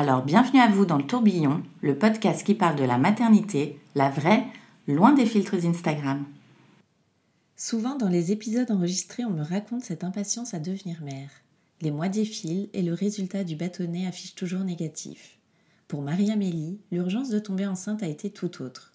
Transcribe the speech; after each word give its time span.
Alors 0.00 0.24
bienvenue 0.24 0.60
à 0.60 0.66
vous 0.66 0.86
dans 0.86 0.96
le 0.96 1.06
tourbillon, 1.06 1.62
le 1.82 1.94
podcast 1.94 2.42
qui 2.42 2.54
parle 2.54 2.76
de 2.76 2.84
la 2.84 2.96
maternité, 2.96 3.78
la 3.94 4.08
vraie, 4.08 4.46
loin 4.88 5.12
des 5.12 5.26
filtres 5.26 5.66
Instagram. 5.66 6.24
Souvent 7.54 7.96
dans 7.96 8.08
les 8.08 8.32
épisodes 8.32 8.70
enregistrés, 8.70 9.26
on 9.26 9.30
me 9.32 9.42
raconte 9.42 9.84
cette 9.84 10.02
impatience 10.02 10.54
à 10.54 10.58
devenir 10.58 11.02
mère. 11.02 11.28
Les 11.82 11.90
mois 11.90 12.08
défilent 12.08 12.70
et 12.72 12.80
le 12.80 12.94
résultat 12.94 13.44
du 13.44 13.56
bâtonnet 13.56 14.06
affiche 14.06 14.34
toujours 14.34 14.64
négatif. 14.64 15.36
Pour 15.86 16.00
Marie-Amélie, 16.00 16.80
l'urgence 16.90 17.28
de 17.28 17.38
tomber 17.38 17.66
enceinte 17.66 18.02
a 18.02 18.08
été 18.08 18.30
tout 18.30 18.62
autre. 18.62 18.94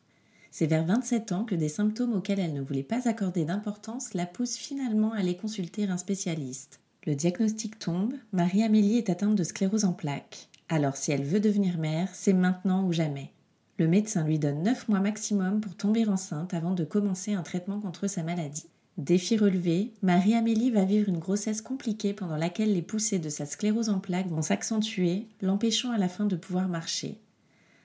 C'est 0.49 0.65
vers 0.65 0.85
27 0.85 1.33
ans 1.33 1.45
que 1.45 1.53
des 1.53 1.69
symptômes 1.69 2.15
auxquels 2.15 2.39
elle 2.39 2.53
ne 2.53 2.63
voulait 2.63 2.81
pas 2.81 3.07
accorder 3.07 3.45
d'importance 3.45 4.15
la 4.15 4.25
poussent 4.25 4.57
finalement 4.57 5.13
à 5.13 5.19
aller 5.19 5.37
consulter 5.37 5.87
un 5.87 5.97
spécialiste. 5.97 6.79
Le 7.05 7.13
diagnostic 7.13 7.77
tombe, 7.77 8.15
Marie-Amélie 8.33 8.97
est 8.97 9.11
atteinte 9.11 9.35
de 9.35 9.43
sclérose 9.43 9.85
en 9.85 9.93
plaques. 9.93 10.49
Alors 10.67 10.97
si 10.97 11.11
elle 11.11 11.23
veut 11.23 11.39
devenir 11.39 11.77
mère, 11.77 12.09
c'est 12.13 12.33
maintenant 12.33 12.85
ou 12.85 12.93
jamais. 12.93 13.31
Le 13.77 13.87
médecin 13.87 14.23
lui 14.23 14.39
donne 14.39 14.63
9 14.63 14.87
mois 14.87 14.99
maximum 14.99 15.61
pour 15.61 15.75
tomber 15.75 16.07
enceinte 16.07 16.53
avant 16.53 16.73
de 16.73 16.85
commencer 16.85 17.33
un 17.33 17.43
traitement 17.43 17.79
contre 17.79 18.07
sa 18.07 18.23
maladie. 18.23 18.67
Défi 18.97 19.37
relevé, 19.37 19.93
Marie-Amélie 20.01 20.71
va 20.71 20.85
vivre 20.85 21.09
une 21.09 21.19
grossesse 21.19 21.61
compliquée 21.61 22.13
pendant 22.13 22.37
laquelle 22.37 22.73
les 22.73 22.81
poussées 22.81 23.19
de 23.19 23.27
sa 23.27 23.45
sclérose 23.45 23.89
en 23.89 23.99
plaques 23.99 24.29
vont 24.29 24.41
s'accentuer, 24.41 25.27
l'empêchant 25.41 25.91
à 25.91 25.97
la 25.97 26.07
fin 26.07 26.25
de 26.25 26.37
pouvoir 26.37 26.69
marcher. 26.69 27.19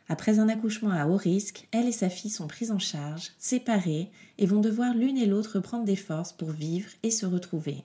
Après 0.09 0.39
un 0.39 0.49
accouchement 0.49 0.91
à 0.91 1.07
haut 1.07 1.17
risque, 1.17 1.67
elle 1.73 1.89
et 1.89 1.93
sa 1.93 2.09
fille 2.09 2.31
sont 2.31 2.47
prises 2.47 2.71
en 2.71 2.79
charge, 2.79 3.33
séparées, 3.39 4.11
et 4.39 4.47
vont 4.47 4.61
devoir 4.61 4.95
l'une 4.95 5.17
et 5.17 5.27
l'autre 5.27 5.59
prendre 5.59 5.85
des 5.85 5.97
forces 5.97 6.33
pour 6.33 6.51
vivre 6.51 6.91
et 7.03 7.11
se 7.11 7.27
retrouver. 7.27 7.85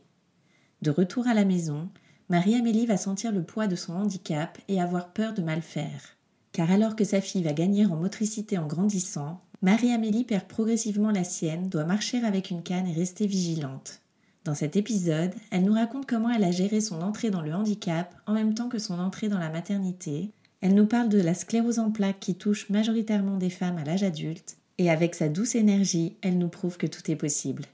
De 0.84 0.92
retour 0.92 1.28
à 1.28 1.34
la 1.34 1.46
maison, 1.46 1.90
Marie-Amélie 2.30 2.88
va 2.88 2.98
sentir 2.98 3.32
le 3.32 3.44
poids 3.44 3.68
de 3.68 3.76
son 3.76 3.94
handicap 3.94 4.58
et 4.68 4.82
avoir 4.82 5.10
peur 5.10 5.34
de 5.34 5.44
mal 5.44 5.62
faire. 5.62 6.18
Car 6.54 6.72
alors 6.72 6.96
que 6.96 7.04
sa 7.04 7.22
fille 7.22 7.44
va 7.44 7.54
gagner 7.54 7.86
en 7.86 7.96
motricité 7.96 8.58
en 8.58 8.66
grandissant, 8.66 9.42
Marie-Amélie 9.62 10.24
perd 10.24 10.46
progressivement 10.46 11.12
la 11.12 11.24
sienne, 11.24 11.70
doit 11.70 11.86
marcher 11.86 12.24
avec 12.24 12.50
une 12.50 12.64
canne 12.64 12.88
et 12.88 12.94
rester 12.94 13.28
vigilante. 13.28 14.02
Dans 14.44 14.56
cet 14.56 14.76
épisode, 14.76 15.34
elle 15.52 15.64
nous 15.64 15.74
raconte 15.74 16.08
comment 16.08 16.30
elle 16.30 16.44
a 16.44 16.52
géré 16.52 16.82
son 16.82 17.02
entrée 17.02 17.30
dans 17.30 17.42
le 17.42 17.54
handicap 17.54 18.16
en 18.26 18.34
même 18.34 18.54
temps 18.54 18.70
que 18.70 18.80
son 18.80 19.00
entrée 19.00 19.28
dans 19.28 19.40
la 19.40 19.50
maternité. 19.50 20.32
Elle 20.62 20.76
nous 20.76 20.86
parle 20.88 21.10
de 21.10 21.22
la 21.22 21.34
sclérose 21.34 21.80
en 21.80 21.92
plaques 21.92 22.20
qui 22.20 22.36
touche 22.36 22.70
majoritairement 22.70 23.38
des 23.38 23.50
femmes 23.50 23.78
à 23.78 23.84
l'âge 23.84 24.04
adulte. 24.04 24.58
Et 24.78 24.90
avec 24.90 25.16
sa 25.16 25.30
douce 25.30 25.56
énergie, 25.56 26.16
elle 26.22 26.38
nous 26.38 26.50
prouve 26.50 26.78
que 26.78 26.88
tout 26.88 27.10
est 27.10 27.16
possible. 27.16 27.66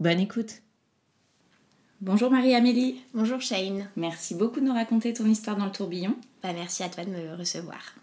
Bonne 0.00 0.20
écoute 0.20 0.62
Bonjour 2.00 2.30
Marie-Amélie 2.30 3.00
Bonjour 3.14 3.40
Shane. 3.40 3.88
Merci 3.96 4.34
beaucoup 4.34 4.60
de 4.60 4.66
nous 4.66 4.74
raconter 4.74 5.12
ton 5.12 5.26
histoire 5.26 5.56
dans 5.56 5.64
le 5.64 5.70
tourbillon. 5.70 6.16
Bah, 6.42 6.52
merci 6.52 6.82
à 6.82 6.88
toi 6.88 7.04
de 7.04 7.10
me 7.10 7.36
recevoir. 7.36 7.94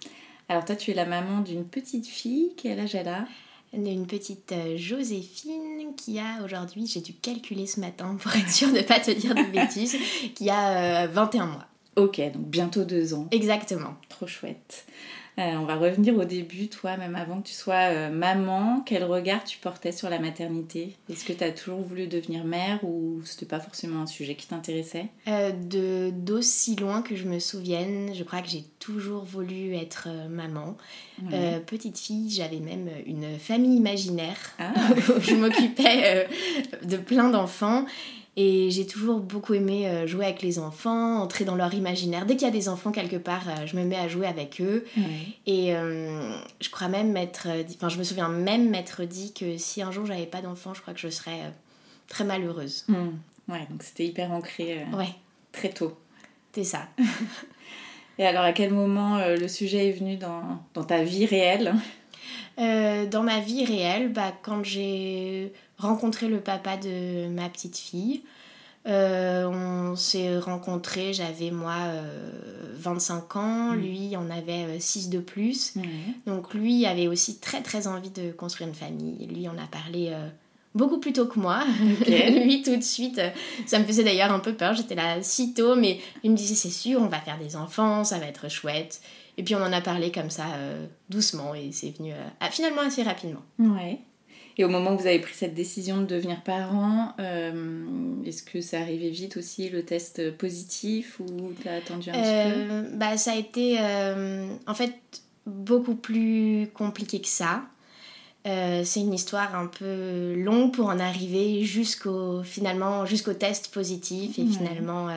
Alors 0.47 0.63
toi, 0.63 0.75
tu 0.75 0.91
es 0.91 0.93
la 0.93 1.05
maman 1.05 1.41
d'une 1.41 1.65
petite 1.65 2.07
fille. 2.07 2.53
Quel 2.55 2.79
âge 2.79 2.95
elle 2.95 3.09
a? 3.09 3.25
Une 3.73 4.07
petite 4.07 4.53
euh, 4.53 4.77
Joséphine 4.77 5.93
qui 5.95 6.19
a 6.19 6.43
aujourd'hui, 6.43 6.87
j'ai 6.87 7.01
dû 7.01 7.13
calculer 7.13 7.67
ce 7.67 7.79
matin 7.79 8.17
pour 8.19 8.33
être 8.35 8.49
sûre 8.49 8.69
de 8.69 8.77
ne 8.77 8.81
pas 8.81 8.99
te 8.99 9.11
dire 9.11 9.35
de 9.35 9.43
bêtises, 9.43 9.97
qui 10.35 10.49
a 10.49 11.03
euh, 11.03 11.07
21 11.07 11.45
mois. 11.45 11.65
Ok, 11.97 12.19
donc 12.33 12.47
bientôt 12.47 12.85
deux 12.85 13.13
ans. 13.13 13.27
Exactement. 13.31 13.95
Trop 14.09 14.27
chouette. 14.27 14.85
Euh, 15.39 15.53
on 15.55 15.63
va 15.65 15.75
revenir 15.77 16.15
au 16.17 16.25
début, 16.25 16.67
toi, 16.67 16.97
même 16.97 17.15
avant 17.15 17.41
que 17.41 17.47
tu 17.47 17.53
sois 17.53 17.89
euh, 17.89 18.09
maman. 18.09 18.81
Quel 18.85 19.03
regard 19.05 19.43
tu 19.45 19.57
portais 19.59 19.91
sur 19.93 20.09
la 20.09 20.19
maternité? 20.19 20.97
Est-ce 21.09 21.23
que 21.23 21.31
tu 21.33 21.43
as 21.43 21.51
toujours 21.51 21.79
voulu 21.81 22.07
devenir 22.07 22.43
mère 22.43 22.83
ou 22.83 23.21
c'était 23.23 23.45
pas 23.45 23.61
forcément 23.61 24.01
un 24.01 24.07
sujet 24.07 24.35
qui 24.35 24.47
t'intéressait? 24.47 25.05
Euh, 25.29 25.51
de 25.51 26.11
d'aussi 26.11 26.75
loin 26.75 27.01
que 27.01 27.15
je 27.15 27.25
me 27.25 27.39
souvienne, 27.39 28.11
je 28.13 28.23
crois 28.23 28.41
que 28.41 28.49
j'ai 28.49 28.65
toujours 28.79 29.23
voulu 29.23 29.73
être 29.75 30.09
maman. 30.29 30.75
Petite 31.65 31.97
fille, 31.99 32.29
j'avais 32.29 32.59
même 32.59 32.89
une 33.05 33.37
famille 33.39 33.77
imaginaire 33.77 34.37
Ah. 34.59 34.73
où 34.91 35.21
je 35.21 35.35
m'occupais 35.35 36.27
de 36.83 36.97
plein 36.97 37.29
d'enfants. 37.29 37.85
Et 38.37 38.71
j'ai 38.71 38.87
toujours 38.87 39.19
beaucoup 39.19 39.53
aimé 39.53 39.89
euh, 39.89 40.07
jouer 40.07 40.25
avec 40.25 40.41
les 40.41 40.57
enfants, 40.57 41.21
entrer 41.21 41.43
dans 41.43 41.55
leur 41.55 41.73
imaginaire. 41.73 42.25
Dès 42.25 42.35
qu'il 42.37 42.47
y 42.47 42.49
a 42.49 42.53
des 42.53 42.69
enfants 42.69 42.91
quelque 42.91 43.17
part, 43.17 43.43
euh, 43.47 43.65
je 43.65 43.75
me 43.75 43.83
mets 43.83 43.97
à 43.97 44.07
jouer 44.07 44.25
avec 44.25 44.61
eux. 44.61 44.85
Et 45.45 45.75
euh, 45.75 46.33
je 46.61 46.69
crois 46.69 46.87
même 46.87 47.11
m'être 47.11 47.47
dit, 47.63 47.75
enfin 47.77 47.89
je 47.89 47.97
me 47.97 48.03
souviens 48.03 48.29
même 48.29 48.69
m'être 48.69 49.03
dit 49.03 49.33
que 49.33 49.57
si 49.57 49.81
un 49.81 49.91
jour 49.91 50.05
j'avais 50.05 50.25
pas 50.25 50.41
d'enfant, 50.41 50.73
je 50.73 50.81
crois 50.81 50.93
que 50.93 50.99
je 51.01 51.09
serais 51.09 51.51
très 52.07 52.23
malheureuse. 52.23 52.85
Hmm. 52.87 53.11
Ouais, 53.47 53.67
donc 53.69 53.83
c'était 53.83 54.05
hyper 54.05 54.31
ancré 54.31 54.79
euh, 54.79 54.97
Ouais, 54.97 55.09
très 55.51 55.69
tôt. 55.69 55.97
c'est 56.53 56.63
ça. 56.63 56.87
Et 58.19 58.25
alors, 58.25 58.43
à 58.43 58.53
quel 58.53 58.71
moment 58.71 59.17
euh, 59.17 59.35
le 59.35 59.47
sujet 59.47 59.87
est 59.89 59.93
venu 59.93 60.15
dans, 60.17 60.61
dans 60.73 60.83
ta 60.83 61.03
vie 61.03 61.25
réelle? 61.25 61.73
Euh, 62.59 63.05
dans 63.07 63.23
ma 63.23 63.39
vie 63.39 63.65
réelle, 63.65 64.11
bah, 64.11 64.33
quand 64.43 64.63
j'ai 64.63 65.53
rencontré 65.81 66.27
le 66.27 66.39
papa 66.39 66.77
de 66.77 67.27
ma 67.27 67.49
petite 67.49 67.77
fille, 67.77 68.21
euh, 68.87 69.45
on 69.45 69.95
s'est 69.95 70.39
rencontrés, 70.39 71.13
j'avais 71.13 71.51
moi 71.51 71.75
euh, 71.81 72.31
25 72.77 73.35
ans, 73.35 73.73
lui 73.73 74.15
en 74.15 74.29
avait 74.29 74.79
6 74.79 75.09
de 75.09 75.19
plus. 75.19 75.73
Donc 76.25 76.53
lui 76.53 76.85
avait 76.85 77.07
aussi 77.07 77.37
très 77.39 77.61
très 77.61 77.87
envie 77.87 78.09
de 78.09 78.31
construire 78.31 78.69
une 78.69 78.75
famille. 78.75 79.27
Lui 79.27 79.47
en 79.47 79.57
a 79.57 79.67
parlé 79.67 80.09
euh, 80.11 80.27
beaucoup 80.75 80.99
plus 80.99 81.13
tôt 81.13 81.25
que 81.25 81.39
moi. 81.39 81.63
lui 82.07 82.61
tout 82.61 82.75
de 82.75 82.81
suite, 82.81 83.19
euh, 83.19 83.29
ça 83.65 83.79
me 83.79 83.85
faisait 83.85 84.03
d'ailleurs 84.03 84.31
un 84.31 84.39
peu 84.39 84.53
peur. 84.53 84.73
J'étais 84.73 84.95
là 84.95 85.21
si 85.21 85.53
tôt, 85.53 85.75
mais 85.75 85.99
il 86.23 86.31
me 86.31 86.35
disait 86.35 86.55
c'est 86.55 86.69
sûr, 86.69 87.01
on 87.01 87.07
va 87.07 87.19
faire 87.19 87.37
des 87.37 87.55
enfants, 87.55 88.03
ça 88.03 88.19
va 88.19 88.27
être 88.27 88.49
chouette. 88.49 89.01
Et 89.37 89.43
puis 89.43 89.55
on 89.55 89.61
en 89.61 89.73
a 89.73 89.81
parlé 89.81 90.11
comme 90.11 90.29
ça 90.29 90.45
euh, 90.55 90.85
doucement 91.09 91.55
et 91.55 91.71
c'est 91.71 91.97
venu 91.97 92.11
euh, 92.11 92.27
ah, 92.39 92.49
finalement 92.49 92.81
assez 92.81 93.03
rapidement. 93.03 93.41
Ouais. 93.59 93.99
Et 94.57 94.65
au 94.65 94.69
moment 94.69 94.93
où 94.93 94.97
vous 94.97 95.07
avez 95.07 95.19
pris 95.19 95.33
cette 95.33 95.53
décision 95.53 96.01
de 96.01 96.05
devenir 96.05 96.41
parent, 96.43 97.13
euh, 97.19 97.73
est-ce 98.25 98.43
que 98.43 98.61
ça 98.61 98.79
arrivait 98.79 99.09
vite 99.09 99.37
aussi 99.37 99.69
le 99.69 99.83
test 99.83 100.31
positif 100.37 101.19
ou 101.19 101.53
t'as 101.63 101.77
attendu 101.77 102.09
un 102.09 102.13
petit 102.13 102.21
Euh, 102.25 102.89
bah, 102.93 103.17
ça 103.17 103.31
a 103.31 103.35
été 103.35 103.77
euh, 103.79 104.45
en 104.67 104.73
fait 104.73 104.93
beaucoup 105.45 105.95
plus 105.95 106.67
compliqué 106.73 107.21
que 107.21 107.27
ça. 107.27 107.63
C'est 108.43 108.99
une 109.01 109.13
histoire 109.13 109.55
un 109.55 109.67
peu 109.67 110.33
longue 110.35 110.73
pour 110.73 110.87
en 110.87 110.99
arriver 110.99 111.63
jusqu'au 111.63 112.41
finalement 112.43 113.05
jusqu'au 113.05 113.33
test 113.33 113.71
positif 113.71 114.39
et 114.39 114.41
Ouais. 114.43 114.47
finalement 114.49 115.07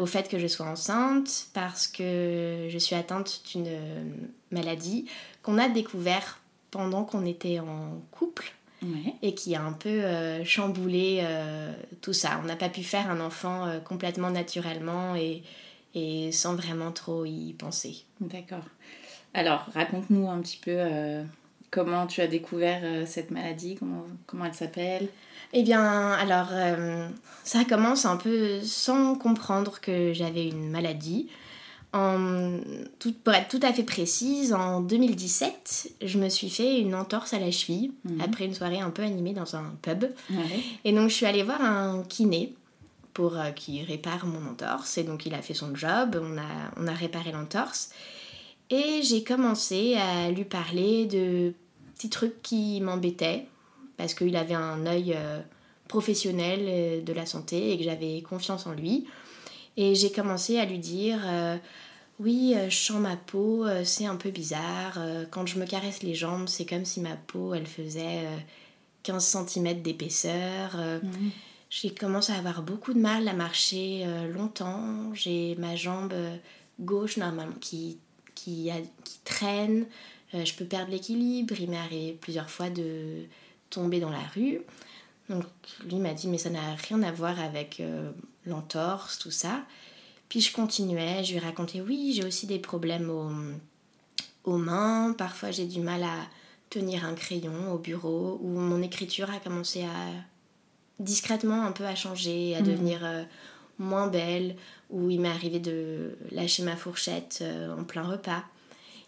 au 0.00 0.06
fait 0.06 0.26
que 0.28 0.38
je 0.38 0.46
sois 0.46 0.66
enceinte 0.66 1.48
parce 1.52 1.86
que 1.86 2.66
je 2.70 2.78
suis 2.78 2.94
atteinte 2.96 3.42
d'une 3.52 3.68
maladie 4.50 5.04
qu'on 5.42 5.58
a 5.58 5.68
découvert 5.68 6.40
pendant 6.70 7.04
qu'on 7.04 7.26
était 7.26 7.58
en 7.60 8.00
couple 8.10 8.44
peu 8.46 8.55
Ouais. 8.86 9.14
et 9.20 9.34
qui 9.34 9.56
a 9.56 9.62
un 9.62 9.72
peu 9.72 9.88
euh, 9.88 10.44
chamboulé 10.44 11.20
euh, 11.22 11.72
tout 12.02 12.12
ça. 12.12 12.38
On 12.40 12.46
n'a 12.46 12.54
pas 12.54 12.68
pu 12.68 12.84
faire 12.84 13.10
un 13.10 13.18
enfant 13.18 13.66
euh, 13.66 13.80
complètement 13.80 14.30
naturellement 14.30 15.16
et, 15.16 15.42
et 15.96 16.30
sans 16.30 16.54
vraiment 16.54 16.92
trop 16.92 17.24
y 17.24 17.52
penser. 17.54 18.04
D'accord. 18.20 18.64
Alors, 19.34 19.66
raconte-nous 19.74 20.30
un 20.30 20.40
petit 20.40 20.58
peu 20.58 20.78
comment 21.70 22.06
tu 22.06 22.20
as 22.20 22.26
découvert 22.26 23.06
cette 23.06 23.30
maladie, 23.30 23.74
comment, 23.76 24.04
comment 24.26 24.44
elle 24.46 24.54
s'appelle? 24.54 25.08
Eh 25.52 25.62
bien, 25.62 26.12
alors, 26.12 26.48
ça 27.44 27.64
commence 27.64 28.06
un 28.06 28.16
peu 28.16 28.62
sans 28.62 29.14
comprendre 29.14 29.80
que 29.80 30.14
j'avais 30.14 30.48
une 30.48 30.70
maladie. 30.70 31.28
En, 31.96 32.58
tout, 32.98 33.12
pour 33.24 33.32
être 33.34 33.48
tout 33.48 33.64
à 33.66 33.72
fait 33.72 33.82
précise, 33.82 34.52
en 34.52 34.80
2017, 34.80 35.92
je 36.02 36.18
me 36.18 36.28
suis 36.28 36.50
fait 36.50 36.78
une 36.80 36.94
entorse 36.94 37.32
à 37.32 37.38
la 37.38 37.50
cheville 37.50 37.92
Mhm. 38.04 38.20
après 38.20 38.44
une 38.44 38.54
soirée 38.54 38.80
un 38.80 38.90
peu 38.90 39.02
animée 39.02 39.32
dans 39.32 39.56
un 39.56 39.74
pub. 39.82 40.04
Ouais. 40.30 40.60
Et 40.84 40.92
donc 40.92 41.08
je 41.10 41.14
suis 41.14 41.26
allée 41.26 41.42
voir 41.42 41.60
un 41.62 42.02
kiné 42.08 42.54
pour 43.14 43.36
euh, 43.38 43.50
qui 43.50 43.82
répare 43.82 44.26
mon 44.26 44.46
entorse. 44.50 44.98
Et 44.98 45.04
donc 45.04 45.26
il 45.26 45.34
a 45.34 45.42
fait 45.42 45.54
son 45.54 45.74
job, 45.74 46.20
on 46.22 46.36
a, 46.38 46.70
on 46.76 46.86
a 46.86 46.92
réparé 46.92 47.32
l'entorse. 47.32 47.90
Et 48.70 49.00
j'ai 49.02 49.22
commencé 49.24 49.94
à 49.94 50.30
lui 50.30 50.44
parler 50.44 51.06
de 51.06 51.52
petits 51.94 52.10
trucs 52.10 52.42
qui 52.42 52.80
m'embêtaient 52.80 53.46
parce 53.96 54.12
qu'il 54.12 54.36
avait 54.36 54.54
un 54.54 54.84
œil 54.86 55.14
euh, 55.16 55.40
professionnel 55.88 56.60
euh, 56.62 57.00
de 57.00 57.12
la 57.12 57.26
santé 57.26 57.72
et 57.72 57.78
que 57.78 57.84
j'avais 57.84 58.20
confiance 58.22 58.66
en 58.66 58.72
lui. 58.72 59.06
Et 59.78 59.94
j'ai 59.94 60.10
commencé 60.10 60.58
à 60.58 60.64
lui 60.64 60.78
dire 60.78 61.18
euh, 61.24 61.56
oui, 62.18 62.54
euh, 62.56 62.70
je 62.70 62.76
sens 62.76 62.98
ma 63.00 63.16
peau, 63.16 63.66
euh, 63.66 63.84
c'est 63.84 64.06
un 64.06 64.16
peu 64.16 64.30
bizarre. 64.30 64.94
euh, 64.98 65.24
quand 65.30 65.46
je 65.46 65.58
me 65.58 65.66
caresse 65.66 66.02
les 66.02 66.14
jambes, 66.14 66.48
c'est 66.48 66.64
comme 66.66 66.84
si 66.84 67.00
ma 67.00 67.16
peau, 67.16 67.54
elle 67.54 67.66
faisait 67.66 68.26
euh, 68.26 68.36
15 69.02 69.24
cm 69.48 69.82
d'épaisseur. 69.82 70.76
Mhm. 70.76 71.30
J'ai 71.68 71.90
commencé 71.90 72.32
à 72.32 72.36
avoir 72.36 72.62
beaucoup 72.62 72.94
de 72.94 72.98
mal 73.00 73.26
à 73.28 73.32
marcher 73.32 74.06
longtemps. 74.32 75.12
J'ai 75.14 75.56
ma 75.56 75.74
jambe 75.74 76.14
gauche 76.80 77.16
normalement 77.16 77.56
qui, 77.60 77.98
qui, 78.36 78.70
a- 78.70 78.80
qui 79.04 79.18
traîne. 79.24 79.84
Je 80.32 80.54
peux 80.54 80.64
perdre 80.64 80.92
l'équilibre. 80.92 81.54
Il 81.58 81.68
m'est 81.70 81.76
arrivé 81.76 82.12
plusieurs 82.20 82.48
fois 82.50 82.70
de 82.70 83.24
tomber 83.68 83.98
dans 83.98 84.10
la 84.10 84.22
rue. 84.34 84.60
Donc 85.28 85.44
lui 85.84 85.96
m'a 85.96 86.14
dit 86.14 86.28
mais 86.28 86.38
ça 86.38 86.50
n'a 86.50 86.74
rien 86.88 87.02
à 87.02 87.10
voir 87.10 87.40
avec 87.40 87.82
l'entorse, 88.46 89.18
tout 89.18 89.32
ça. 89.32 89.64
Puis 90.28 90.40
je 90.40 90.52
continuais, 90.52 91.22
je 91.24 91.32
lui 91.32 91.38
racontais 91.38 91.80
oui, 91.80 92.12
j'ai 92.14 92.24
aussi 92.24 92.46
des 92.46 92.58
problèmes 92.58 93.10
aux, 93.10 94.50
aux 94.50 94.56
mains. 94.58 95.14
Parfois 95.16 95.50
j'ai 95.50 95.66
du 95.66 95.80
mal 95.80 96.02
à 96.02 96.16
tenir 96.70 97.04
un 97.04 97.14
crayon 97.14 97.72
au 97.72 97.78
bureau 97.78 98.40
ou 98.42 98.48
mon 98.48 98.82
écriture 98.82 99.30
a 99.30 99.38
commencé 99.38 99.82
à 99.82 100.10
discrètement 100.98 101.62
un 101.62 101.72
peu 101.72 101.84
à 101.84 101.94
changer, 101.94 102.56
à 102.56 102.62
devenir 102.62 103.00
euh, 103.04 103.22
moins 103.78 104.06
belle, 104.08 104.56
ou 104.90 105.10
il 105.10 105.20
m'est 105.20 105.28
arrivé 105.28 105.58
de 105.60 106.16
lâcher 106.32 106.62
ma 106.62 106.76
fourchette 106.76 107.38
euh, 107.42 107.76
en 107.78 107.84
plein 107.84 108.02
repas. 108.02 108.42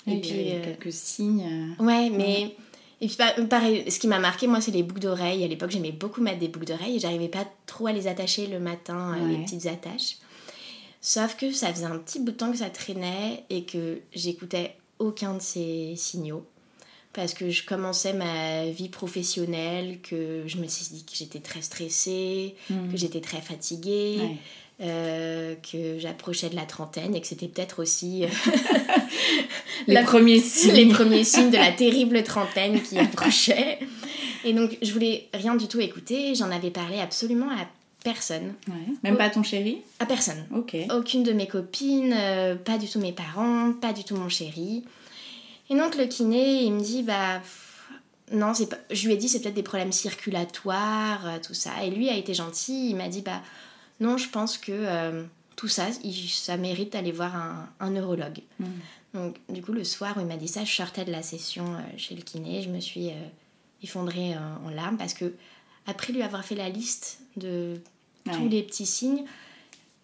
Et 0.06 0.12
Et 0.12 0.20
puis, 0.20 0.30
puis, 0.30 0.52
euh, 0.52 0.62
quelques 0.64 0.92
signes. 0.92 1.74
Ouais, 1.78 2.10
mais. 2.10 2.54
Et 3.00 3.06
puis, 3.06 3.16
pa- 3.16 3.32
pareil, 3.46 3.90
ce 3.90 3.98
qui 3.98 4.08
m'a 4.08 4.18
marqué, 4.18 4.46
moi, 4.46 4.60
c'est 4.60 4.70
les 4.72 4.82
boucles 4.82 5.00
d'oreilles. 5.00 5.44
À 5.44 5.48
l'époque, 5.48 5.70
j'aimais 5.70 5.92
beaucoup 5.92 6.20
mettre 6.20 6.40
des 6.40 6.48
boucles 6.48 6.66
d'oreilles 6.66 6.96
et 6.96 6.98
j'arrivais 6.98 7.28
pas 7.28 7.46
trop 7.66 7.86
à 7.86 7.92
les 7.92 8.06
attacher 8.06 8.46
le 8.48 8.58
matin, 8.60 9.14
euh, 9.16 9.26
les 9.28 9.36
Ouais. 9.36 9.44
petites 9.44 9.66
attaches. 9.66 10.16
Sauf 11.10 11.36
que 11.38 11.52
ça 11.52 11.72
faisait 11.72 11.86
un 11.86 11.96
petit 11.96 12.18
bout 12.18 12.32
de 12.32 12.36
temps 12.36 12.52
que 12.52 12.58
ça 12.58 12.68
traînait 12.68 13.44
et 13.48 13.62
que 13.64 14.00
j'écoutais 14.14 14.74
aucun 14.98 15.32
de 15.32 15.40
ces 15.40 15.94
signaux. 15.96 16.44
Parce 17.14 17.32
que 17.32 17.48
je 17.48 17.64
commençais 17.64 18.12
ma 18.12 18.66
vie 18.66 18.90
professionnelle, 18.90 20.00
que 20.02 20.42
je 20.46 20.58
me 20.58 20.66
suis 20.68 20.84
dit 20.94 21.04
que 21.04 21.12
j'étais 21.14 21.38
très 21.40 21.62
stressée, 21.62 22.56
que 22.68 22.96
j'étais 22.98 23.22
très 23.22 23.40
fatiguée, 23.40 24.18
Ouais. 24.20 24.36
euh, 24.82 25.54
que 25.72 25.98
j'approchais 25.98 26.50
de 26.50 26.56
la 26.56 26.66
trentaine 26.66 27.14
et 27.14 27.22
que 27.22 27.26
c'était 27.26 27.48
peut-être 27.48 27.80
aussi 27.80 28.24
euh, 28.24 28.28
Les 29.86 29.94
la- 29.94 30.02
premiers 30.02 30.40
signes. 30.40 30.74
les 30.74 30.86
premiers 30.88 31.24
signes 31.24 31.50
de 31.50 31.56
la 31.56 31.72
terrible 31.72 32.22
trentaine 32.22 32.82
qui 32.82 32.98
approchait. 33.06 33.78
Et 34.44 34.52
donc, 34.52 34.76
je 34.82 34.92
voulais 34.92 35.28
rien 35.32 35.54
du 35.56 35.68
tout 35.68 35.80
écouter. 35.80 36.34
J'en 36.34 36.50
avais 36.50 36.70
parlé 36.70 37.00
absolument 37.00 37.48
à 37.50 37.66
personne. 38.12 38.54
Ouais. 38.68 38.86
Même 39.02 39.16
pas 39.16 39.30
ton 39.30 39.42
chéri 39.42 39.78
À 39.98 40.06
personne. 40.06 40.42
Ok. 40.54 40.76
Aucune 40.96 41.22
de 41.22 41.32
mes 41.32 41.46
copines, 41.46 42.14
euh, 42.16 42.54
pas 42.56 42.78
du 42.78 42.88
tout 42.88 43.00
mes 43.00 43.12
parents, 43.12 43.72
pas 43.72 43.92
du 43.92 44.02
tout 44.04 44.16
mon 44.16 44.28
chéri. 44.28 44.84
Et 45.70 45.76
donc, 45.76 45.96
le 45.96 46.06
kiné, 46.06 46.62
il 46.64 46.72
me 46.72 46.80
dit, 46.80 47.02
bah. 47.02 47.40
pff, 47.40 47.90
Non, 48.32 48.54
c'est 48.54 48.68
pas... 48.68 48.78
je 48.90 49.06
lui 49.06 49.14
ai 49.14 49.16
dit 49.16 49.28
c'est 49.28 49.40
peut-être 49.40 49.54
des 49.62 49.62
problèmes 49.72 49.92
circulatoires, 49.92 51.26
euh, 51.26 51.38
tout 51.46 51.54
ça. 51.54 51.82
Et 51.84 51.90
lui 51.90 52.08
a 52.08 52.14
été 52.16 52.34
gentil, 52.34 52.90
il 52.90 52.96
m'a 52.96 53.08
dit 53.08 53.22
bah 53.22 53.40
non, 54.00 54.16
je 54.18 54.28
pense 54.28 54.58
que 54.58 54.72
euh, 54.72 55.24
tout 55.56 55.68
ça, 55.68 55.86
il- 56.04 56.28
ça 56.28 56.56
mérite 56.56 56.92
d'aller 56.92 57.12
voir 57.12 57.34
un, 57.36 57.68
un 57.80 57.90
neurologue. 57.90 58.40
Mhm. 58.60 58.68
Donc 59.14 59.36
du 59.48 59.62
coup 59.62 59.72
le 59.72 59.84
soir 59.84 60.16
où 60.16 60.20
il 60.20 60.26
m'a 60.26 60.36
dit 60.36 60.48
ça, 60.48 60.64
je 60.64 60.72
sortais 60.74 61.04
de 61.06 61.10
la 61.10 61.22
session 61.22 61.64
chez 61.96 62.14
le 62.14 62.20
kiné, 62.22 62.62
je 62.62 62.68
me 62.68 62.80
suis 62.80 63.08
effondrée 63.82 64.34
en 64.66 64.68
larmes 64.70 64.98
parce 64.98 65.14
que 65.14 65.32
après 65.86 66.12
lui 66.12 66.22
avoir 66.22 66.44
fait 66.44 66.54
la 66.54 66.68
liste 66.68 67.20
de 67.36 67.80
tous 68.32 68.48
les 68.48 68.62
petits 68.62 68.86
signes, 68.86 69.24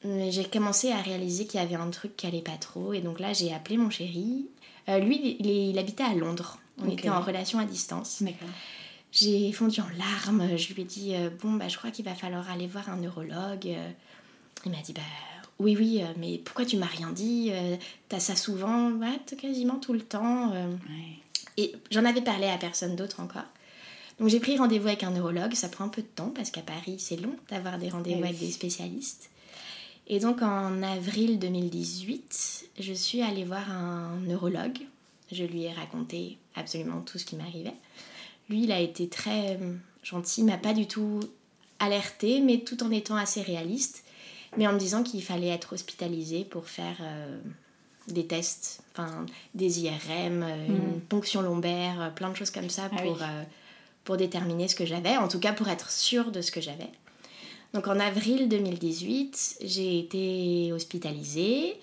j'ai 0.04 0.44
commencé 0.44 0.92
à 0.92 0.98
réaliser 0.98 1.46
qu'il 1.46 1.60
y 1.60 1.62
avait 1.62 1.76
un 1.76 1.90
truc 1.90 2.16
qui 2.16 2.26
allait 2.26 2.42
pas 2.42 2.56
trop 2.56 2.92
et 2.92 3.00
donc 3.00 3.20
là 3.20 3.32
j'ai 3.32 3.52
appelé 3.52 3.76
mon 3.76 3.90
chéri. 3.90 4.46
Euh, 4.88 4.98
lui 4.98 5.36
il, 5.40 5.78
habitait 5.78 6.04
à 6.04 6.14
Londres, 6.14 6.58
on 6.78 6.90
était 6.90 7.08
en 7.08 7.20
relation 7.20 7.58
à 7.58 7.64
distance. 7.64 8.22
D'accord. 8.22 8.48
J'ai 9.12 9.52
fondu 9.52 9.80
en 9.80 9.88
larmes. 9.96 10.56
Je 10.56 10.74
lui 10.74 10.82
ai 10.82 10.84
dit 10.84 11.14
euh, 11.14 11.30
Bon, 11.40 11.52
bah, 11.52 11.68
je 11.68 11.78
crois 11.78 11.90
qu'il 11.90 12.04
va 12.04 12.14
falloir 12.14 12.50
aller 12.50 12.66
voir 12.66 12.88
un 12.88 12.96
neurologue. 12.96 13.66
Euh, 13.66 13.90
Il 14.66 14.72
m'a 14.72 14.78
dit 14.78 14.92
Bah, 14.92 15.00
oui, 15.60 15.76
oui, 15.78 16.02
mais 16.16 16.38
pourquoi 16.38 16.64
tu 16.64 16.76
m'as 16.76 16.86
rien 16.86 17.12
dit? 17.12 17.52
T'as 18.08 18.18
ça 18.18 18.34
souvent 18.34 18.90
Ouais, 18.90 19.20
quasiment 19.40 19.76
tout 19.76 19.92
le 19.92 20.00
temps. 20.00 20.50
Ouais. 20.50 20.66
Et 21.56 21.76
j'en 21.92 22.04
avais 22.04 22.22
parlé 22.22 22.48
à 22.48 22.58
personne 22.58 22.96
d'autre 22.96 23.20
encore. 23.20 23.44
Donc 24.20 24.28
j'ai 24.28 24.40
pris 24.40 24.56
rendez-vous 24.56 24.88
avec 24.88 25.02
un 25.02 25.10
neurologue. 25.10 25.54
Ça 25.54 25.68
prend 25.68 25.84
un 25.84 25.88
peu 25.88 26.02
de 26.02 26.06
temps 26.06 26.32
parce 26.34 26.50
qu'à 26.50 26.62
Paris, 26.62 26.96
c'est 26.98 27.16
long 27.16 27.34
d'avoir 27.48 27.78
des 27.78 27.88
rendez-vous 27.88 28.20
oui. 28.20 28.28
avec 28.28 28.38
des 28.38 28.50
spécialistes. 28.50 29.30
Et 30.06 30.18
donc 30.18 30.42
en 30.42 30.82
avril 30.82 31.38
2018, 31.38 32.66
je 32.78 32.92
suis 32.92 33.22
allée 33.22 33.44
voir 33.44 33.70
un 33.70 34.16
neurologue. 34.26 34.78
Je 35.32 35.44
lui 35.44 35.62
ai 35.64 35.72
raconté 35.72 36.38
absolument 36.54 37.00
tout 37.00 37.18
ce 37.18 37.24
qui 37.24 37.36
m'arrivait. 37.36 37.74
Lui, 38.50 38.64
il 38.64 38.72
a 38.72 38.80
été 38.80 39.08
très 39.08 39.56
euh, 39.56 39.74
gentil, 40.02 40.42
il 40.42 40.44
m'a 40.44 40.58
pas 40.58 40.74
du 40.74 40.86
tout 40.86 41.20
alerté, 41.78 42.40
mais 42.40 42.58
tout 42.58 42.82
en 42.82 42.90
étant 42.90 43.16
assez 43.16 43.40
réaliste, 43.42 44.04
mais 44.56 44.66
en 44.66 44.74
me 44.74 44.78
disant 44.78 45.02
qu'il 45.02 45.22
fallait 45.22 45.48
être 45.48 45.72
hospitalisé 45.72 46.44
pour 46.44 46.68
faire 46.68 46.96
euh, 47.00 47.40
des 48.08 48.26
tests, 48.26 48.82
enfin 48.92 49.24
des 49.54 49.80
IRM, 49.80 50.42
euh, 50.42 50.66
une 50.68 51.00
ponction 51.00 51.40
lombaire, 51.40 52.12
plein 52.14 52.28
de 52.30 52.36
choses 52.36 52.50
comme 52.50 52.70
ça 52.70 52.90
Ah 52.92 53.02
pour, 53.02 53.12
oui. 53.14 53.18
euh, 53.22 53.44
pour 54.04 54.16
déterminer 54.16 54.68
ce 54.68 54.74
que 54.74 54.86
j'avais, 54.86 55.16
en 55.16 55.28
tout 55.28 55.40
cas 55.40 55.52
pour 55.52 55.68
être 55.68 55.90
sûre 55.90 56.30
de 56.30 56.40
ce 56.40 56.50
que 56.50 56.60
j'avais. 56.60 56.90
Donc 57.72 57.88
en 57.88 57.98
avril 57.98 58.48
2018, 58.48 59.58
j'ai 59.62 59.98
été 59.98 60.72
hospitalisée 60.72 61.76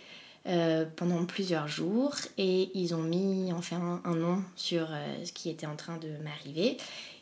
euh, 0.47 0.85
pendant 0.95 1.25
plusieurs 1.25 1.67
jours 1.67 2.15
et 2.37 2.71
ils 2.73 2.95
ont 2.95 3.03
mis 3.03 3.51
enfin 3.53 4.01
un 4.05 4.15
nom 4.15 4.41
sur 4.55 4.87
euh, 4.89 5.25
ce 5.25 5.31
qui 5.33 5.49
était 5.49 5.67
en 5.67 5.75
train 5.75 5.97
de 5.97 6.09
m'arriver 6.23 6.77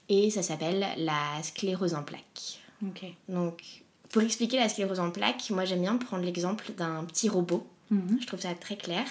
et 0.07 0.29
ça 0.29 0.43
s'appelle 0.43 0.85
la 0.97 1.41
sclérose 1.41 1.95
en 1.95 2.03
plaques. 2.03 2.59
Ok. 2.85 3.05
Donc 3.27 3.83
pour 4.09 4.21
expliquer 4.21 4.57
la 4.57 4.69
sclérose 4.69 5.00
en 5.00 5.12
plaques, 5.12 5.50
moi 5.50 5.65
j'aime 5.65 5.81
bien 5.81 5.97
prendre 5.97 6.24
l'exemple 6.24 6.71
d'un 6.77 7.03
petit 7.05 7.29
robot. 7.29 7.65
Mhm. 7.89 8.19
Je 8.21 8.27
trouve 8.27 8.39
ça 8.39 8.53
très 8.53 8.75
clair. 8.75 9.05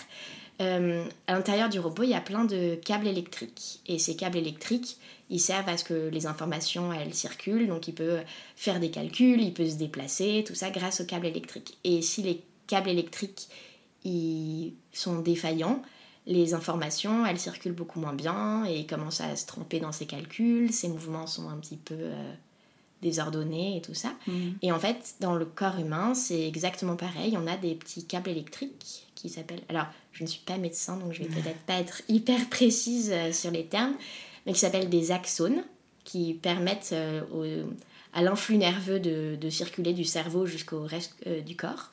Euh, 0.60 1.04
à 1.26 1.34
l'intérieur 1.34 1.68
du 1.68 1.78
robot, 1.78 2.02
il 2.02 2.10
y 2.10 2.14
a 2.14 2.20
plein 2.20 2.44
de 2.44 2.74
câbles 2.74 3.06
électriques. 3.06 3.80
Et 3.86 3.98
ces 3.98 4.16
câbles 4.16 4.38
électriques, 4.38 4.98
ils 5.30 5.40
servent 5.40 5.68
à 5.68 5.76
ce 5.76 5.84
que 5.84 6.08
les 6.08 6.26
informations, 6.26 6.92
elles 6.92 7.14
circulent. 7.14 7.68
Donc 7.68 7.88
il 7.88 7.94
peut 7.94 8.18
faire 8.56 8.80
des 8.80 8.90
calculs, 8.90 9.40
il 9.40 9.54
peut 9.54 9.68
se 9.68 9.76
déplacer, 9.76 10.44
tout 10.46 10.54
ça 10.54 10.70
grâce 10.70 11.00
aux 11.00 11.06
câbles 11.06 11.26
électriques. 11.26 11.78
Et 11.84 12.02
si 12.02 12.22
les 12.22 12.42
câbles 12.66 12.90
électriques 12.90 13.48
ils 14.04 14.74
sont 14.92 15.20
défaillants, 15.20 15.82
les 16.26 16.54
informations, 16.54 17.26
elles 17.26 17.38
circulent 17.38 17.72
beaucoup 17.72 18.00
moins 18.00 18.12
bien 18.12 18.64
et 18.66 18.80
il 18.80 18.86
commence 18.86 19.20
à 19.20 19.34
se 19.34 19.46
tromper 19.46 19.80
dans 19.80 19.92
ses 19.92 20.06
calculs, 20.06 20.72
ses 20.72 20.88
mouvements 20.88 21.26
sont 21.26 21.48
un 21.48 21.56
petit 21.56 21.76
peu 21.76 21.94
euh, 21.94 22.34
désordonnés 23.02 23.76
et 23.76 23.80
tout 23.80 23.94
ça. 23.94 24.14
Mhm. 24.26 24.54
Et 24.62 24.72
en 24.72 24.78
fait, 24.78 25.14
dans 25.20 25.34
le 25.34 25.44
corps 25.44 25.78
humain, 25.78 26.14
c'est 26.14 26.46
exactement 26.46 26.96
pareil. 26.96 27.36
On 27.36 27.46
a 27.46 27.56
des 27.56 27.74
petits 27.74 28.04
câbles 28.04 28.30
électriques 28.30 29.04
qui 29.14 29.28
s'appellent. 29.28 29.62
Alors, 29.68 29.86
je 30.12 30.22
ne 30.24 30.28
suis 30.28 30.40
pas 30.40 30.56
médecin, 30.58 30.96
donc 30.96 31.12
je 31.12 31.22
vais 31.22 31.28
peut-être 31.28 31.60
pas 31.66 31.74
être 31.80 32.02
hyper 32.08 32.48
précise 32.48 33.10
euh, 33.12 33.32
sur 33.32 33.50
les 33.50 33.64
termes, 33.66 33.94
mais 34.46 34.52
qui 34.52 34.60
s'appellent 34.60 34.88
des 34.90 35.10
axones, 35.12 35.62
qui 36.04 36.34
permettent 36.34 36.90
euh, 36.92 37.22
au- 37.34 37.70
à 38.14 38.22
l'influx 38.22 38.56
nerveux 38.56 38.98
de, 39.00 39.36
de 39.40 39.50
circuler 39.50 39.92
du 39.92 40.04
cerveau 40.04 40.46
jusqu'au 40.46 40.82
reste 40.82 41.14
euh, 41.26 41.40
du 41.40 41.54
corps. 41.56 41.90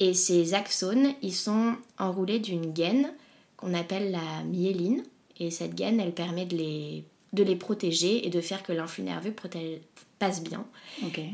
Et 0.00 0.14
ces 0.14 0.54
axones, 0.54 1.12
ils 1.22 1.34
sont 1.34 1.74
enroulés 1.98 2.38
d'une 2.38 2.72
gaine 2.72 3.12
qu'on 3.56 3.74
appelle 3.74 4.12
la 4.12 4.44
myéline. 4.44 5.02
Et 5.40 5.50
cette 5.50 5.74
gaine, 5.74 5.98
elle 6.00 6.12
permet 6.14 6.46
de 6.46 6.56
les, 6.56 7.04
de 7.32 7.42
les 7.42 7.56
protéger 7.56 8.26
et 8.26 8.30
de 8.30 8.40
faire 8.40 8.62
que 8.62 8.72
l'influx 8.72 9.02
nerveux 9.04 9.32
protège- 9.32 9.80
passe 10.18 10.42
bien. 10.42 10.66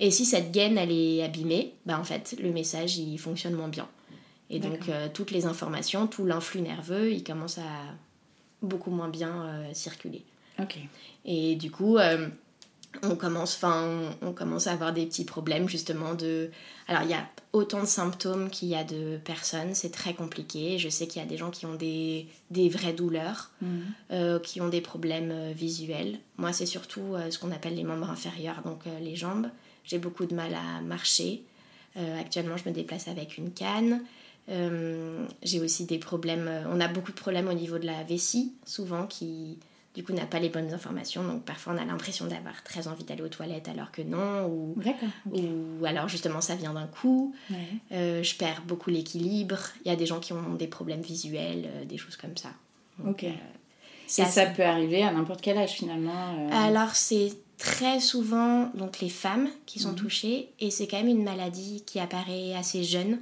Et 0.01 0.11
si 0.11 0.25
cette 0.25 0.53
gaine 0.53 0.79
elle 0.79 0.93
est 0.93 1.23
abîmée, 1.23 1.75
bah 1.87 1.99
en 1.99 2.05
fait 2.05 2.37
le 2.41 2.51
message 2.51 2.99
il 2.99 3.19
fonctionne 3.19 3.55
moins 3.55 3.69
bien. 3.69 3.89
Et 4.51 4.61
donc 4.61 4.89
euh, 4.89 5.09
toutes 5.13 5.31
les 5.31 5.47
informations, 5.47 6.07
tout 6.07 6.27
l'influx 6.27 6.61
nerveux, 6.61 7.11
il 7.13 7.25
commence 7.25 7.59
à 7.59 7.63
beaucoup 8.63 8.91
moins 8.91 9.09
bien 9.09 9.47
euh, 9.47 9.71
circuler. 9.73 10.23
Et 11.25 11.57
du 11.57 11.71
coup, 11.71 11.97
euh, 11.97 12.29
on 13.03 13.17
commence, 13.17 13.57
enfin, 13.57 14.01
on, 14.23 14.33
commence 14.33 14.67
à 14.67 14.73
avoir 14.73 14.93
des 14.93 15.07
petits 15.07 15.25
problèmes 15.25 15.69
justement 15.69 16.15
de. 16.15 16.51
Alors 16.89 17.03
il 17.03 17.11
y 17.11 17.15
a 17.15 17.27
autant 17.53 17.81
de 17.81 17.87
symptômes 17.87 18.51
qu'il 18.51 18.69
y 18.69 18.75
a 18.75 18.85
de 18.85 19.19
personnes, 19.25 19.75
c'est 19.75 19.91
très 19.91 20.15
compliqué. 20.15 20.79
Je 20.79 20.89
sais 20.89 21.07
qu'il 21.07 21.23
y 21.23 21.25
a 21.25 21.29
des 21.29 21.37
gens 21.37 21.51
qui 21.51 21.67
ont 21.67 21.75
des, 21.75 22.27
des 22.51 22.69
vraies 22.69 22.93
douleurs, 22.93 23.51
Mm. 23.65 23.67
euh, 24.13 24.39
qui 24.39 24.61
ont 24.61 24.69
des 24.69 24.81
problèmes 24.81 25.31
euh, 25.31 25.53
visuels. 25.53 26.19
Moi, 26.37 26.53
c'est 26.53 26.67
surtout 26.67 27.15
euh, 27.15 27.31
ce 27.31 27.39
qu'on 27.39 27.51
appelle 27.51 27.75
les 27.75 27.85
membres 27.85 28.11
inférieurs, 28.11 28.63
donc 28.65 28.83
les 29.01 29.17
jambes. 29.17 29.49
J'ai 29.85 29.99
beaucoup 29.99 30.27
de 30.27 30.35
mal 30.35 30.55
à 30.55 30.81
marcher. 30.81 31.43
Actuellement, 32.19 32.57
je 32.57 32.69
me 32.69 32.75
déplace 32.75 33.07
avec 33.07 33.39
une 33.39 33.53
canne. 33.53 34.03
J'ai 34.49 35.61
aussi 35.61 35.85
des 35.85 35.99
problèmes. 35.99 36.51
On 36.69 36.81
a 36.81 36.89
beaucoup 36.89 37.13
de 37.13 37.17
problèmes 37.17 37.47
au 37.49 37.53
niveau 37.53 37.79
de 37.79 37.87
la 37.87 38.03
vessie, 38.03 38.55
souvent 38.65 39.07
qui 39.07 39.59
du 39.95 40.03
coup 40.03 40.13
n'a 40.13 40.27
pas 40.27 40.41
les 40.41 40.49
bonnes 40.49 40.73
informations. 40.75 41.23
Donc 41.23 41.45
parfois 41.45 41.75
on 41.75 41.79
a 41.79 41.85
l'impression 41.85 42.27
d'avoir 42.27 42.63
très 42.65 42.89
envie 42.89 43.05
d'aller 43.05 43.23
aux 43.23 43.29
toilettes 43.29 43.69
alors 43.69 43.91
que 43.93 44.03
non, 44.03 44.47
ou, 44.47 44.75
ou 45.33 45.85
alors 45.87 46.09
justement 46.09 46.41
ça 46.41 46.55
vient 46.57 46.75
d'un 46.75 46.87
coup. 46.87 47.35
Ouais. 47.51 47.57
Euh, 47.93 48.23
je 48.23 48.35
perds 48.37 48.63
beaucoup 48.67 48.91
l'équilibre. 48.91 49.59
Il 49.85 49.89
y 49.89 49.93
a 49.93 49.97
des 49.97 50.07
gens 50.07 50.21
qui 50.21 50.33
ont 50.33 50.55
des 50.55 50.67
problèmes 50.67 51.03
visuels, 51.03 51.65
euh, 51.67 51.85
des 51.85 51.97
choses 51.97 52.17
comme 52.17 52.37
ça. 52.37 52.51
Donc, 52.99 53.09
Ok. 53.09 53.25
euh, 53.25 53.29
Et 53.31 54.25
ça 54.27 54.47
peut 54.47 54.65
arriver 54.65 55.03
à 55.03 55.13
n'importe 55.13 55.41
quel 55.41 55.59
âge 55.59 55.71
finalement. 55.73 56.49
Alors 56.53 56.95
c'est 56.95 57.33
très 57.57 58.01
souvent 58.01 58.71
donc 58.75 58.99
les 59.01 59.09
femmes 59.09 59.49
qui 59.65 59.79
sont 59.79 59.91
Mhm. 59.91 59.97
touchées 59.97 60.49
et 60.61 60.71
c'est 60.73 60.87
quand 60.89 60.99
même 60.99 61.09
une 61.09 61.23
maladie 61.25 61.83
qui 61.87 62.01
apparaît 62.01 62.55
assez 62.57 62.83
jeune. 62.83 63.21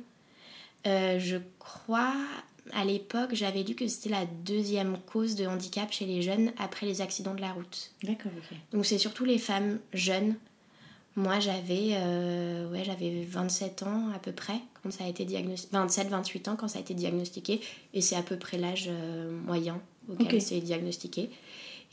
Je 0.84 1.36
crois 1.58 2.14
à 2.72 2.84
l'époque 2.84 3.30
j'avais 3.32 3.62
lu 3.62 3.74
que 3.74 3.86
c'était 3.88 4.10
la 4.10 4.24
deuxième 4.44 4.96
cause 5.12 5.34
de 5.34 5.46
handicap 5.46 5.92
chez 5.92 6.06
les 6.06 6.22
jeunes 6.22 6.52
après 6.58 6.86
les 6.86 7.00
accidents 7.00 7.34
de 7.34 7.40
la 7.40 7.52
route. 7.52 7.90
D'accord, 8.02 8.32
ok. 8.36 8.56
Donc 8.72 8.86
c'est 8.86 8.98
surtout 8.98 9.24
les 9.24 9.38
femmes 9.38 9.78
jeunes. 9.92 10.36
Moi 11.16 11.40
j'avais 11.40 11.90
euh, 11.92 12.70
ouais, 12.70 12.84
j'avais 12.84 13.24
27 13.28 13.82
ans 13.82 14.08
à 14.14 14.18
peu 14.18 14.32
près 14.32 14.58
quand 14.82 14.90
ça 14.90 15.04
a 15.04 15.08
été 15.08 15.24
diagnostiqué 15.26 15.68
27 15.76 16.08
28 16.08 16.48
ans 16.48 16.56
quand 16.56 16.68
ça 16.68 16.78
a 16.78 16.80
été 16.80 16.94
diagnostiqué 16.94 17.60
et 17.92 18.00
c'est 18.00 18.16
à 18.16 18.22
peu 18.22 18.36
près 18.38 18.56
l'âge 18.56 18.86
euh, 18.88 19.30
moyen 19.44 19.78
auquel 20.08 20.36
Ok. 20.36 20.40
c'est 20.40 20.60
diagnostiqué 20.60 21.28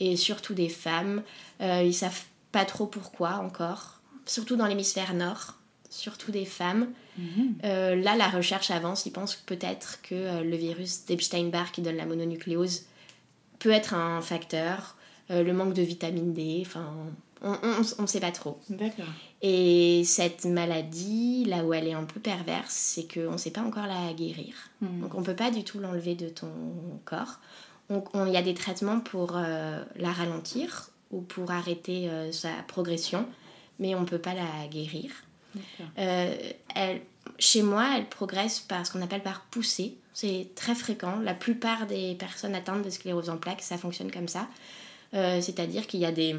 et 0.00 0.16
surtout 0.16 0.54
des 0.54 0.70
femmes 0.70 1.22
euh, 1.60 1.82
ils 1.84 1.92
savent 1.92 2.22
pas 2.50 2.64
trop 2.64 2.86
pourquoi 2.86 3.34
encore 3.40 4.00
surtout 4.24 4.56
dans 4.56 4.66
l'hémisphère 4.66 5.12
nord 5.12 5.56
surtout 5.90 6.30
des 6.32 6.46
femmes 6.46 6.88
Mhm. 7.18 7.56
Euh, 7.64 7.96
là 7.96 8.16
la 8.16 8.28
recherche 8.28 8.70
avance 8.70 9.04
ils 9.04 9.10
pensent 9.10 9.36
peut-être 9.36 10.00
que 10.02 10.14
euh, 10.14 10.42
le 10.42 10.56
virus 10.56 11.04
d'Epstein-Barr 11.04 11.70
qui 11.72 11.82
donne 11.82 11.96
la 11.96 12.06
mononucléose 12.06 12.84
peut 13.58 13.72
être 13.72 13.92
un 13.92 14.22
facteur 14.22 14.96
euh, 15.30 15.42
le 15.42 15.52
manque 15.52 15.74
de 15.74 15.82
vitamine 15.82 16.32
D 16.32 16.62
enfin 16.64 16.94
on 17.42 18.02
ne 18.02 18.06
sait 18.06 18.20
pas 18.20 18.30
trop 18.32 18.58
D'accord. 18.70 19.06
et 19.42 20.02
cette 20.04 20.44
maladie, 20.44 21.44
là 21.46 21.64
où 21.64 21.72
elle 21.74 21.88
est 21.88 21.94
un 21.94 22.04
peu 22.04 22.20
perverse, 22.20 22.72
c'est 22.74 23.12
qu'on 23.12 23.32
ne 23.32 23.38
sait 23.38 23.50
pas 23.50 23.62
encore 23.62 23.86
la 23.86 24.12
guérir. 24.12 24.54
Mhm. 24.82 25.00
Donc 25.00 25.14
on 25.14 25.20
ne 25.20 25.24
peut 25.24 25.36
pas 25.36 25.50
du 25.50 25.64
tout 25.64 25.78
l'enlever 25.78 26.14
de 26.14 26.28
ton 26.28 26.52
corps. 27.06 27.40
Il 27.90 28.30
y 28.30 28.36
a 28.36 28.42
des 28.42 28.54
traitements 28.54 29.00
pour 29.00 29.32
la 29.32 30.12
ralentir 30.12 30.90
ou 31.10 31.22
pour 31.22 31.50
arrêter 31.50 32.10
sa 32.30 32.50
progression, 32.68 33.26
mais 33.78 33.94
on 33.94 34.00
ne 34.00 34.06
peut 34.06 34.18
pas 34.18 34.34
la 34.34 34.66
guérir. 34.70 35.10
Euh, 35.98 36.36
elle, 36.74 37.00
chez 37.38 37.62
moi, 37.62 37.86
elle 37.96 38.08
progresse 38.08 38.60
par 38.60 38.86
ce 38.86 38.92
qu'on 38.92 39.02
appelle 39.02 39.22
par 39.22 39.42
poussée. 39.50 39.96
C'est 40.12 40.48
très 40.54 40.74
fréquent. 40.74 41.18
La 41.20 41.34
plupart 41.34 41.86
des 41.86 42.14
personnes 42.14 42.54
atteintes 42.54 42.84
de 42.84 42.90
sclérose 42.90 43.30
en 43.30 43.36
plaques, 43.36 43.62
ça 43.62 43.78
fonctionne 43.78 44.10
comme 44.10 44.28
ça. 44.28 44.48
Euh, 45.14 45.40
C'est-à-dire 45.40 45.86
qu'il 45.86 46.00
y 46.00 46.04
a 46.04 46.12
des 46.12 46.36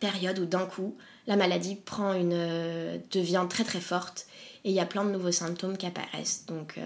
périodes 0.00 0.38
où 0.38 0.46
d'un 0.46 0.66
coup, 0.66 0.96
la 1.26 1.36
maladie 1.36 1.76
prend 1.76 2.12
une, 2.12 2.32
euh, 2.34 2.98
devient 3.10 3.46
très 3.48 3.64
très 3.64 3.80
forte 3.80 4.26
et 4.64 4.70
il 4.70 4.74
y 4.74 4.80
a 4.80 4.86
plein 4.86 5.04
de 5.04 5.10
nouveaux 5.10 5.32
symptômes 5.32 5.76
qui 5.76 5.86
apparaissent. 5.86 6.44
Donc, 6.46 6.78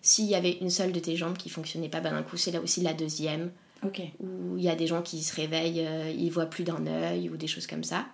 s'il 0.00 0.26
y 0.26 0.34
avait 0.34 0.58
une 0.60 0.70
seule 0.70 0.92
de 0.92 1.00
tes 1.00 1.16
jambes 1.16 1.36
qui 1.36 1.48
fonctionnait 1.48 1.88
pas, 1.88 2.00
ben 2.00 2.12
d'un 2.12 2.22
coup, 2.22 2.36
c'est 2.36 2.52
là 2.52 2.60
aussi 2.60 2.80
la 2.80 2.94
deuxième. 2.94 3.50
Ok. 3.84 4.00
Où 4.20 4.56
il 4.56 4.62
y 4.62 4.68
a 4.68 4.76
des 4.76 4.86
gens 4.86 5.02
qui 5.02 5.22
se 5.22 5.34
réveillent, 5.34 5.86
ils 6.16 6.30
voient 6.30 6.46
plus 6.46 6.64
d'un 6.64 6.86
œil 6.86 7.28
ou 7.28 7.36
des 7.36 7.48
choses 7.48 7.66
comme 7.66 7.84
ça. 7.84 8.06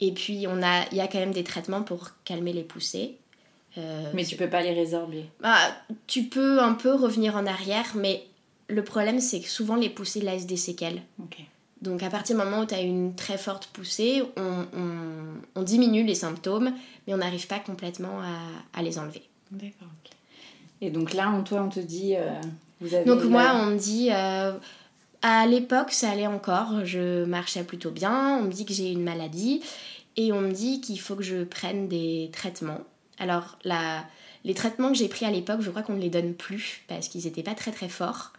Et 0.00 0.12
puis, 0.12 0.46
on 0.48 0.62
a, 0.62 0.86
il 0.92 0.96
y 0.96 1.00
a 1.00 1.06
quand 1.08 1.18
même 1.18 1.32
des 1.32 1.44
traitements 1.44 1.82
pour 1.82 2.10
calmer 2.24 2.52
les 2.52 2.62
poussées. 2.64 3.16
Euh, 3.78 4.10
Mais 4.14 4.24
tu 4.24 4.36
peux 4.36 4.48
pas 4.48 4.62
les 4.62 4.72
résorber. 4.72 5.26
bah, 5.40 5.56
tu 6.06 6.24
peux 6.24 6.60
un 6.60 6.72
peu 6.74 6.94
revenir 6.94 7.36
en 7.36 7.46
arrière, 7.46 7.86
mais 7.94 8.24
le 8.68 8.82
problème, 8.82 9.20
c'est 9.20 9.40
que 9.40 9.48
souvent 9.48 9.76
les 9.76 9.90
poussées 9.90 10.20
laissent 10.20 10.46
des 10.46 10.56
séquelles. 10.56 11.02
Ok. 11.22 11.36
Donc 11.82 12.02
à 12.02 12.10
partir 12.10 12.36
du 12.36 12.42
moment 12.44 12.60
où 12.62 12.66
tu 12.66 12.74
as 12.74 12.80
une 12.80 13.14
très 13.14 13.38
forte 13.38 13.66
poussée, 13.68 14.22
on, 14.36 14.66
on- 14.76 15.40
on 15.60 15.62
diminue 15.62 16.04
les 16.04 16.14
symptômes, 16.14 16.74
mais 17.06 17.14
on 17.14 17.18
n'arrive 17.18 17.46
pas 17.46 17.58
complètement 17.58 18.20
à, 18.20 18.78
à 18.78 18.82
les 18.82 18.98
enlever. 18.98 19.22
D'accord. 19.50 19.88
Et 20.82 20.90
donc 20.90 21.12
là, 21.14 21.30
on, 21.34 21.42
toi, 21.42 21.62
on 21.62 21.68
te 21.68 21.80
dit, 21.80 22.16
euh, 22.16 22.28
vous 22.80 22.92
avez. 22.94 23.04
Donc 23.04 23.22
moi, 23.24 23.52
on 23.54 23.66
me 23.66 23.78
dit, 23.78 24.08
euh, 24.12 24.52
à 25.22 25.46
l'époque, 25.46 25.92
ça 25.92 26.10
allait 26.10 26.26
encore, 26.26 26.84
je 26.84 27.24
marchais 27.24 27.64
plutôt 27.64 27.90
bien, 27.90 28.38
on 28.38 28.44
me 28.44 28.52
dit 28.52 28.64
que 28.64 28.72
j'ai 28.72 28.90
une 28.90 29.02
maladie, 29.02 29.62
et 30.16 30.32
on 30.32 30.40
me 30.40 30.52
dit 30.52 30.80
qu'il 30.80 30.98
faut 31.00 31.14
que 31.14 31.22
je 31.22 31.44
prenne 31.44 31.88
des 31.88 32.30
traitements. 32.32 32.80
Alors 33.18 33.58
la, 33.64 34.04
les 34.44 34.54
traitements 34.54 34.88
que 34.88 34.96
j'ai 34.96 35.08
pris 35.08 35.26
à 35.26 35.30
l'époque, 35.30 35.60
je 35.60 35.70
crois 35.70 35.82
qu'on 35.82 35.94
ne 35.94 36.00
les 36.00 36.10
donne 36.10 36.34
plus, 36.34 36.82
parce 36.88 37.08
qu'ils 37.08 37.24
n'étaient 37.24 37.42
pas 37.42 37.54
très 37.54 37.70
très 37.70 37.88
forts. 37.88 38.32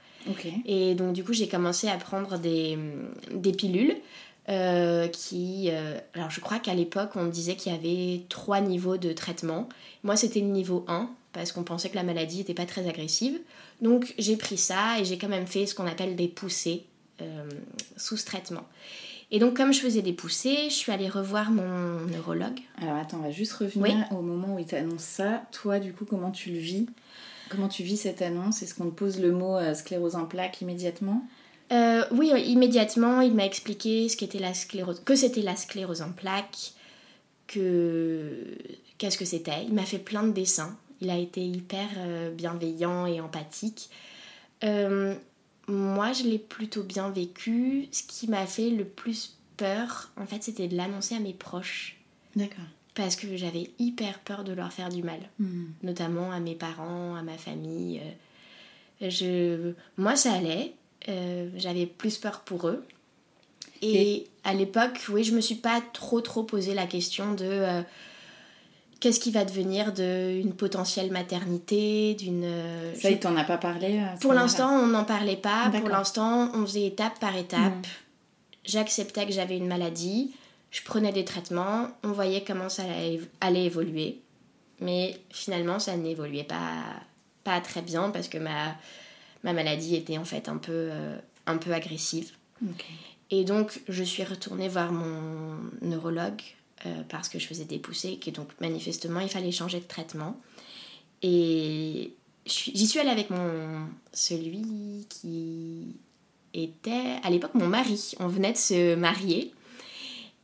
Et 0.65 0.93
donc 0.93 1.13
du 1.13 1.23
coup 1.23 1.33
j'ai 1.33 1.47
commencé 1.47 1.88
à 1.88 1.97
prendre 1.97 2.38
des, 2.38 2.77
des 3.31 3.53
pilules 3.53 3.95
euh, 4.51 5.08
qui... 5.08 5.70
euh, 5.72 5.98
alors 6.13 6.29
je 6.29 6.39
crois 6.41 6.60
qu'à 6.60 6.74
l'époque 6.74 7.12
on 7.15 7.24
me 7.24 7.31
disait 7.31 7.55
qu'il 7.55 7.72
y 7.72 7.75
avait 7.75 8.25
trois 8.29 8.62
niveaux 8.62 8.98
de 8.98 9.13
traitement. 9.13 9.70
Moi 10.03 10.15
c'était 10.15 10.41
le 10.41 10.48
niveau 10.48 10.86
1 10.88 11.10
parce 11.34 11.51
qu'on 11.51 11.63
pensait 11.63 11.89
que 11.89 11.96
la 11.96 12.03
maladie 12.03 12.38
n'était 12.38 12.53
pas 12.53 12.65
très 12.65 12.88
agressive. 12.88 13.39
Donc 13.81 14.13
j'ai 14.20 14.36
pris 14.36 14.58
ça 14.58 15.00
et 15.00 15.05
j'ai 15.05 15.17
quand 15.17 15.29
même 15.29 15.48
fait 15.48 15.65
ce 15.65 15.74
qu'on 15.74 15.88
appelle 15.88 16.15
des 16.15 16.27
poussées 16.27 16.86
euh, 17.22 17.50
sous 17.98 18.17
ce 18.17 18.25
traitement. 18.25 18.67
Et 19.31 19.39
donc 19.39 19.55
comme 19.55 19.72
je 19.74 19.79
faisais 19.79 20.01
des 20.01 20.12
poussées, 20.13 20.65
je 20.65 20.75
suis 20.75 20.91
allée 20.91 21.08
revoir 21.08 21.51
mon 21.51 22.01
neurologue. 22.08 22.60
Alors 22.81 22.98
attends, 22.98 23.17
on 23.20 23.24
va 23.24 23.31
juste 23.31 23.53
revenir 23.53 24.05
au 24.12 24.22
moment 24.22 24.55
où 24.55 24.60
il 24.60 24.65
t'annonce 24.65 25.03
ça. 25.03 25.43
Toi, 25.53 25.79
du 25.79 25.93
coup, 25.93 26.03
comment 26.03 26.31
tu 26.31 26.51
le 26.51 26.60
vis? 26.60 26.88
Comment 27.50 27.70
tu 27.70 27.84
vis 27.84 27.98
cette 27.98 28.22
annonce? 28.22 28.62
Est-ce 28.62 28.75
qu'on 28.75 28.89
te 28.89 28.96
pose 28.96 29.20
le 29.20 29.31
mot 29.31 29.55
euh, 29.55 29.74
sclérose 29.74 30.15
en 30.15 30.25
plaques 30.25 30.62
immédiatement? 30.62 31.24
Euh, 31.71 32.03
oui, 32.11 32.31
immédiatement, 32.47 33.21
il 33.21 33.33
m'a 33.33 33.45
expliqué 33.45 34.09
ce 34.09 34.17
qu'était 34.17 34.39
la 34.39 34.53
sclérose, 34.53 35.01
que 35.05 35.15
c'était 35.15 35.41
la 35.41 35.55
sclérose 35.55 36.01
en 36.01 36.11
plaques, 36.11 36.73
que 37.47 38.57
qu'est-ce 38.97 39.17
que 39.17 39.25
c'était. 39.25 39.63
Il 39.65 39.73
m'a 39.73 39.83
fait 39.85 39.99
plein 39.99 40.23
de 40.23 40.31
dessins. 40.31 40.77
Il 40.99 41.09
a 41.09 41.17
été 41.17 41.43
hyper 41.43 41.87
euh, 41.97 42.31
bienveillant 42.31 43.05
et 43.05 43.21
empathique. 43.21 43.89
Euh, 44.63 45.15
moi, 45.67 46.13
je 46.13 46.23
l'ai 46.23 46.37
plutôt 46.37 46.83
bien 46.83 47.09
vécu. 47.09 47.87
Ce 47.91 48.03
qui 48.03 48.27
m'a 48.27 48.45
fait 48.45 48.69
le 48.69 48.85
plus 48.85 49.37
peur, 49.57 50.11
en 50.17 50.25
fait, 50.25 50.43
c'était 50.43 50.67
de 50.67 50.75
l'annoncer 50.75 51.15
à 51.15 51.19
mes 51.19 51.33
proches. 51.33 51.97
D'accord. 52.35 52.65
Parce 52.93 53.15
que 53.15 53.37
j'avais 53.37 53.71
hyper 53.79 54.19
peur 54.19 54.43
de 54.43 54.51
leur 54.51 54.71
faire 54.73 54.89
du 54.89 55.01
mal 55.01 55.19
notamment 55.81 56.31
à 56.31 56.39
mes 56.39 56.55
parents, 56.55 57.15
à 57.15 57.23
ma 57.23 57.37
famille. 57.37 58.01
Euh, 59.01 59.09
Je... 59.09 59.73
Moi, 59.97 60.15
ça 60.15 60.33
allait. 60.33 60.73
Euh, 61.10 61.50
J'avais 61.55 61.86
plus 61.86 62.17
peur 62.17 62.41
pour 62.41 62.67
eux. 62.67 62.86
Et, 63.81 64.27
à 64.43 64.53
l'époque, 64.53 65.00
oui, 65.10 65.24
je 65.24 65.34
me 65.34 65.41
suis 65.41 65.55
pas 65.55 65.81
trop 65.93 66.22
trop 66.22 66.43
posé 66.43 66.74
la 66.75 66.86
question 66.86 67.34
de 67.34 67.46
euh, 67.46 67.81
qu'est-ce 69.00 69.20
qui 69.20 69.31
va 69.31 69.43
devenir 69.46 69.91
d'une 69.93 70.53
potentielle 70.53 71.12
maternité, 71.12 72.13
d'une. 72.13 72.43
euh, 72.43 72.93
Ça, 72.96 73.10
je- 73.10 73.15
t'en 73.15 73.36
a 73.36 73.43
pas 73.43 73.58
parlé 73.58 74.00
Pour 74.20 74.34
l'instant, 74.34 74.70
on 74.72 74.88
n'en 74.88 75.03
parlait 75.03 75.36
pas. 75.38 75.72
Pour 75.79 75.89
l'instant, 75.89 76.51
on 76.53 76.62
faisait 76.65 76.86
étape 76.86 77.20
par 77.20 77.36
étape. 77.36 77.74
Mm. 77.74 77.81
J'acceptais 78.65 79.25
que 79.25 79.31
j'avais 79.34 79.58
une 79.58 79.67
maladie. 79.67 80.31
Je 80.70 80.81
prenais 80.84 81.12
des 81.12 81.25
traitements. 81.25 81.88
On 82.03 82.12
voyait 82.12 82.43
comment 82.43 82.70
ça 82.70 82.84
allait, 82.84 83.20
allait 83.41 83.65
évoluer. 83.65 84.20
Mais 84.79 85.20
finalement, 85.31 85.79
ça 85.79 85.98
n'évoluait 85.98 86.43
pas, 86.43 86.84
pas 87.43 87.60
très 87.62 87.81
bien 87.81 88.10
parce 88.12 88.27
que 88.27 88.38
ma, 88.38 88.75
ma 89.43 89.53
maladie 89.53 89.95
était 89.95 90.17
en 90.17 90.25
fait 90.25 90.50
un 90.50 90.57
peu, 90.57 90.71
euh, 90.91 91.17
un 91.45 91.57
peu 91.57 91.74
agressive. 91.74 92.31
Et 93.31 93.43
donc, 93.43 93.81
je 93.88 94.03
suis 94.03 94.24
retournée 94.24 94.67
voir 94.67 94.91
mon 94.91 95.57
neurologue 95.81 96.41
euh, 96.86 97.01
parce 97.10 97.29
que 97.29 97.39
je 97.39 97.48
faisais 97.48 97.65
des 97.65 97.79
poussées, 97.79 98.10
et 98.10 98.17
que 98.17 98.29
donc 98.29 98.50
manifestement, 98.60 99.19
il 99.19 99.29
fallait 99.29 99.51
changer 99.51 99.79
de 99.79 99.86
traitement. 99.86 100.39
Et 101.21 102.13
j'y 102.45 102.88
suis 102.88 103.00
allée 103.00 103.10
avec 103.10 103.29
mon 103.29 103.88
celui 104.13 105.05
qui 105.10 105.95
était 106.53 107.17
à 107.24 107.29
l'époque 107.29 107.53
mon 107.55 107.67
mari. 107.67 108.13
On 108.19 108.27
venait 108.27 108.53
de 108.53 108.57
se 108.57 108.95
marier. 108.95 109.53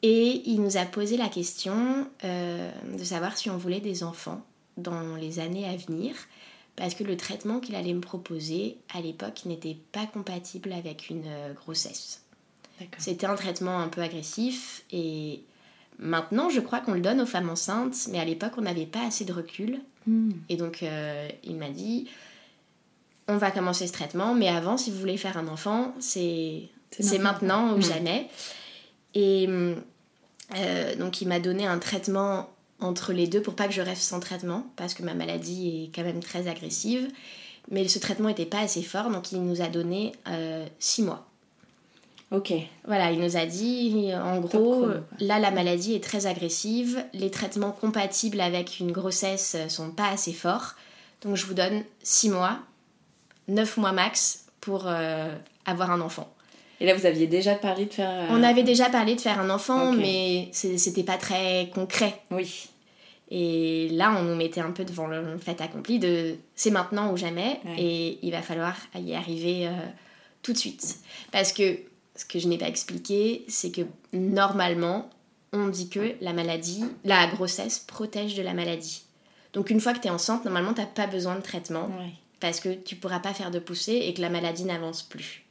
Et 0.04 0.44
il 0.46 0.62
nous 0.62 0.78
a 0.78 0.86
posé 0.86 1.18
la 1.18 1.28
question 1.28 2.08
euh, 2.24 2.72
de 2.98 3.04
savoir 3.04 3.36
si 3.36 3.50
on 3.50 3.58
voulait 3.58 3.80
des 3.80 4.04
enfants 4.04 4.46
dans 4.78 5.16
les 5.16 5.40
années 5.40 5.68
à 5.68 5.76
venir, 5.76 6.16
parce 6.78 6.94
que 6.96 7.04
le 7.04 7.18
traitement 7.18 7.60
qu'il 7.60 7.76
allait 7.76 7.94
me 7.94 8.00
proposer 8.02 8.78
à 8.94 9.02
l'époque 9.02 9.42
n'était 9.46 9.76
pas 9.92 10.06
compatible 10.06 10.72
avec 10.72 11.10
une 11.10 11.24
euh, 11.28 11.54
grossesse. 11.54 12.22
C'était 13.00 13.26
un 13.26 13.36
traitement 13.36 13.80
un 13.80 13.88
peu 13.88 14.02
agressif 14.02 14.84
et 14.92 15.42
maintenant 15.98 16.50
je 16.52 16.60
crois 16.62 16.80
qu'on 16.80 16.94
le 16.94 17.02
donne 17.02 17.20
aux 17.20 17.26
femmes 17.26 17.50
enceintes, 17.50 18.08
mais 18.12 18.20
à 18.20 18.26
l'époque 18.26 18.54
on 18.58 18.62
n'avait 18.62 18.86
pas 18.86 19.06
assez 19.08 19.26
de 19.26 19.34
recul. 19.34 19.82
Hmm. 20.06 20.32
Et 20.48 20.56
donc 20.56 20.84
euh, 20.84 21.28
il 21.44 21.56
m'a 21.56 21.70
dit 21.70 22.08
on 23.28 23.38
va 23.38 23.52
commencer 23.52 23.88
ce 23.88 23.94
traitement, 23.94 24.36
mais 24.36 24.48
avant 24.48 24.78
si 24.78 24.92
vous 24.92 25.00
voulez 25.00 25.18
faire 25.18 25.38
un 25.38 25.48
enfant, 25.48 25.94
c'est 26.00 26.70
maintenant. 27.00 27.20
maintenant 27.24 27.74
ou 27.74 27.78
Mm. 27.78 27.82
jamais. 27.82 28.30
Et 29.16 29.50
euh, 30.56 30.96
donc 30.96 31.22
il 31.22 31.28
m'a 31.28 31.40
donné 31.40 31.66
un 31.66 31.80
traitement 31.80 32.50
entre 32.80 33.14
les 33.14 33.28
deux 33.28 33.42
pour 33.42 33.56
pas 33.56 33.68
que 33.68 33.74
je 33.74 33.82
reste 33.82 34.04
sans 34.04 34.20
traitement, 34.20 34.68
parce 34.76 34.94
que 34.94 35.04
ma 35.04 35.14
maladie 35.14 35.86
est 35.86 35.96
quand 35.96 36.04
même 36.04 36.22
très 36.22 36.48
agressive. 36.48 37.08
Mais 37.70 37.88
ce 37.88 38.00
traitement 38.00 38.30
n'était 38.30 38.46
pas 38.46 38.60
assez 38.60 38.82
fort, 38.82 39.10
donc 39.10 39.32
il 39.32 39.44
nous 39.44 39.62
a 39.62 39.68
donné 39.68 40.14
euh, 40.28 40.66
six 40.80 41.04
mois. 41.04 41.28
Ok. 42.32 42.54
Voilà, 42.86 43.12
il 43.12 43.20
nous 43.20 43.38
a 43.38 43.46
dit, 43.46 44.12
en 44.14 44.40
gros, 44.40 44.48
chrono, 44.48 44.94
là 45.20 45.40
la 45.40 45.52
maladie 45.52 45.94
est 45.94 46.04
très 46.04 46.26
agressive, 46.26 47.04
les 47.14 47.32
traitements 47.32 47.72
compatibles 47.72 48.42
avec 48.42 48.80
une 48.80 48.92
grossesse 48.92 49.56
sont 49.70 49.92
pas 49.92 50.10
assez 50.10 50.34
forts, 50.34 50.76
donc 51.22 51.36
je 51.36 51.46
vous 51.46 51.54
donne 51.54 51.84
6 52.04 52.30
mois, 52.30 52.60
9 53.48 53.78
mois 53.78 53.94
max 53.94 54.46
pour 54.60 54.84
euh, 54.88 55.34
avoir 55.66 55.92
un 55.92 56.02
enfant. 56.02 56.34
Et 56.80 56.86
là, 56.86 56.94
vous 56.94 57.06
aviez 57.06 57.28
déjà 57.28 57.56
parlé 57.56 57.86
de 57.86 57.94
faire. 57.94 58.10
euh, 58.10 58.28
On 58.32 58.44
avait 58.44 58.64
déjà 58.64 58.90
parlé 58.90 59.16
de 59.16 59.22
faire 59.22 59.40
un 59.40 59.50
enfant, 59.50 59.92
Ok. 59.92 59.98
mais 59.98 60.50
c'était 60.54 61.04
pas 61.04 61.18
très 61.18 61.70
concret. 61.74 62.22
Oui. 62.32 62.68
Et 63.30 63.90
là, 63.92 64.16
on 64.18 64.24
nous 64.24 64.36
mettait 64.36 64.62
un 64.62 64.72
peu 64.72 64.86
devant 64.86 65.08
le 65.08 65.38
fait 65.38 65.60
accompli 65.60 66.00
de 66.00 66.36
c'est 66.56 66.72
maintenant 66.72 67.12
ou 67.12 67.18
jamais, 67.18 67.60
Ouais. 67.66 67.76
et 67.82 68.20
il 68.22 68.32
va 68.32 68.42
falloir 68.42 68.76
y 68.96 69.14
arriver 69.16 69.68
euh, 69.68 69.72
tout 70.44 70.54
de 70.54 70.58
suite. 70.58 70.98
Parce 71.32 71.52
que 71.52 71.80
ce 72.16 72.26
que 72.26 72.40
je 72.40 72.48
n'ai 72.48 72.58
pas 72.58 72.68
expliqué, 72.70 73.44
c'est 73.48 73.72
que 73.72 73.82
normalement, 74.14 75.10
on 75.54 75.68
dit 75.68 75.90
que 75.90 76.14
la 76.22 76.34
maladie, 76.34 76.84
la 77.04 77.28
grossesse 77.28 77.80
protège 77.80 78.36
de 78.36 78.42
la 78.44 78.54
maladie. 78.54 79.04
Donc 79.54 79.70
une 79.72 79.80
fois 79.82 79.94
que 79.94 80.00
tu 80.00 80.08
es 80.08 80.12
enceinte, 80.12 80.46
normalement, 80.46 80.74
tu 80.74 80.82
n'as 80.82 80.88
pas 80.88 81.08
besoin 81.08 81.36
de 81.36 81.42
traitement 81.42 81.88
Ouais. 81.88 82.12
parce 82.40 82.60
que 82.60 82.70
tu 82.74 82.96
pourras 82.96 83.20
pas 83.20 83.34
faire 83.34 83.50
de 83.52 83.60
poussée 83.60 83.94
et 84.06 84.14
que 84.14 84.22
la 84.22 84.30
maladie 84.30 84.64
n'avance 84.66 85.02
plus. 85.04 85.44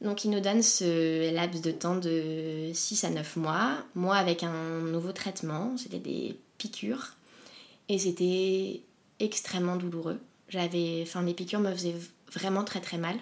Donc 0.00 0.24
il 0.24 0.30
nous 0.30 0.40
donne 0.40 0.62
ce 0.62 1.32
laps 1.34 1.60
de 1.62 1.70
temps 1.70 1.96
de 1.96 2.70
6 2.72 3.04
à 3.04 3.10
9 3.10 3.36
mois, 3.36 3.84
moi 3.94 4.16
avec 4.16 4.42
un 4.42 4.80
nouveau 4.80 5.12
traitement, 5.12 5.76
c'était 5.76 5.98
des 5.98 6.38
piqûres 6.56 7.16
et 7.88 7.98
c'était 7.98 8.80
extrêmement 9.18 9.76
douloureux. 9.76 10.18
J'avais 10.48 11.00
enfin 11.02 11.22
les 11.22 11.34
piqûres 11.34 11.60
me 11.60 11.72
faisaient 11.72 11.96
vraiment 12.32 12.64
très 12.64 12.80
très 12.80 12.96
mal. 12.96 13.16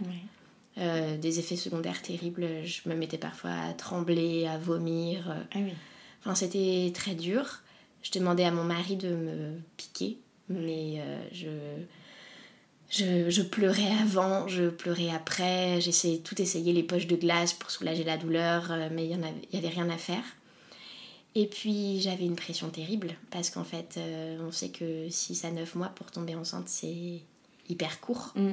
Euh, 0.79 1.17
des 1.17 1.41
effets 1.41 1.57
secondaires 1.57 2.01
terribles, 2.01 2.47
je 2.65 2.89
me 2.89 2.95
mettais 2.95 3.19
parfois 3.19 3.51
à 3.51 3.73
trembler, 3.73 4.47
à 4.47 4.59
vomir. 4.59 5.35
Ah 5.53 5.59
oui. 5.59 5.73
Enfin, 6.21 6.35
c'était 6.35 6.93
très 6.95 7.15
dur. 7.15 7.63
Je 8.03 8.11
demandais 8.13 8.45
à 8.45 8.51
mon 8.51 8.65
mari 8.65 8.97
de 8.97 9.09
me 9.09 9.53
piquer, 9.77 10.19
mais 10.49 11.01
euh, 11.01 11.21
je, 11.33 11.49
je, 12.91 13.29
je 13.31 13.43
pleurais 13.43 13.91
avant, 14.03 14.49
je 14.49 14.69
pleurais 14.69 15.11
après. 15.11 15.81
J'essayais 15.81 16.19
tout 16.19 16.41
essayer, 16.41 16.73
les 16.73 16.83
poches 16.83 17.07
de 17.07 17.17
glace 17.17 17.53
pour 17.53 17.71
soulager 17.71 18.05
la 18.05 18.17
douleur, 18.17 18.71
euh, 18.71 18.89
mais 18.91 19.05
il 19.05 19.09
n'y 19.09 19.15
avait, 19.15 19.35
il 19.53 19.57
y 19.57 19.59
avait 19.59 19.75
rien 19.75 19.89
à 19.91 19.97
faire. 19.97 20.25
Et 21.35 21.47
puis 21.47 22.01
j'avais 22.01 22.25
une 22.25 22.37
pression 22.37 22.69
terrible, 22.69 23.15
parce 23.31 23.51
qu'en 23.51 23.65
fait, 23.65 23.95
euh, 23.97 24.39
on 24.47 24.51
sait 24.51 24.71
que 24.71 25.09
6 25.09 25.45
à 25.45 25.51
9 25.51 25.75
mois 25.77 25.89
pour 25.89 26.11
tomber 26.11 26.35
enceinte, 26.35 26.69
c'est 26.69 27.21
hyper 27.69 28.01
court. 28.01 28.33
Mm. 28.35 28.53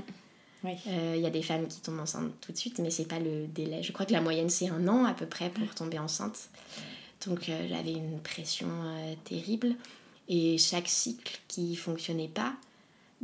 Oui. 0.64 0.72
Euh, 0.88 1.14
Il 1.16 1.22
y 1.22 1.26
a 1.26 1.30
des 1.30 1.42
femmes 1.42 1.68
qui 1.68 1.80
tombent 1.80 2.00
enceintes 2.00 2.34
tout 2.42 2.52
de 2.52 2.58
suite, 2.58 2.80
mais 2.80 2.90
c'est 2.90 3.08
pas 3.08 3.20
le 3.20 3.48
délai. 3.48 3.82
Je 3.84 3.92
crois 3.92 4.06
que 4.06 4.14
la 4.14 4.22
moyenne 4.22 4.50
c'est 4.50 4.70
un 4.70 4.88
an 4.88 5.06
à 5.06 5.14
peu 5.14 5.26
près 5.26 5.50
pour 5.50 5.74
tomber 5.74 6.00
enceinte. 6.00 6.50
Donc 7.26 7.50
euh, 7.50 7.68
j'avais 7.70 7.94
une 7.94 8.20
pression 8.20 8.68
terrible 9.24 9.76
et 10.28 10.58
chaque 10.58 10.88
cycle 10.88 11.40
qui 11.48 11.76
fonctionnait 11.76 12.28
pas, 12.28 12.54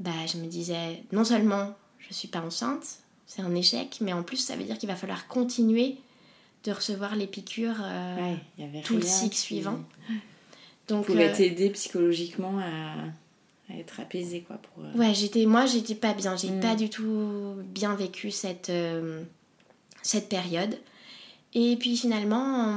bah 0.02 0.12
je 0.32 0.38
me 0.38 0.48
disais 0.48 1.04
non 1.12 1.24
seulement 1.24 1.76
je 2.00 2.14
suis 2.14 2.28
pas 2.28 2.42
enceinte, 2.42 2.84
c'est 3.28 3.42
un 3.42 3.54
échec, 3.56 3.98
mais 4.02 4.14
en 4.14 4.24
plus 4.24 4.38
ça 4.38 4.56
veut 4.56 4.64
dire 4.64 4.78
qu'il 4.78 4.90
va 4.90 4.96
falloir 4.96 5.28
continuer 5.28 5.96
de 6.64 6.72
recevoir 6.72 7.16
les 7.16 7.28
piqûres 7.28 7.80
euh, 7.82 8.16
Ouais, 8.18 8.38
y 8.60 8.64
avait 8.64 8.82
tout 8.82 8.96
le 8.96 9.02
cycle 9.04 9.36
suivant. 9.36 9.80
Donc 10.88 11.06
pouvait 11.06 11.30
euh, 11.32 11.36
t'aider 11.36 11.70
psychologiquement 11.70 12.60
à, 12.60 12.94
à 13.74 13.78
être 13.78 14.00
apaisé, 14.00 14.42
quoi. 14.42 14.58
Pour, 14.58 14.84
euh, 14.84 14.92
Ouais, 14.98 15.14
j'étais, 15.14 15.46
moi, 15.46 15.66
j'étais 15.66 15.96
pas 15.96 16.14
bien. 16.14 16.36
J'ai 16.36 16.50
Mm. 16.52 16.60
pas 16.60 16.76
du 16.76 16.90
tout 16.90 17.56
bien 17.64 17.96
vécu 17.96 18.30
cette, 18.32 18.70
euh, 18.70 19.24
cette 20.02 20.28
période. 20.28 20.78
Et 21.54 21.76
puis 21.78 21.96
finalement, 21.98 22.44
en 22.44 22.74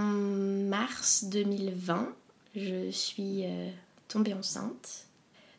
mars 0.68 1.24
2020, 1.24 2.08
je 2.56 2.90
suis 2.90 3.44
euh, 3.44 3.68
tombée 4.08 4.34
enceinte. 4.34 5.06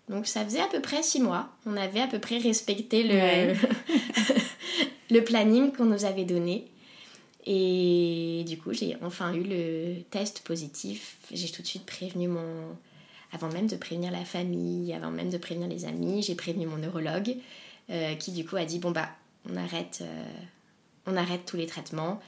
Donc 0.10 0.28
ça 0.28 0.44
faisait 0.46 0.62
à 0.62 0.68
peu 0.68 0.82
près 0.82 1.02
six 1.02 1.20
mois. 1.20 1.50
On 1.66 1.76
avait 1.78 2.02
à 2.02 2.08
peu 2.08 2.20
près 2.20 2.38
respecté 2.38 3.04
le, 3.04 3.16
Ouais. 3.16 3.56
le 5.12 5.24
planning 5.24 5.72
qu'on 5.72 5.86
nous 5.86 6.06
avait 6.06 6.26
donné. 6.26 6.68
Et 7.48 8.44
du 8.48 8.58
coup, 8.58 8.74
j'ai 8.74 8.98
enfin 9.04 9.34
eu 9.34 9.44
le 9.44 10.02
test 10.10 10.42
positif. 10.42 11.18
J'ai 11.32 11.50
tout 11.50 11.62
de 11.62 11.68
suite 11.68 11.86
prévenu 11.86 12.28
mon... 12.28 12.76
Avant 13.32 13.50
même 13.50 13.68
de 13.68 13.76
prévenir 13.76 14.12
la 14.12 14.24
famille, 14.24 14.94
avant 14.94 15.12
même 15.12 15.30
de 15.30 15.38
prévenir 15.38 15.68
les 15.68 15.86
amis, 15.86 16.24
j'ai 16.24 16.36
prévenu 16.36 16.68
mon 16.68 16.78
neurologue 16.78 17.36
euh, 17.90 18.16
qui 18.16 18.32
du 18.32 18.46
coup 18.46 18.56
a 18.56 18.66
dit, 18.66 18.80
bon 18.80 18.92
bah, 18.92 19.10
on 19.50 19.58
arrête, 19.58 20.00
euh, 20.02 20.24
on 21.06 21.18
arrête 21.18 21.46
tous 21.46 21.58
les 21.58 21.66
traitements 21.66 22.22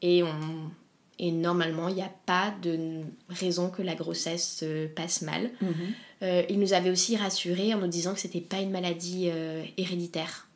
et, 0.00 0.22
on... 0.22 0.70
et 1.18 1.32
normalement, 1.32 1.88
il 1.88 1.96
n'y 1.96 2.02
a 2.02 2.12
pas 2.24 2.54
de 2.62 3.02
raison 3.28 3.68
que 3.68 3.82
la 3.82 3.94
grossesse 3.94 4.58
se 4.58 4.86
passe 4.86 5.22
mal. 5.22 5.50
Mhm. 5.60 5.92
Euh, 6.24 6.42
il 6.48 6.58
nous 6.58 6.72
avait 6.72 6.90
aussi 6.90 7.16
rassurés 7.16 7.74
en 7.74 7.78
nous 7.78 7.86
disant 7.86 8.14
que 8.14 8.20
c'était 8.20 8.40
pas 8.40 8.60
une 8.60 8.70
maladie 8.70 9.28
euh, 9.30 9.64
héréditaire. 9.76 10.48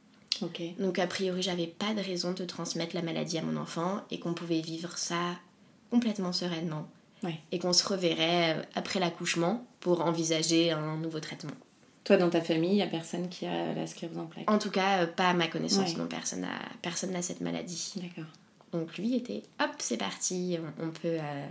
Donc 0.79 0.99
a 1.01 1.07
priori, 1.09 1.43
j'avais 1.43 1.67
pas 1.67 1.95
de 1.95 2.01
raison 2.01 2.33
de 2.33 2.45
transmettre 2.45 2.95
la 2.95 3.03
maladie 3.03 3.39
à 3.39 3.43
mon 3.43 3.61
enfant 3.61 4.03
et 4.11 4.21
qu'on 4.21 4.35
pouvait 4.35 4.61
vivre 4.61 4.97
ça 4.97 5.37
complètement 5.91 6.33
sereinement. 6.33 6.87
Ouais. 7.25 7.41
Et 7.51 7.59
qu'on 7.59 7.73
se 7.73 7.87
reverrait 7.87 8.57
euh, 8.57 8.63
après 8.77 9.01
l'accouchement 9.01 9.67
pour 9.81 10.05
envisager 10.05 10.71
un 10.71 10.97
nouveau 10.97 11.19
traitement. 11.19 11.51
Toi, 12.05 12.17
dans 12.17 12.31
ta 12.31 12.41
famille, 12.41 12.71
il 12.71 12.77
n'y 12.77 12.83
a 12.83 12.87
personne 12.87 13.29
qui 13.29 13.45
a 13.47 13.75
la 13.75 13.87
sclérose 13.89 14.19
en 14.19 14.27
plaques? 14.27 14.49
En 14.49 14.59
tout 14.59 14.71
cas, 14.71 15.07
pas 15.07 15.31
à 15.31 15.35
ma 15.35 15.49
connaissance, 15.49 15.91
Ouais. 15.93 15.99
non, 15.99 16.07
personne 16.07 16.43
n'a 16.43 16.61
personne 16.81 17.11
n'a 17.11 17.21
cette 17.21 17.41
maladie. 17.41 17.95
D'accord. 17.97 18.31
Donc 18.73 18.97
lui 18.97 19.17
était, 19.17 19.43
hop, 19.61 19.71
c'est 19.79 19.97
parti, 19.97 20.57
on, 20.81 20.87
on 20.87 20.91
peut, 20.91 21.19
euh, 21.21 21.47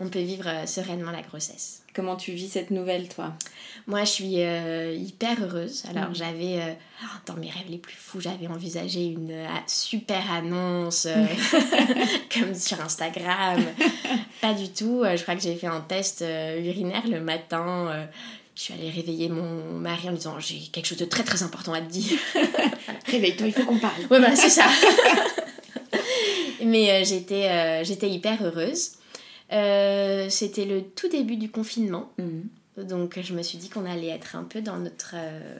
on 0.00 0.08
peut 0.08 0.20
vivre 0.20 0.48
euh, 0.48 0.66
sereinement 0.66 1.10
la 1.10 1.22
grossesse. 1.22 1.82
Comment 1.94 2.16
tu 2.16 2.32
vis 2.32 2.48
cette 2.48 2.70
nouvelle, 2.70 3.08
toi? 3.08 3.34
Moi, 3.86 4.00
je 4.04 4.10
suis 4.10 4.40
euh, 4.42 4.94
hyper 4.94 5.36
heureuse. 5.42 5.82
Alors, 5.90 6.10
Mm. 6.10 6.14
j'avais, 6.14 6.60
euh, 6.60 6.72
dans 7.26 7.34
mes 7.34 7.50
rêves 7.50 7.68
les 7.68 7.78
plus 7.78 7.96
fous, 7.96 8.20
j'avais 8.20 8.46
envisagé 8.46 9.04
une 9.06 9.32
euh, 9.32 9.46
super 9.66 10.30
annonce 10.32 11.06
comme 12.32 12.54
sur 12.54 12.80
Instagram. 12.80 13.60
Pas 14.40 14.54
du 14.54 14.68
tout. 14.70 15.02
Je 15.04 15.20
crois 15.22 15.34
que 15.34 15.42
j'ai 15.42 15.56
fait 15.56 15.66
un 15.66 15.80
test 15.80 16.20
urinaire 16.22 17.06
le 17.08 17.20
matin. 17.20 18.06
je 18.54 18.62
suis 18.62 18.72
allée 18.74 18.88
réveiller 18.90 19.28
mon 19.28 19.78
mari 19.80 20.06
en 20.08 20.10
lui 20.12 20.18
disant 20.18 20.38
J'ai 20.38 20.60
quelque 20.72 20.86
chose 20.86 20.98
de 20.98 21.04
très 21.04 21.24
très 21.24 21.42
important 21.42 21.72
à 21.74 21.80
te 21.80 21.90
dire. 21.90 22.18
Réveille-toi, 23.06 23.48
il 23.48 23.52
faut 23.52 23.64
qu'on 23.64 23.78
parle. 23.78 24.00
Ouais, 24.10 24.20
bah, 24.20 24.34
c'est 24.36 24.48
ça. 24.50 24.66
Mais 26.64 27.04
j'étais, 27.04 27.84
j'étais 27.84 28.08
hyper 28.08 28.42
heureuse. 28.44 28.92
Euh, 29.52 30.28
c'était 30.30 30.64
le 30.64 30.82
tout 30.82 31.08
début 31.08 31.36
du 31.36 31.50
confinement. 31.50 32.12
Mhm. 32.18 32.86
Donc 32.88 33.20
je 33.20 33.34
me 33.34 33.42
suis 33.42 33.58
dit 33.58 33.68
qu'on 33.68 33.84
allait 33.84 34.08
être 34.08 34.36
un 34.36 34.44
peu 34.44 34.62
dans 34.62 34.78
notre, 34.78 35.14
euh, 35.14 35.58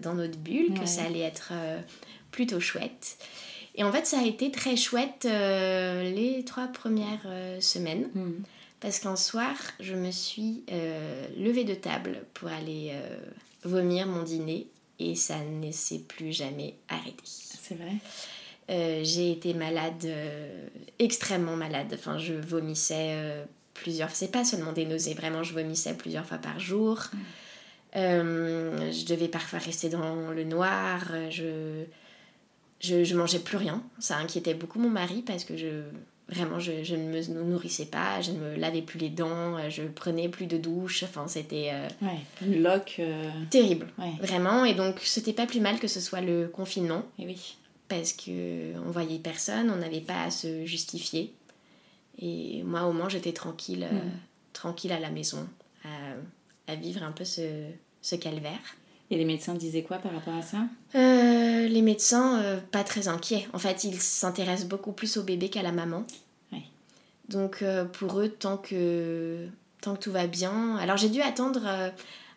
dans 0.00 0.14
notre 0.14 0.38
bulle, 0.38 0.72
Ouais. 0.72 0.80
que 0.80 0.86
ça 0.86 1.04
allait 1.04 1.20
être 1.20 1.50
euh, 1.52 1.78
plutôt 2.30 2.60
chouette. 2.60 3.18
Et 3.74 3.84
en 3.84 3.92
fait, 3.92 4.06
ça 4.06 4.20
a 4.20 4.24
été 4.24 4.50
très 4.50 4.76
chouette 4.76 5.24
les 5.24 6.42
trois 6.46 6.66
premières 6.66 7.26
semaines. 7.60 8.08
Mhm. 8.14 8.42
Parce 8.80 8.98
qu'un 8.98 9.16
soir, 9.16 9.54
je 9.80 9.94
me 9.94 10.10
suis 10.10 10.62
levée 11.38 11.64
de 11.64 11.74
table 11.74 12.24
pour 12.34 12.48
aller 12.48 12.92
vomir 13.64 14.06
mon 14.06 14.24
dîner. 14.24 14.66
Et 14.98 15.14
ça 15.14 15.38
ne 15.38 15.72
s'est 15.72 16.00
plus 16.00 16.32
jamais 16.32 16.74
arrêté. 16.88 17.22
C'est 17.24 17.74
vrai 17.76 17.94
Euh, 18.70 19.00
j'ai 19.02 19.32
été 19.32 19.54
malade, 19.54 20.04
euh, 20.04 20.66
extrêmement 20.98 21.56
malade. 21.56 21.88
Enfin, 21.94 22.18
je 22.18 22.34
vomissais 22.34 23.08
euh, 23.16 23.44
plusieurs 23.74 24.10
C'est 24.10 24.30
pas 24.30 24.44
seulement 24.44 24.72
des 24.72 24.84
nausées, 24.86 25.14
vraiment, 25.14 25.42
je 25.42 25.52
vomissais 25.52 25.94
plusieurs 25.94 26.24
fois 26.24 26.38
par 26.38 26.58
jour. 26.60 27.02
Euh, 27.96 28.90
je 28.92 29.04
devais 29.04 29.28
parfois 29.28 29.58
rester 29.58 29.88
dans 29.88 30.30
le 30.30 30.44
noir. 30.44 31.02
Je, 31.30 31.84
je, 32.80 33.04
je 33.04 33.16
mangeais 33.16 33.38
plus 33.40 33.56
rien. 33.56 33.82
Ça 33.98 34.16
inquiétait 34.16 34.54
beaucoup 34.54 34.78
mon 34.78 34.90
mari 34.90 35.22
parce 35.26 35.44
que 35.44 35.56
je. 35.56 35.82
Vraiment, 36.28 36.58
je, 36.58 36.82
je 36.82 36.94
ne 36.94 37.08
me 37.10 37.20
nourrissais 37.44 37.84
pas, 37.84 38.22
je 38.22 38.30
ne 38.30 38.38
me 38.38 38.54
lavais 38.56 38.80
plus 38.80 38.98
les 38.98 39.10
dents, 39.10 39.68
je 39.68 39.82
prenais 39.82 40.30
plus 40.30 40.46
de 40.46 40.56
douche. 40.56 41.02
Enfin, 41.02 41.26
c'était. 41.28 41.70
euh, 41.74 41.88
Ouais. 42.00 42.20
Une 42.40 42.62
loque. 42.62 42.96
euh, 43.00 43.28
terrible, 43.50 43.88
Ouais. 43.98 44.12
vraiment. 44.22 44.64
Et 44.64 44.72
donc, 44.72 45.00
c'était 45.02 45.34
pas 45.34 45.44
plus 45.46 45.60
mal 45.60 45.78
que 45.78 45.88
ce 45.88 46.00
soit 46.00 46.22
le 46.22 46.46
confinement 46.48 47.02
Et 47.18 47.26
oui. 47.26 47.56
Parce 47.96 48.12
que 48.14 48.76
on 48.86 48.90
voyait 48.90 49.18
personne, 49.18 49.70
on 49.70 49.76
n'avait 49.76 50.00
pas 50.00 50.22
à 50.24 50.30
se 50.30 50.64
justifier. 50.64 51.34
Et 52.18 52.62
moi, 52.62 52.84
au 52.86 52.92
moins, 52.92 53.08
j'étais 53.08 53.32
tranquille, 53.32 53.84
euh, 53.90 53.94
Mm. 53.94 54.10
tranquille 54.52 54.92
à 54.92 55.00
la 55.00 55.10
maison, 55.10 55.46
à, 55.84 56.72
à 56.72 56.74
vivre 56.76 57.02
un 57.02 57.12
peu 57.12 57.24
ce, 57.24 57.42
ce 58.00 58.16
calvaire. 58.16 58.60
Et 59.10 59.16
les 59.16 59.24
médecins 59.26 59.54
disaient 59.54 59.82
quoi 59.82 59.98
par 59.98 60.12
rapport 60.12 60.34
à 60.34 60.42
ça? 60.42 60.58
Euh, 60.94 61.68
les 61.68 61.82
médecins, 61.82 62.40
euh, 62.42 62.60
pas 62.70 62.82
très 62.84 63.08
inquiets. 63.08 63.46
En 63.52 63.58
fait, 63.58 63.84
ils 63.84 64.00
s'intéressent 64.00 64.68
beaucoup 64.68 64.92
plus 64.92 65.16
au 65.18 65.22
bébé 65.22 65.50
qu'à 65.50 65.62
la 65.62 65.72
maman. 65.72 66.06
Donc, 67.28 67.64
pour 67.94 68.20
eux, 68.20 68.28
tant 68.28 68.56
que, 68.58 69.46
tant 69.80 69.94
que 69.96 70.00
tout 70.00 70.12
va 70.12 70.26
bien. 70.26 70.76
Alors, 70.76 70.96
j'ai 70.98 71.08
dû 71.08 71.22
attendre. 71.22 71.92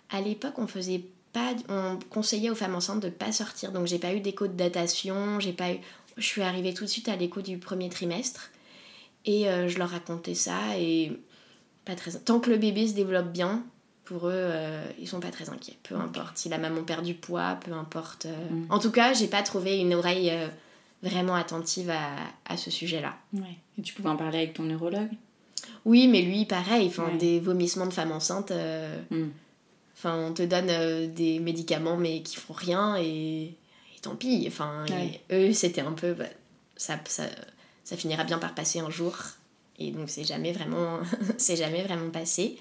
à 0.10 0.22
l'époque, 0.22 0.58
on 0.58 0.68
faisait 0.68 1.04
pas. 1.36 1.54
On 1.70 2.00
conseillait 2.10 2.50
aux 2.50 2.56
femmes 2.56 2.76
enceintes 2.76 3.02
de 3.04 3.10
pas 3.10 3.32
sortir. 3.32 3.72
Donc, 3.72 3.86
j'ai 3.88 4.00
pas 4.00 4.14
eu 4.14 4.20
d'écho 4.22 4.48
de 4.48 4.54
datation. 4.54 5.40
J'ai 5.40 5.54
pas 5.54 5.72
eu. 5.74 5.78
Je 6.18 6.26
suis 6.26 6.42
arrivée 6.42 6.74
tout 6.74 6.86
de 6.86 6.90
suite 6.90 7.10
à 7.10 7.16
l'écho 7.16 7.42
du 7.42 7.58
premier 7.58 7.90
trimestre. 7.90 8.50
Et 9.26 9.48
euh, 9.50 9.68
je 9.68 9.78
leur 9.78 9.90
racontais 9.90 10.34
ça. 10.34 10.60
Et 10.80 11.12
pas 11.84 11.96
très. 11.96 12.12
Tant 12.20 12.40
que 12.40 12.50
le 12.50 12.58
bébé 12.58 12.88
se 12.88 12.94
développe 12.94 13.32
bien, 13.32 13.64
pour 14.06 14.28
eux, 14.28 14.32
euh, 14.34 14.86
ils 15.00 15.08
sont 15.08 15.20
pas 15.20 15.32
très 15.32 15.50
inquiets. 15.50 15.78
Peu 15.84 15.96
importe 15.96 16.38
si 16.38 16.48
la 16.50 16.58
maman 16.58 16.84
perd 16.84 17.04
du 17.04 17.14
poids, 17.16 17.58
peu 17.66 17.74
importe. 17.74 18.26
euh. 18.28 18.50
Mm. 18.52 18.66
En 18.70 18.80
tout 18.80 18.92
cas, 18.92 19.14
j'ai 19.14 19.28
pas 19.28 19.44
trouvé 19.44 19.78
une 19.80 19.94
oreille 19.96 20.30
euh, 20.32 20.48
vraiment 21.04 21.36
attentive 21.36 21.90
à, 21.90 22.16
à 22.48 22.56
ce 22.58 22.72
sujet-là. 22.72 23.14
Ouais. 23.34 23.58
Et 23.78 23.82
tu 23.82 23.94
pouvais 23.94 24.10
en 24.10 24.16
parler 24.16 24.38
avec 24.40 24.54
ton 24.54 24.64
neurologue? 24.64 25.10
Oui, 25.86 26.08
mais 26.08 26.22
lui, 26.22 26.46
pareil, 26.46 26.88
enfin, 26.88 27.08
Ouais. 27.12 27.18
des 27.18 27.40
vomissements 27.40 27.88
de 27.88 27.94
femme 27.94 28.12
enceinte. 28.12 28.52
euh, 28.52 29.02
Mm. 29.12 29.26
Enfin, 29.98 30.18
on 30.18 30.34
te 30.34 30.44
donne 30.44 30.68
euh, 30.70 31.08
des 31.08 31.40
médicaments, 31.40 31.98
mais 31.98 32.22
qui 32.22 32.36
font 32.36 32.54
rien, 32.54 32.98
et, 32.98 33.44
et 33.46 34.00
tant 34.02 34.16
pis. 34.16 34.46
Enfin, 34.48 34.86
Ouais. 34.90 35.22
eux, 35.32 35.54
c'était 35.54 35.82
un 35.82 35.94
peu. 35.94 36.14
bah, 36.14 36.26
ça, 36.76 37.00
ça, 37.06 37.24
ça 37.84 37.96
finira 37.98 38.24
bien 38.26 38.38
par 38.38 38.54
passer 38.54 38.80
un 38.80 38.90
jour. 38.90 39.16
Et 39.80 39.92
donc, 39.92 40.10
c'est 40.10 40.24
jamais 40.26 40.52
vraiment, 40.52 41.00
c'est 41.38 41.56
jamais 41.56 41.84
vraiment 41.84 42.10
passé. 42.10 42.58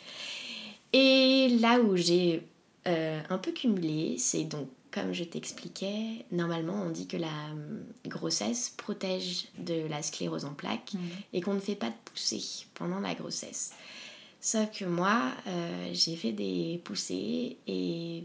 Et 0.92 1.49
là 1.61 1.81
où 1.81 1.97
j'ai 1.97 2.42
euh, 2.87 3.20
un 3.31 3.38
peu 3.38 3.53
cumulé, 3.53 4.16
c'est 4.18 4.44
donc, 4.44 4.68
comme 4.92 5.12
je 5.12 5.25
t'expliquais, 5.25 6.25
normalement, 6.31 6.81
on 6.87 6.90
dit 6.90 7.09
que 7.09 7.16
la 7.16 7.27
euh, 7.27 7.81
grossesse 8.07 8.73
protège 8.77 9.47
de 9.59 9.87
la 9.88 10.03
sclérose 10.03 10.44
en 10.44 10.55
plaques 10.55 10.92
Mm. 10.94 10.99
et 11.33 11.40
qu'on 11.40 11.55
ne 11.55 11.61
fait 11.61 11.75
pas 11.75 11.88
de 11.88 11.97
poussée 12.05 12.42
pendant 12.75 13.01
la 13.01 13.14
grossesse. 13.14 13.73
Sauf 14.44 14.70
que 14.78 14.85
moi, 14.85 15.33
euh, 15.46 15.88
j'ai 15.94 16.16
fait 16.16 16.33
des 16.33 16.78
poussées 16.85 17.57
et 17.66 18.24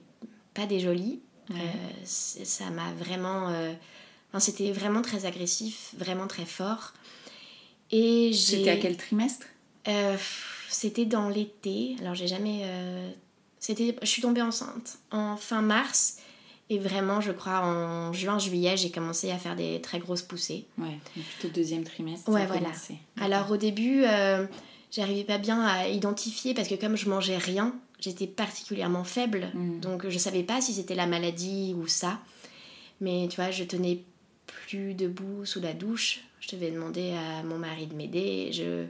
pas 0.54 0.66
des 0.66 0.82
jolies. 0.82 1.22
Ouais. 1.50 1.56
Euh, 1.56 2.02
ça 2.04 2.70
m'a 2.72 2.92
vraiment. 2.92 3.48
euh, 3.48 3.72
enfin, 4.28 4.42
c'était 4.42 4.74
vraiment 4.74 5.02
très 5.02 5.26
agressif, 5.26 5.94
vraiment 5.98 6.28
très 6.28 6.44
fort. 6.44 6.92
Et. 7.92 8.34
C'était 8.34 8.70
à 8.70 8.76
quel 8.76 8.98
trimestre? 8.98 9.48
C'était 10.68 11.06
dans 11.06 11.30
l'été. 11.30 11.96
Alors 12.02 12.16
j'ai 12.16 12.28
jamais. 12.28 12.66
C'était. 13.62 13.96
Je 14.02 14.08
suis 14.08 14.22
tombée 14.22 14.42
enceinte 14.42 14.98
en 15.12 15.38
fin 15.38 15.62
mars 15.62 16.18
et 16.70 16.78
vraiment, 16.78 17.20
je 17.20 17.32
crois 17.32 17.62
en 17.66 18.14
juin-juillet, 18.14 18.78
j'ai 18.78 18.92
commencé 18.92 19.32
à 19.32 19.38
faire 19.38 19.56
des 19.56 19.82
très 19.82 20.00
grosses 20.00 20.22
poussées. 20.22 20.66
Ouais, 20.78 21.00
plutôt 21.14 21.48
deuxième 21.54 21.84
trimestre. 21.84 22.30
Ouais, 22.30 22.46
voilà. 22.46 22.62
commencé. 22.62 22.98
Alors 23.20 23.50
au 23.50 23.58
début, 23.58 24.04
euh, 24.04 24.46
j'arrivais 24.92 25.24
pas 25.24 25.38
bien 25.38 25.62
à 25.62 25.88
identifier 25.88 26.54
parce 26.54 26.68
que 26.68 26.76
comme 26.76 26.96
je 26.96 27.10
mangeais 27.10 27.38
rien, 27.38 27.76
j'étais 28.00 28.28
particulièrement 28.28 29.04
faible. 29.04 29.50
Mm. 29.54 29.80
Donc 29.80 30.08
je 30.08 30.18
savais 30.18 30.44
pas 30.44 30.62
si 30.62 30.74
c'était 30.74 30.96
la 30.96 31.08
maladie 31.08 31.76
ou 31.78 31.88
ça. 31.88 32.20
Mais 33.02 33.28
tu 33.30 33.38
vois, 33.38 33.52
je 33.52 33.64
tenais 33.64 34.04
plus 34.48 34.94
debout 34.94 35.46
sous 35.46 35.62
la 35.62 35.74
douche. 35.74 36.22
Je 36.42 36.56
devais 36.56 36.72
demander 36.72 37.14
à 37.14 37.44
mon 37.44 37.58
mari 37.58 37.88
de 37.88 37.96
m'aider. 37.96 38.52
Je, 38.52 38.86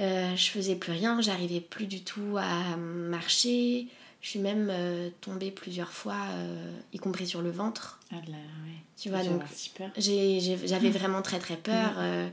euh, 0.00 0.36
je 0.36 0.50
faisais 0.50 0.76
plus 0.76 0.92
rien. 0.92 1.20
J'arrivais 1.20 1.60
plus 1.60 1.86
du 1.86 2.02
tout 2.02 2.36
à 2.38 2.76
marcher. 2.76 3.88
Je 4.20 4.28
suis 4.28 4.38
même 4.38 4.68
euh, 4.70 5.08
tombée 5.22 5.50
plusieurs 5.50 5.92
fois, 5.92 6.16
euh, 6.32 6.72
y 6.92 6.98
compris 6.98 7.26
sur 7.26 7.40
le 7.40 7.50
ventre. 7.50 8.00
Ah, 8.12 8.16
de 8.26 8.30
la... 8.30 8.36
ouais. 8.36 8.82
Tu 8.96 9.08
vois, 9.08 9.24
donc 9.24 9.42
J'avais 9.96 10.90
vraiment 10.90 11.22
très 11.22 11.38
très 11.38 11.56
peur. 11.56 11.94
euh, 11.96 12.28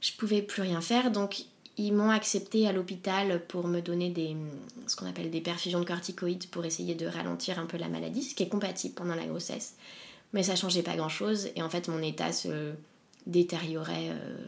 je 0.00 0.12
pouvais 0.12 0.40
plus 0.40 0.62
rien 0.62 0.80
faire. 0.80 1.10
Donc 1.10 1.44
ils 1.78 1.92
m'ont 1.92 2.10
accepté 2.10 2.68
à 2.68 2.72
l'hôpital 2.72 3.44
pour 3.46 3.66
me 3.66 3.80
donner 3.80 4.12
ce 4.86 4.94
qu'on 4.96 5.06
appelle 5.06 5.30
des 5.30 5.40
perfusions 5.40 5.80
de 5.80 5.84
corticoïdes 5.84 6.48
pour 6.48 6.64
essayer 6.64 6.94
de 6.94 7.06
ralentir 7.06 7.58
un 7.58 7.66
peu 7.66 7.78
la 7.78 7.88
maladie, 7.88 8.22
ce 8.22 8.34
qui 8.34 8.42
est 8.42 8.48
compatible 8.48 8.94
pendant 8.94 9.14
la 9.14 9.24
grossesse. 9.24 9.76
Mais 10.32 10.42
ça 10.42 10.54
changeait 10.56 10.82
pas 10.82 10.96
grand 10.96 11.08
chose. 11.08 11.48
Et 11.56 11.62
en 11.62 11.70
fait, 11.70 11.88
mon 11.88 12.02
état 12.02 12.32
se 12.32 12.72
détériorait 13.26 14.10
euh, 14.10 14.46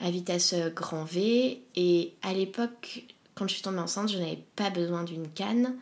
à 0.00 0.10
vitesse 0.10 0.54
grand 0.74 1.04
V. 1.04 1.62
Et 1.74 2.12
à 2.22 2.34
l'époque, 2.34 3.04
quand 3.34 3.48
je 3.48 3.54
suis 3.54 3.62
tombée 3.62 3.78
enceinte, 3.78 4.10
je 4.10 4.18
n'avais 4.18 4.42
pas 4.56 4.70
besoin 4.70 5.04
d'une 5.04 5.28
canne. 5.28 5.76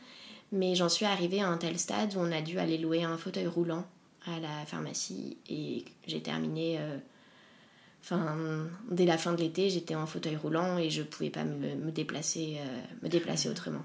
Mais 0.53 0.77
j'en 0.77 0.89
suis 0.89 1.05
arrivée 1.05 1.41
à 1.41 1.49
un 1.49 1.59
tel 1.59 1.79
stade 1.79 2.15
où 2.15 2.21
on 2.21 2.31
a 2.31 2.41
dû 2.41 2.59
aller 2.61 2.79
louer 2.79 3.03
un 3.03 3.19
fauteuil 3.19 3.49
roulant 3.49 3.85
à 4.27 4.39
la 4.39 4.65
pharmacie 4.67 5.37
et 5.49 5.85
j'ai 6.07 6.23
terminé. 6.23 6.79
euh, 6.79 6.97
Enfin, 8.05 8.37
dès 8.91 9.07
la 9.07 9.17
fin 9.17 9.33
de 9.33 9.39
l'été, 9.39 9.71
j'étais 9.71 9.95
en 9.95 10.07
fauteuil 10.07 10.37
roulant 10.37 10.77
et 10.77 10.91
je 10.91 11.03
pouvais 11.03 11.31
pas 11.31 11.43
me, 11.43 11.75
me 11.75 11.91
déplacer, 11.91 12.59
euh, 12.61 12.81
me 13.03 13.09
déplacer 13.09 13.49
autrement. 13.49 13.83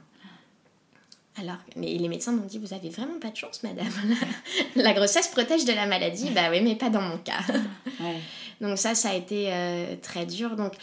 Alors, 1.37 1.55
mais 1.77 1.95
les 1.95 2.09
médecins 2.09 2.33
m'ont 2.33 2.45
dit 2.45 2.59
vous 2.59 2.73
avez 2.73 2.89
vraiment 2.89 3.17
pas 3.21 3.29
de 3.29 3.37
chance, 3.37 3.63
madame. 3.63 3.87
La, 4.75 4.91
grossesse 4.91 5.29
protège 5.29 5.63
de 5.63 5.71
la 5.71 5.85
maladie. 5.85 6.31
Bah 6.31 6.49
oui, 6.51 6.59
mais 6.59 6.75
pas 6.75 6.89
dans 6.89 7.01
mon 7.01 7.17
cas. 7.17 7.39
Ouais. 8.01 8.15
Donc 8.61 8.77
ça, 8.77 8.95
ça 8.95 9.09
a 9.09 9.13
été 9.13 9.53
euh, 9.53 9.95
très 10.01 10.25
dur. 10.25 10.57
Donc 10.57 10.73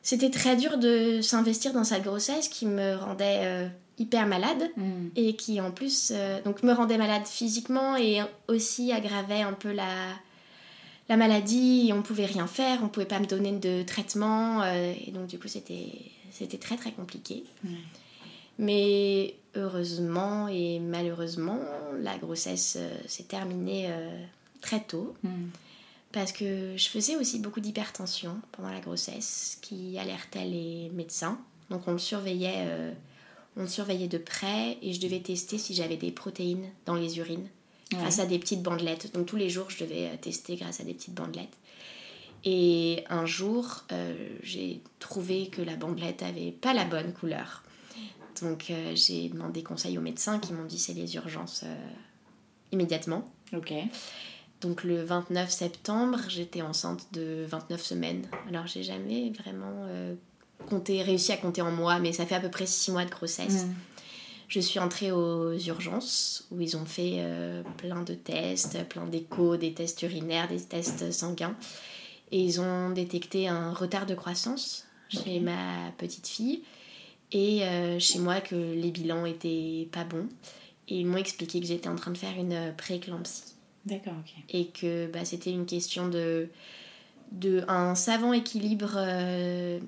c'était 0.00 0.30
très 0.30 0.56
dur 0.56 0.78
de 0.78 1.20
s'investir 1.20 1.74
dans 1.74 1.84
cette 1.84 2.02
grossesse 2.02 2.48
qui 2.48 2.64
me 2.64 2.96
rendait 2.96 3.40
euh, 3.42 3.68
hyper 3.98 4.26
malade 4.26 4.70
Mm. 4.76 5.08
et 5.16 5.36
qui 5.36 5.60
en 5.60 5.70
plus 5.70 6.12
donc 6.44 6.62
me 6.62 6.72
rendait 6.72 6.98
malade 6.98 7.26
physiquement 7.26 7.96
et 7.96 8.20
aussi 8.48 8.92
aggravait 8.92 9.42
un 9.42 9.52
peu 9.52 9.72
la, 9.72 9.84
la 11.08 11.16
maladie. 11.16 11.90
On 11.94 12.02
pouvait 12.02 12.26
rien 12.26 12.46
faire, 12.46 12.80
on 12.82 12.88
pouvait 12.88 13.06
pas 13.06 13.20
me 13.20 13.26
donner 13.26 13.52
de 13.52 13.82
traitement 13.82 14.62
euh, 14.62 14.92
et 15.06 15.10
donc 15.10 15.26
du 15.26 15.38
coup 15.38 15.48
c'était 15.48 15.88
c'était 16.30 16.58
très 16.58 16.76
très 16.76 16.92
compliqué. 16.92 17.44
Mais 18.58 19.34
heureusement 19.56 20.48
et 20.48 20.78
malheureusement, 20.78 21.58
la 22.00 22.16
grossesse 22.18 22.76
euh, 22.78 22.96
s'est 23.06 23.24
terminée 23.24 23.86
euh, 23.88 24.24
très 24.60 24.80
tôt 24.80 25.14
Mm. 25.22 25.48
parce 26.12 26.32
que 26.32 26.76
je 26.76 26.88
faisais 26.88 27.16
aussi 27.16 27.40
beaucoup 27.40 27.60
d'hypertension 27.60 28.36
pendant 28.52 28.70
la 28.70 28.80
grossesse 28.80 29.58
qui 29.60 29.98
alertait 29.98 30.44
les 30.44 30.90
médecins. 30.94 31.38
Donc 31.70 31.88
on 31.88 31.92
le 31.92 31.98
surveillait, 31.98 32.68
on 33.56 33.62
le 33.62 33.68
surveillait 33.68 34.06
de 34.06 34.18
près 34.18 34.78
et 34.82 34.92
je 34.92 35.00
devais 35.00 35.20
tester 35.20 35.58
si 35.58 35.74
j'avais 35.74 35.96
des 35.96 36.12
protéines 36.12 36.68
dans 36.86 36.94
les 36.94 37.18
urines 37.18 37.48
grâce 37.92 38.18
à 38.18 38.26
des 38.26 38.38
petites 38.38 38.62
bandelettes. 38.62 39.12
Donc 39.14 39.26
tous 39.26 39.36
les 39.36 39.50
jours 39.50 39.70
je 39.70 39.84
devais 39.84 40.06
euh, 40.06 40.16
tester 40.20 40.56
grâce 40.56 40.80
à 40.80 40.84
des 40.84 40.94
petites 40.94 41.14
bandelettes. 41.14 41.56
Et 42.44 43.04
un 43.08 43.24
jour, 43.24 43.84
euh, 43.90 44.14
j'ai 44.42 44.82
trouvé 44.98 45.48
que 45.48 45.62
la 45.62 45.76
bandelette 45.76 46.22
avait 46.22 46.52
pas 46.52 46.74
la 46.74 46.84
bonne 46.84 47.12
couleur. 47.12 47.62
Donc 48.42 48.66
euh, 48.70 48.92
j'ai 48.94 49.28
demandé 49.28 49.62
conseil 49.62 49.96
aux 49.96 50.02
médecins 50.02 50.38
qui 50.38 50.52
m'ont 50.52 50.64
dit 50.64 50.78
c'est 50.78 50.92
les 50.92 51.14
urgences 51.14 51.62
euh, 51.64 51.74
immédiatement. 52.72 53.24
Ok. 53.56 53.72
Donc 54.60 54.84
le 54.84 55.02
29 55.02 55.50
septembre, 55.50 56.18
j'étais 56.28 56.60
enceinte 56.60 57.06
de 57.12 57.46
29 57.48 57.82
semaines. 57.82 58.26
Alors 58.48 58.66
j'ai 58.66 58.82
jamais 58.82 59.30
vraiment 59.30 59.86
compté, 60.68 61.02
réussi 61.02 61.32
à 61.32 61.36
compter 61.36 61.60
en 61.60 61.70
mois, 61.70 61.98
mais 61.98 62.12
ça 62.12 62.24
fait 62.24 62.34
à 62.34 62.40
peu 62.40 62.50
près 62.50 62.66
6 62.66 62.92
mois 62.92 63.04
de 63.04 63.10
grossesse. 63.10 63.64
Mm. 63.64 63.74
Je 64.48 64.60
suis 64.60 64.78
entrée 64.78 65.10
aux 65.12 65.56
urgences 65.56 66.46
où 66.50 66.60
ils 66.60 66.76
ont 66.76 66.84
fait 66.84 67.16
euh, 67.18 67.62
plein 67.78 68.02
de 68.02 68.14
tests, 68.14 68.82
plein 68.88 69.06
d'échos, 69.06 69.56
des 69.56 69.72
tests 69.72 70.02
urinaires, 70.02 70.48
des 70.48 70.60
tests 70.60 71.10
sanguins. 71.12 71.56
Et 72.30 72.40
ils 72.40 72.60
ont 72.60 72.90
détecté 72.90 73.48
un 73.48 73.72
retard 73.72 74.06
de 74.06 74.14
croissance 74.14 74.86
chez 75.08 75.40
ma 75.40 75.92
petite 75.98 76.26
fille 76.26 76.62
et 77.32 77.64
euh, 77.64 77.98
chez 77.98 78.18
moi 78.18 78.40
que 78.40 78.54
les 78.54 78.90
bilans 78.90 79.26
étaient 79.26 79.88
pas 79.92 80.04
bons. 80.04 80.28
Et 80.88 80.96
ils 80.98 81.06
m'ont 81.06 81.16
expliqué 81.16 81.60
que 81.60 81.66
j'étais 81.66 81.88
en 81.88 81.96
train 81.96 82.10
de 82.10 82.18
faire 82.18 82.36
une 82.38 82.74
prééclampsie 82.76 83.54
D'accord, 83.86 84.14
ok. 84.20 84.44
et 84.50 84.66
que 84.68 85.06
bah, 85.06 85.24
c'était 85.24 85.50
une 85.50 85.66
question 85.66 86.08
de, 86.08 86.48
de 87.32 87.64
un 87.68 87.94
savant 87.94 88.32
équilibre 88.32 88.94
euh, 88.96 89.78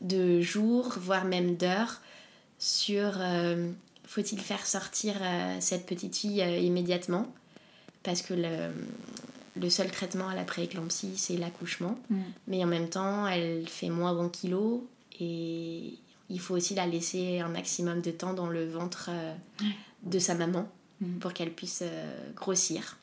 de 0.00 0.40
jours, 0.40 0.94
voire 0.98 1.24
même 1.24 1.56
d'heures, 1.56 2.00
sur 2.58 3.18
euh, 3.18 3.70
faut-il 4.06 4.40
faire 4.40 4.64
sortir 4.66 5.14
euh, 5.20 5.56
cette 5.60 5.84
petite 5.86 6.16
fille 6.16 6.40
euh, 6.42 6.56
immédiatement? 6.58 7.26
Parce 8.02 8.22
que 8.22 8.34
le, 8.34 8.72
le 9.60 9.70
seul 9.70 9.90
traitement 9.90 10.28
à 10.28 10.34
la 10.34 10.44
prééclampsie 10.44 11.16
c'est 11.16 11.36
l'accouchement, 11.36 11.98
Mm. 12.10 12.16
mais 12.48 12.64
en 12.64 12.68
même 12.68 12.88
temps 12.88 13.26
elle 13.26 13.68
fait 13.68 13.90
moins 13.90 14.14
20 14.14 14.30
kilos 14.30 14.80
et 15.20 15.94
il 16.28 16.40
faut 16.40 16.54
aussi 16.54 16.74
la 16.74 16.86
laisser 16.86 17.40
un 17.40 17.48
maximum 17.48 18.00
de 18.00 18.10
temps 18.10 18.32
dans 18.34 18.48
le 18.48 18.68
ventre 18.68 19.10
euh, 19.10 19.34
de 20.04 20.18
sa 20.18 20.34
maman 20.34 20.68
Mm. 21.00 21.18
pour 21.18 21.32
qu'elle 21.34 21.52
puisse 21.52 21.82
grossir. 22.34 22.96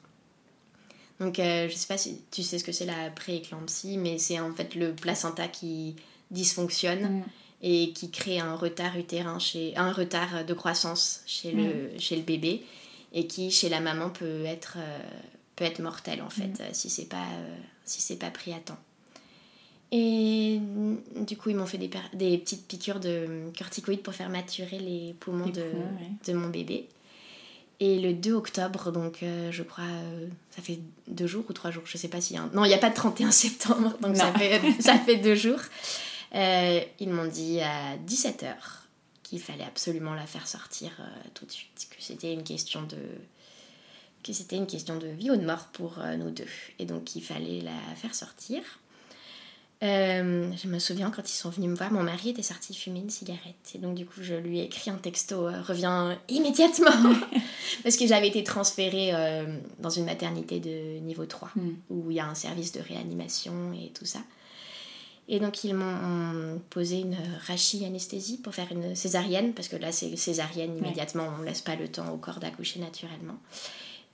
Donc, 1.19 1.35
je 1.37 1.71
sais 1.73 1.87
pas 1.87 1.97
si 1.97 2.19
tu 2.31 2.41
sais 2.41 2.57
ce 2.57 2.63
que 2.63 2.71
c'est 2.71 2.87
la 2.87 3.09
prééclampsie, 3.11 3.97
mais 3.97 4.17
c'est 4.17 4.39
en 4.39 4.51
fait 4.51 4.73
le 4.75 4.93
placenta 4.93 5.47
qui 5.47 5.95
dysfonctionne 6.31 7.19
Mm. 7.19 7.23
Et 7.63 7.91
qui 7.93 8.11
crée 8.11 8.39
un 8.39 8.55
retard 8.55 8.97
utérin, 8.97 9.39
chez, 9.39 9.75
un 9.75 9.91
retard 9.91 10.45
de 10.45 10.53
croissance 10.53 11.21
chez 11.25 11.51
le, 11.51 11.97
chez 11.97 12.15
le 12.15 12.21
bébé 12.21 12.63
et 13.13 13.25
qui, 13.25 13.49
chez 13.49 13.69
la 13.69 13.79
maman, 13.79 14.09
peut 14.09 14.43
être, 14.45 14.75
euh, 14.77 14.99
peut 15.55 15.65
être 15.65 15.79
mortel 15.79 16.21
en 16.21 16.29
fait, 16.29 16.59
euh, 16.59 16.69
si 16.73 16.89
c'est 16.89 17.05
pas, 17.05 17.17
euh, 17.17 17.55
si 17.85 18.01
c'est 18.01 18.17
pas 18.17 18.29
pris 18.29 18.53
à 18.53 18.59
temps. 18.59 18.77
Et 19.95 20.59
du 21.21 21.37
coup, 21.37 21.51
ils 21.51 21.55
m'ont 21.55 21.67
fait 21.67 21.77
des, 21.77 21.87
petites 22.39 22.67
piqûres 22.67 22.99
de 22.99 23.43
corticoïdes 23.57 24.01
pour 24.01 24.15
faire 24.15 24.29
maturer 24.29 24.79
les 24.79 25.15
poumons, 25.19 25.45
Les 25.45 25.51
de, 25.51 25.61
poumons, 25.61 25.83
ouais. 25.83 26.09
de 26.25 26.33
mon 26.33 26.49
bébé. 26.49 26.87
Et 27.79 27.99
le 27.99 28.13
2 28.13 28.33
octobre, 28.33 28.91
donc 28.91 29.21
euh, 29.21 29.51
je 29.51 29.61
crois, 29.61 29.83
euh, 29.83 30.27
ça 30.49 30.61
fait 30.61 30.79
deux 31.07 31.27
jours 31.27 31.43
ou 31.49 31.53
trois 31.53 31.69
jours, 31.69 31.83
je 31.85 31.97
sais 31.97 32.07
pas 32.07 32.21
s'il 32.21 32.35
y 32.35 32.39
a 32.39 32.43
un... 32.43 32.49
Non, 32.53 32.65
il 32.65 32.69
n'y 32.69 32.73
a 32.73 32.79
pas 32.79 32.89
de 32.89 32.95
31 32.95 33.29
septembre, 33.31 33.95
donc 34.01 34.15
ça 34.15 34.33
fait, 34.33 34.61
ça 34.79 34.97
fait 34.97 35.17
deux 35.17 35.35
jours. 35.35 35.59
Euh, 36.35 36.81
ils 36.99 37.09
m'ont 37.09 37.27
dit 37.27 37.61
à 37.61 37.97
17h 37.97 38.55
qu'il 39.21 39.39
fallait 39.39 39.63
absolument 39.63 40.13
la 40.13 40.25
faire 40.25 40.47
sortir 40.47 40.91
euh, 40.99 41.03
tout 41.33 41.45
de 41.45 41.51
suite, 41.51 41.87
que 41.89 42.01
c'était 42.01 42.33
une 42.33 42.43
question 42.43 42.83
de 42.83 42.97
que 44.23 44.31
c'était 44.31 44.55
une 44.55 44.67
question 44.67 44.97
de 44.97 45.07
vie 45.07 45.31
ou 45.31 45.35
de 45.35 45.45
mort 45.45 45.67
pour 45.73 45.99
euh, 45.99 46.15
nous 46.15 46.31
deux. 46.31 46.47
Et 46.79 46.85
donc 46.85 47.15
il 47.15 47.21
fallait 47.21 47.59
la 47.61 47.95
faire 47.95 48.15
sortir. 48.15 48.61
Je 49.81 50.67
me 50.67 50.79
souviens 50.79 51.11
quand 51.11 51.29
ils 51.29 51.35
sont 51.35 51.49
venus 51.49 51.69
me 51.69 51.75
voir, 51.75 51.91
mon 51.91 52.03
mari 52.03 52.29
était 52.29 52.41
sorti 52.41 52.73
fumer 52.73 53.01
une 53.01 53.09
cigarette. 53.09 53.73
Et 53.75 53.79
donc 53.79 53.95
du 53.95 54.05
coup 54.05 54.21
je 54.21 54.33
lui 54.33 54.59
ai 54.59 54.63
écrit 54.63 54.89
un 54.89 54.95
texto, 54.95 55.47
reviens 55.67 56.17
immédiatement. 56.29 57.13
Parce 57.83 57.97
que 57.97 58.07
j'avais 58.07 58.29
été 58.29 58.45
transférée 58.45 59.11
dans 59.79 59.89
une 59.89 60.05
maternité 60.05 60.61
de 60.61 60.99
niveau 60.99 61.25
3, 61.25 61.49
Mm. 61.57 61.69
où 61.89 62.11
il 62.11 62.15
y 62.15 62.21
a 62.21 62.25
un 62.25 62.33
service 62.35 62.71
de 62.71 62.79
réanimation 62.79 63.73
et 63.73 63.89
tout 63.89 64.05
ça. 64.05 64.19
Et 65.29 65.39
donc 65.39 65.63
ils 65.63 65.73
m'ont 65.73 66.59
posé 66.69 66.99
une 66.99 67.15
rachi-anesthésie 67.47 68.37
pour 68.39 68.53
faire 68.53 68.71
une 68.71 68.93
césarienne, 68.95 69.53
parce 69.53 69.69
que 69.69 69.77
là 69.77 69.91
c'est 69.93 70.15
césarienne 70.17 70.77
immédiatement, 70.77 71.27
on 71.37 71.41
ne 71.41 71.45
laisse 71.45 71.61
pas 71.61 71.75
le 71.77 71.87
temps 71.87 72.09
au 72.13 72.17
corps 72.17 72.39
d'accoucher 72.39 72.79
naturellement. 72.79 73.37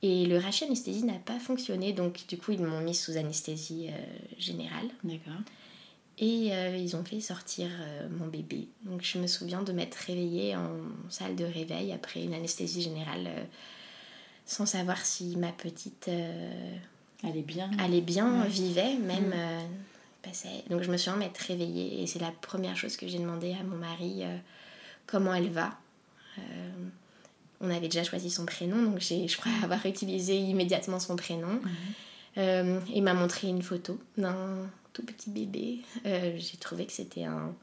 Et 0.03 0.25
le 0.27 0.37
rachi-anesthésie 0.37 1.03
n'a 1.03 1.13
pas 1.25 1.39
fonctionné, 1.39 1.93
donc 1.93 2.25
du 2.27 2.37
coup 2.37 2.51
ils 2.51 2.61
m'ont 2.61 2.79
mis 2.81 2.93
sous 2.95 3.17
anesthésie 3.17 3.87
euh, 3.89 3.97
générale. 4.37 4.87
D'accord. 5.03 5.41
Et 6.19 6.49
euh, 6.53 6.77
ils 6.77 6.95
ont 6.95 7.03
fait 7.03 7.19
sortir 7.21 7.69
euh, 7.81 8.07
mon 8.17 8.27
bébé. 8.27 8.67
Donc 8.83 9.01
je 9.03 9.17
me 9.17 9.25
souviens 9.27 9.63
de 9.63 9.71
m'être 9.71 9.95
réveillée 9.95 10.55
en 10.55 10.69
salle 11.09 11.35
de 11.35 11.43
réveil 11.45 11.91
après 11.91 12.23
une 12.23 12.33
anesthésie 12.35 12.81
générale, 12.83 13.29
sans 14.45 14.65
savoir 14.67 15.03
si 15.03 15.35
ma 15.37 15.51
petite 15.51 16.07
Elle 16.07 17.35
est 17.37 17.41
bien. 17.41 17.71
allait 17.79 18.01
bien, 18.01 18.43
Ouais. 18.43 18.47
vivait, 18.47 18.95
même 18.95 19.29
Mm. 19.29 19.63
Passait. 20.21 20.63
Donc 20.69 20.83
je 20.83 20.91
me 20.91 20.97
souviens 20.97 21.17
m'être 21.17 21.37
réveillée 21.37 22.01
et 22.01 22.07
c'est 22.07 22.19
la 22.19 22.31
première 22.31 22.75
chose 22.77 22.97
que 22.97 23.07
j'ai 23.07 23.19
demandé 23.19 23.55
à 23.59 23.63
mon 23.63 23.77
mari 23.77 24.19
euh, 24.23 24.37
comment 25.07 25.33
elle 25.33 25.49
va. 25.49 25.77
Euh, 26.37 26.41
on 27.61 27.69
avait 27.69 27.87
déjà 27.87 28.03
choisi 28.03 28.29
son 28.29 28.45
prénom, 28.45 28.81
donc 28.83 28.99
j'ai, 28.99 29.27
je 29.27 29.37
crois 29.37 29.51
avoir 29.63 29.85
utilisé 29.85 30.37
immédiatement 30.37 30.99
son 30.99 31.15
prénom. 31.15 31.59
Euh, 32.37 32.79
il 32.93 33.03
m'a 33.03 33.13
montré 33.13 33.47
une 33.49 33.61
photo 33.61 33.99
d'un 34.17 34.69
tout 34.93 35.03
petit 35.03 35.29
bébé. 35.29 35.79
J'ai 36.05 36.57
trouvé 36.57 36.85
que 36.85 36.93
c'était 36.93 37.25
un 37.25 37.53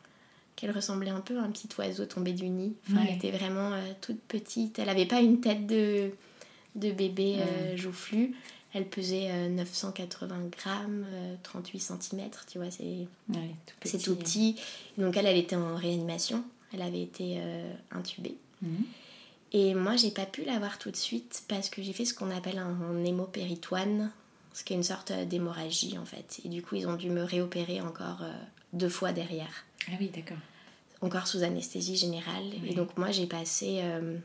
qu'elle 0.55 0.71
ressemblait 0.71 1.11
un 1.11 1.21
peu 1.21 1.39
à 1.39 1.43
un 1.43 1.51
petit 1.51 1.69
oiseau 1.79 2.07
tombé 2.07 2.33
du 2.33 2.49
nid. 2.49 2.75
Enfin, 2.89 3.01
Ouais. 3.01 3.09
Elle 3.11 3.17
était 3.17 3.31
vraiment 3.31 3.73
toute 4.01 4.21
petite. 4.23 4.79
Elle 4.79 4.87
n'avait 4.87 5.05
pas 5.05 5.21
une 5.21 5.41
tête 5.41 5.67
de, 5.67 6.11
de 6.77 6.93
bébé 6.93 7.39
joufflu. 7.75 8.35
Elle 8.77 8.87
pesait 8.89 9.31
euh, 9.31 9.49
980 9.49 10.37
grammes, 10.51 11.07
euh, 11.11 11.35
38 11.43 11.79
cm, 11.81 12.21
tu 12.47 12.59
vois, 12.59 12.71
c'est 12.71 13.07
Ouais, 13.31 13.51
tout 13.81 13.99
tout 13.99 14.17
petit. 14.17 14.57
Donc 14.99 15.17
elle, 15.17 15.25
elle 15.25 15.39
était 15.39 15.57
en 15.57 15.77
réanimation. 15.77 16.45
Elle 16.75 16.83
avait 16.83 17.01
été 17.03 17.37
euh, 17.39 17.73
intubée. 17.91 18.37
Mhm. 18.61 18.85
Et 19.53 19.75
moi, 19.75 19.97
j'ai 19.97 20.11
pas 20.11 20.27
pu 20.27 20.45
l'avoir 20.45 20.79
tout 20.79 20.91
de 20.91 20.97
suite 20.97 21.45
parce 21.49 21.71
que 21.71 21.83
j'ai 21.83 21.95
fait 21.95 22.05
ce 22.05 22.13
qu'on 22.13 22.31
appelle 22.31 22.59
un, 22.59 22.69
un 22.83 23.03
hémopéritoine, 23.05 24.11
ce 24.53 24.63
qui 24.63 24.75
est 24.75 24.77
une 24.77 24.83
sorte 24.83 25.11
euh, 25.13 25.25
d'hémorragie 25.25 25.97
en 25.97 26.05
fait. 26.05 26.41
Et 26.45 26.49
du 26.51 26.61
coup, 26.61 26.75
ils 26.75 26.87
ont 26.87 26.97
dû 26.97 27.09
me 27.09 27.23
réopérer 27.23 27.81
encore 27.81 28.23
euh, 28.23 28.33
deux 28.75 28.89
fois 28.91 29.13
derrière, 29.13 29.65
Ah 29.89 29.93
oui, 29.99 30.11
d'accord. 30.15 30.37
encore 31.01 31.27
sous 31.29 31.43
anesthésie 31.45 31.97
générale. 31.97 32.45
Oui. 32.63 32.71
Et 32.73 32.75
donc 32.75 32.99
moi, 32.99 33.11
j'ai 33.11 33.27
passé 33.27 33.79
euh, 33.83 34.19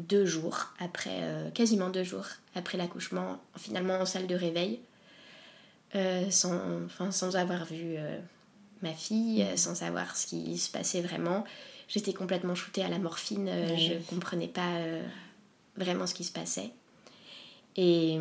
deux 0.00 0.26
jours 0.26 0.68
après, 0.78 1.18
euh, 1.22 1.50
quasiment 1.50 1.90
deux 1.90 2.04
jours 2.04 2.26
après 2.54 2.78
l'accouchement, 2.78 3.38
finalement 3.56 3.94
en 3.94 4.06
salle 4.06 4.26
de 4.26 4.34
réveil, 4.34 4.80
euh, 5.94 6.30
sans, 6.30 6.84
enfin, 6.86 7.10
sans 7.10 7.36
avoir 7.36 7.64
vu 7.64 7.96
euh, 7.96 8.18
ma 8.82 8.92
fille, 8.92 9.46
sans 9.56 9.74
savoir 9.74 10.16
ce 10.16 10.26
qui 10.26 10.58
se 10.58 10.70
passait 10.70 11.00
vraiment. 11.00 11.44
J'étais 11.88 12.12
complètement 12.12 12.54
shootée 12.54 12.84
à 12.84 12.88
la 12.88 12.98
morphine, 12.98 13.50
Oui. 13.70 13.88
je 13.88 14.14
comprenais 14.14 14.46
pas 14.48 14.70
vraiment 15.76 16.06
ce 16.06 16.14
qui 16.14 16.22
se 16.22 16.30
passait. 16.32 16.70
Et 17.76 18.16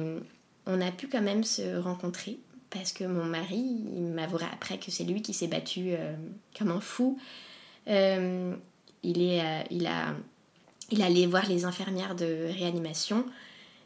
on 0.65 0.81
a 0.81 0.91
pu 0.91 1.07
quand 1.07 1.21
même 1.21 1.43
se 1.43 1.77
rencontrer 1.77 2.39
parce 2.71 2.91
que 2.91 3.03
mon 3.03 3.25
mari, 3.25 3.57
il 3.95 4.05
m'avouera 4.05 4.47
après 4.51 4.79
que 4.79 4.89
c'est 4.89 5.03
lui 5.03 5.21
qui 5.21 5.35
s'est 5.35 5.47
battu 5.47 5.91
comme 6.57 6.71
un 6.71 6.79
fou. 6.79 7.19
Il, 7.85 9.21
est, 9.21 9.67
il, 9.69 9.85
a, 9.85 10.15
il 10.91 11.01
allait 11.01 11.25
voir 11.25 11.47
les 11.47 11.65
infirmières 11.65 12.15
de 12.15 12.47
réanimation 12.53 13.25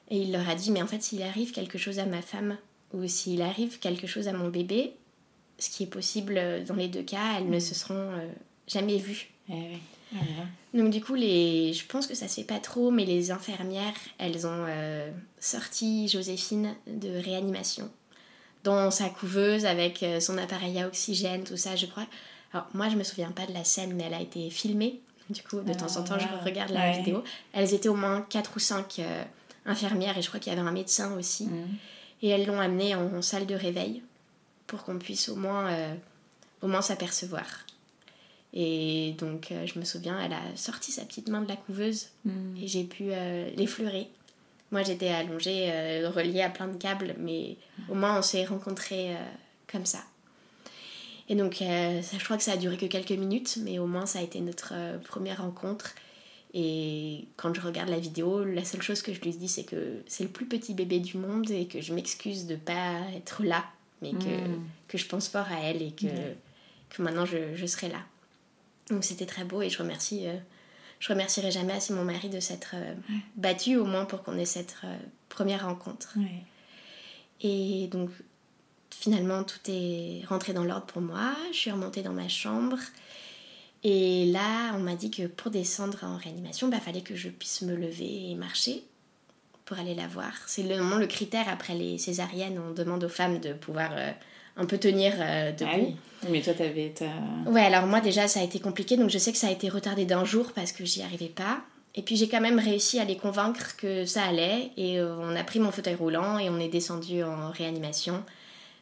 et 0.10 0.18
il 0.18 0.32
leur 0.32 0.48
a 0.48 0.56
dit 0.56 0.72
Mais 0.72 0.82
en 0.82 0.88
fait, 0.88 1.02
s'il 1.02 1.24
arrive 1.24 1.52
quelque 1.52 1.78
chose 1.78 2.00
à 2.00 2.06
ma 2.06 2.22
femme 2.22 2.58
ou 2.94 3.08
s'il 3.08 3.42
arrive 3.42 3.80
quelque 3.80 4.08
chose 4.08 4.28
à 4.28 4.34
mon 4.34 4.50
bébé, 4.50 4.94
ce 5.58 5.70
qui 5.70 5.84
est 5.84 5.88
possible 5.88 6.36
euh, 6.38 6.64
dans 6.64 6.76
les 6.76 6.88
deux 6.88 7.04
cas, 7.04 7.38
elles 7.38 7.50
ne 7.50 7.60
se 7.60 7.74
seront 7.74 7.96
euh, 7.96 8.28
jamais 8.68 8.98
vues. 8.98 9.30
Eh 9.50 9.54
oui. 9.54 9.82
Là. 10.14 10.20
Donc 10.76 10.92
du 10.92 11.02
coup, 11.02 11.16
les... 11.16 11.74
je 11.74 11.88
pense 11.88 12.06
que 12.06 12.14
ça 12.14 12.28
se 12.28 12.36
fait 12.36 12.44
pas 12.44 12.60
trop, 12.60 12.92
mais 12.92 13.06
les 13.06 13.32
infirmières, 13.32 13.96
elles 14.20 14.46
ont 14.46 14.66
euh, 14.68 15.10
sorti 15.40 16.08
Joséphine 16.08 16.76
de 16.86 17.10
réanimation 17.10 17.90
dans 18.64 18.92
sa 18.92 19.10
couveuse 19.10 19.66
avec 19.66 20.06
son 20.22 20.38
appareil 20.38 20.80
à 20.80 20.88
oxygène, 20.88 21.44
tout 21.44 21.58
ça, 21.58 21.76
je 21.76 21.86
crois. 21.86 22.06
Alors 22.54 22.68
moi, 22.74 22.88
je 22.88 22.96
me 22.96 23.04
souviens 23.04 23.32
pas 23.32 23.46
de 23.46 23.54
la 23.54 23.66
scène, 23.66 23.94
mais 23.96 24.04
elle 24.04 24.14
a 24.14 24.22
été 24.22 24.50
filmée. 24.50 25.02
Du 25.30 25.42
coup, 25.44 25.62
de 25.62 25.72
Ah, 25.72 25.76
temps 25.76 25.98
en 25.98 26.04
temps, 26.04 26.20
je 26.20 26.26
wow. 26.28 26.44
regarde 26.44 26.72
la 26.72 26.82
Ouais. 26.92 26.98
vidéo. 26.98 27.24
Elles 27.54 27.74
étaient 27.74 27.90
au 27.90 27.96
moins 27.96 28.22
4 28.30 28.52
ou 28.56 28.60
5 28.60 29.02
infirmières 29.66 30.18
et 30.18 30.22
je 30.22 30.28
crois 30.28 30.40
qu'il 30.40 30.52
y 30.54 30.56
avait 30.58 30.68
un 30.68 30.72
médecin 30.72 31.14
aussi. 31.18 31.46
Mhm. 31.46 31.68
Et 32.22 32.30
elles 32.30 32.46
l'ont 32.46 32.60
amenée 32.60 32.96
en, 32.96 33.22
salle 33.22 33.46
de 33.46 33.56
réveil 33.56 34.02
pour 34.68 34.84
qu'on 34.84 34.98
puisse 35.00 35.30
au 35.30 35.36
moins, 35.36 35.68
euh, 35.72 35.94
au 36.62 36.68
moins 36.68 36.82
s'apercevoir. 36.82 37.46
Et 38.54 39.16
donc, 39.18 39.52
euh, 39.52 39.66
je 39.66 39.80
me 39.80 39.84
souviens, 39.86 40.20
elle 40.20 40.34
a 40.34 40.42
sorti 40.56 40.92
sa 40.92 41.04
petite 41.06 41.28
main 41.30 41.42
de 41.42 41.48
la 41.48 41.56
couveuse 41.56 42.10
Mhm. 42.26 42.58
et 42.62 42.68
j'ai 42.68 42.84
pu 42.84 43.06
euh, 43.12 43.50
l'effleurer. 43.56 44.10
Moi, 44.72 44.84
j'étais 44.84 45.10
allongée, 45.10 45.70
euh, 45.72 46.10
reliée 46.10 46.42
à 46.42 46.50
plein 46.50 46.68
de 46.68 46.78
câbles, 46.78 47.16
mais 47.20 47.58
au 47.90 47.96
moins, 47.96 48.18
on 48.20 48.22
s'est 48.22 48.46
rencontrés 48.46 49.16
euh, 49.16 49.20
comme 49.72 49.86
ça. 49.86 50.00
Et 51.30 51.36
donc, 51.36 51.62
euh, 51.62 52.02
ça- 52.02 52.18
je 52.18 52.24
crois 52.24 52.38
que 52.38 52.44
ça 52.44 52.54
a 52.54 52.58
duré 52.58 52.78
que 52.78 52.86
quelques 52.86 53.12
minutes, 53.12 53.58
mais 53.64 53.80
au 53.80 53.88
moins, 53.88 54.06
ça 54.06 54.20
a 54.20 54.22
été 54.22 54.40
notre 54.42 54.74
euh, 54.76 54.98
première 55.00 55.42
rencontre. 55.42 55.96
Et 56.54 57.26
quand 57.38 57.54
je 57.54 57.62
regarde 57.62 57.90
la 57.90 57.98
vidéo, 58.00 58.44
la 58.44 58.64
seule 58.64 58.82
chose 58.82 59.02
que 59.02 59.14
je 59.14 59.22
lui 59.22 59.32
dis, 59.32 59.48
c'est 59.48 59.64
que 59.64 60.02
c'est 60.06 60.24
le 60.24 60.30
plus 60.30 60.46
petit 60.46 60.74
bébé 60.74 61.00
du 61.00 61.18
monde 61.18 61.50
et 61.50 61.66
que 61.66 61.82
je 61.82 61.94
m'excuse 61.94 62.46
de 62.46 62.56
pas 62.56 63.00
être 63.16 63.44
là, 63.44 63.66
mais 64.02 64.12
que, 64.12 64.48
Mm. 64.50 64.64
que 64.88 64.98
je 65.00 65.06
pense 65.08 65.30
fort 65.30 65.48
à 65.52 65.60
elle 65.62 65.82
et 65.82 65.92
que, 65.92 66.06
que 66.90 67.02
maintenant 67.02 67.26
je, 67.26 67.56
je 67.56 67.66
serai 67.66 67.88
là. 67.90 68.00
Donc 68.92 69.04
c'était 69.04 69.26
très 69.26 69.46
beau 69.46 69.62
et 69.64 69.70
je 69.72 69.80
remercie, 69.80 70.28
euh, 70.28 70.36
je 71.00 71.10
remercierai 71.10 71.50
jamais 71.50 71.74
assez 71.74 71.92
mon 71.94 72.04
mari 72.04 72.30
de 72.30 72.40
s'être 72.40 72.76
battu 73.36 73.78
au 73.78 73.86
moins 73.86 74.06
pour 74.06 74.22
qu'on 74.24 74.38
ait 74.38 74.46
cette 74.46 74.76
première 75.30 75.66
rencontre. 75.66 76.14
Ouais. 76.18 76.44
Et 77.42 77.88
donc 77.88 78.12
finalement 79.00 79.44
tout 79.44 79.60
est 79.68 80.24
rentré 80.28 80.54
dans 80.54 80.64
l'ordre 80.64 80.86
pour 80.86 81.02
moi. 81.02 81.36
Je 81.52 81.58
suis 81.58 81.72
remontée 81.72 82.02
dans 82.02 82.14
ma 82.14 82.28
chambre. 82.28 82.78
Et 83.84 84.26
là, 84.28 84.74
on 84.76 84.80
m'a 84.80 84.96
dit 84.96 85.12
que 85.12 85.28
pour 85.28 85.52
descendre 85.52 86.00
en 86.04 86.18
réanimation, 86.18 86.68
il 86.68 86.72
bah, 86.72 86.80
fallait 86.80 87.02
que 87.02 87.16
je 87.16 87.30
puisse 87.30 87.62
me 87.64 87.76
lever 87.76 88.32
et 88.32 88.36
marcher 88.36 88.84
pour 89.66 89.78
aller 89.78 89.94
la 89.94 90.08
voir. 90.08 90.32
C'est 90.48 90.64
le, 90.64 91.00
le 91.00 91.08
critère 91.08 91.50
après 91.50 91.76
les 91.76 91.98
césariennes. 91.98 92.60
On 92.60 92.74
demande 92.74 93.04
aux 93.04 93.10
femmes 93.10 93.40
de 93.40 93.54
pouvoir 93.54 93.92
euh, 93.94 94.12
un 94.56 94.66
peu 94.66 94.78
tenir 94.78 95.14
euh, 95.18 95.52
debout. 95.52 95.72
Ah 95.74 95.78
oui. 95.80 95.96
Mais 96.30 96.42
toi, 96.42 96.54
t'avais 96.54 96.94
ta. 96.96 97.06
Ouais, 97.50 97.64
alors 97.64 97.86
moi 97.86 98.00
déjà 98.00 98.30
ça 98.30 98.40
a 98.40 98.44
été 98.44 98.60
compliqué, 98.60 98.96
donc 98.96 99.10
je 99.10 99.18
sais 99.18 99.34
que 99.34 99.38
ça 99.38 99.48
a 99.48 99.52
été 99.52 99.68
retardé 99.68 100.06
d'un 100.06 100.24
jour 100.24 100.54
parce 100.54 100.72
que 100.72 100.86
j'y 100.86 101.02
arrivais 101.02 101.28
pas. 101.28 101.62
Et 101.96 102.02
puis 102.02 102.16
j'ai 102.16 102.28
quand 102.28 102.42
même 102.42 102.60
réussi 102.60 103.00
à 103.00 103.04
les 103.04 103.18
convaincre 103.18 103.76
que 103.76 104.06
ça 104.06 104.24
allait 104.24 104.72
et 104.78 105.00
euh, 105.00 105.16
on 105.20 105.36
a 105.36 105.44
pris 105.44 105.60
mon 105.60 105.72
fauteuil 105.72 105.96
roulant 105.96 106.40
et 106.40 106.50
on 106.50 106.60
est 106.60 106.70
descendu 106.70 107.24
en 107.24 107.52
réanimation 107.52 108.24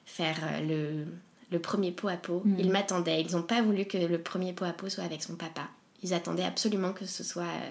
faire 0.05 0.37
euh, 0.43 0.61
le, 0.61 1.05
le 1.51 1.59
premier 1.59 1.91
pot 1.91 2.07
à 2.07 2.17
pot. 2.17 2.41
Mhm. 2.45 2.55
Ils 2.59 2.71
m'attendaient, 2.71 3.21
ils 3.21 3.35
n'ont 3.35 3.43
pas 3.43 3.61
voulu 3.61 3.85
que 3.85 3.97
le 3.97 4.19
premier 4.19 4.53
pot 4.53 4.65
à 4.65 4.73
pot 4.73 4.89
soit 4.89 5.03
avec 5.03 5.23
son 5.23 5.35
papa. 5.35 5.69
Ils 6.03 6.13
attendaient 6.13 6.43
absolument 6.43 6.93
que 6.93 7.05
ce 7.05 7.23
soit 7.23 7.43
euh, 7.43 7.69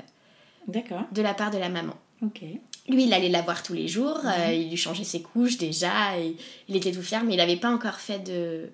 D'accord. 0.68 1.02
de 1.12 1.22
la 1.22 1.34
part 1.34 1.50
de 1.50 1.58
la 1.58 1.68
maman. 1.68 1.94
Ok. 2.22 2.42
lui, 2.88 3.04
il 3.04 3.14
allait 3.14 3.30
la 3.30 3.40
voir 3.40 3.62
tous 3.62 3.72
les 3.72 3.88
jours, 3.88 4.20
euh, 4.26 4.52
il 4.52 4.68
lui 4.68 4.76
changeait 4.76 5.04
ses 5.04 5.22
couches 5.22 5.56
déjà, 5.56 6.18
et 6.18 6.36
il 6.68 6.76
était 6.76 6.92
tout 6.92 7.00
fier, 7.02 7.24
mais 7.24 7.32
il 7.32 7.38
n'avait 7.38 7.56
pas 7.56 7.70
encore 7.70 7.94
fait 7.94 8.18
de, 8.18 8.68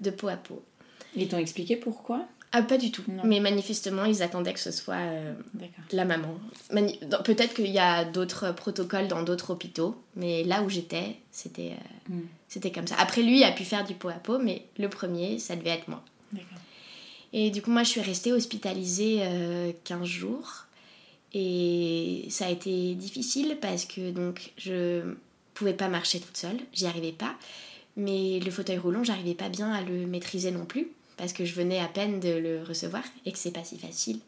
de 0.00 0.10
peau 0.10 0.26
à 0.26 0.36
peau. 0.36 0.64
Ils 1.14 1.28
t'ont 1.28 1.38
expliqué 1.38 1.76
pourquoi? 1.76 2.26
Ah, 2.52 2.62
pas 2.62 2.78
du 2.78 2.90
tout. 2.90 3.02
Mais 3.24 3.40
manifestement, 3.40 4.04
ils 4.04 4.22
attendaient 4.22 4.54
que 4.54 4.60
ce 4.60 4.70
soit 4.70 4.94
euh, 4.96 5.34
la 5.92 6.04
maman. 6.04 6.38
Peut-être 7.24 7.54
qu'il 7.54 7.70
y 7.70 7.78
a 7.78 8.04
d'autres 8.04 8.52
protocoles 8.54 9.06
dans 9.06 9.22
d'autres 9.22 9.50
hôpitaux, 9.50 10.02
mais 10.16 10.44
là 10.44 10.62
où 10.62 10.70
j'étais, 10.70 11.16
c'était 11.30 11.72
euh, 12.10 12.14
hmm. 12.14 12.26
C'était 12.48 12.72
comme 12.72 12.86
ça. 12.86 12.96
Après, 12.98 13.22
lui 13.22 13.44
a 13.44 13.52
pu 13.52 13.64
faire 13.64 13.84
du 13.84 13.94
pot 13.94 14.08
à 14.08 14.14
pot, 14.14 14.38
mais 14.38 14.64
le 14.78 14.88
premier, 14.88 15.38
ça 15.38 15.56
devait 15.56 15.70
être 15.70 15.88
moi. 15.88 16.02
Et 17.32 17.50
du 17.50 17.60
coup, 17.60 17.70
moi, 17.70 17.82
je 17.82 17.90
suis 17.90 18.00
restée 18.00 18.32
hospitalisée 18.32 19.22
15 19.84 20.04
jours. 20.04 20.64
Et 21.34 22.26
ça 22.30 22.46
a 22.46 22.50
été 22.50 22.94
difficile 22.94 23.58
parce 23.60 23.84
que 23.84 24.10
donc 24.10 24.52
je 24.56 25.02
pouvais 25.54 25.74
pas 25.74 25.88
marcher 25.88 26.20
toute 26.20 26.36
seule, 26.36 26.56
j'y 26.72 26.86
arrivais 26.86 27.12
pas. 27.12 27.34
Mais 27.96 28.40
le 28.40 28.50
fauteuil 28.50 28.78
roulant, 28.78 29.04
j'arrivais 29.04 29.34
pas 29.34 29.48
bien 29.48 29.72
à 29.72 29.82
le 29.82 30.06
maîtriser 30.06 30.50
non 30.52 30.64
plus 30.64 30.88
parce 31.16 31.32
que 31.32 31.44
je 31.44 31.54
venais 31.54 31.80
à 31.80 31.88
peine 31.88 32.20
de 32.20 32.30
le 32.30 32.62
recevoir 32.62 33.02
et 33.26 33.32
que 33.32 33.38
c'est 33.38 33.50
pas 33.50 33.64
si 33.64 33.76
facile. 33.76 34.20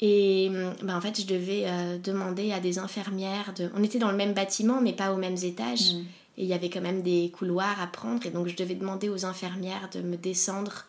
Et 0.00 0.50
bah, 0.82 0.96
en 0.96 1.00
fait, 1.00 1.20
je 1.20 1.26
devais 1.26 1.64
euh, 1.66 1.98
demander 1.98 2.52
à 2.52 2.60
des 2.60 2.78
infirmières 2.78 3.52
de. 3.56 3.70
On 3.76 3.82
était 3.82 3.98
dans 3.98 4.10
le 4.10 4.16
même 4.16 4.32
bâtiment, 4.32 4.80
mais 4.80 4.92
pas 4.92 5.12
aux 5.12 5.16
mêmes 5.16 5.36
étages. 5.42 5.92
Mm. 5.92 6.04
Et 6.38 6.44
il 6.44 6.48
y 6.48 6.54
avait 6.54 6.70
quand 6.70 6.80
même 6.80 7.02
des 7.02 7.30
couloirs 7.30 7.80
à 7.80 7.86
prendre. 7.86 8.24
Et 8.26 8.30
donc, 8.30 8.48
je 8.48 8.56
devais 8.56 8.74
demander 8.74 9.08
aux 9.08 9.24
infirmières 9.24 9.90
de 9.92 10.00
me 10.00 10.16
descendre 10.16 10.86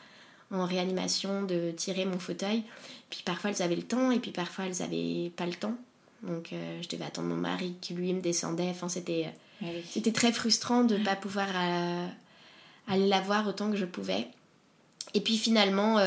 en 0.54 0.66
réanimation, 0.66 1.44
de 1.44 1.72
tirer 1.72 2.06
mon 2.06 2.20
fauteuil. 2.20 2.64
Puis 3.10 3.22
parfois 3.26 3.50
elles 3.50 3.62
avaient 3.62 3.76
le 3.76 3.84
temps 3.84 4.12
et 4.12 4.20
puis 4.20 4.32
parfois 4.32 4.66
elles 4.66 4.82
avaient 4.82 5.32
pas 5.36 5.46
le 5.46 5.54
temps. 5.54 5.76
Donc 6.24 6.54
euh, 6.54 6.82
je 6.82 6.88
devais 6.88 7.06
attendre 7.06 7.28
mon 7.28 7.36
mari 7.36 7.76
qui 7.82 7.94
lui 7.94 8.14
me 8.14 8.22
descendait. 8.22 8.70
Enfin 8.70 8.90
c'était 8.90 9.26
euh, 9.28 9.66
ah 9.66 9.68
c'était 9.90 10.12
très 10.12 10.32
frustrant 10.32 10.84
de 10.84 10.98
ne 10.98 11.04
pas 11.04 11.16
pouvoir 11.16 11.48
euh, 11.54 12.08
aller 12.88 13.08
la 13.08 13.22
voir 13.22 13.48
autant 13.48 13.72
que 13.72 13.78
je 13.78 13.86
pouvais. 13.86 14.28
Et 15.14 15.22
puis 15.22 15.38
finalement 15.38 16.00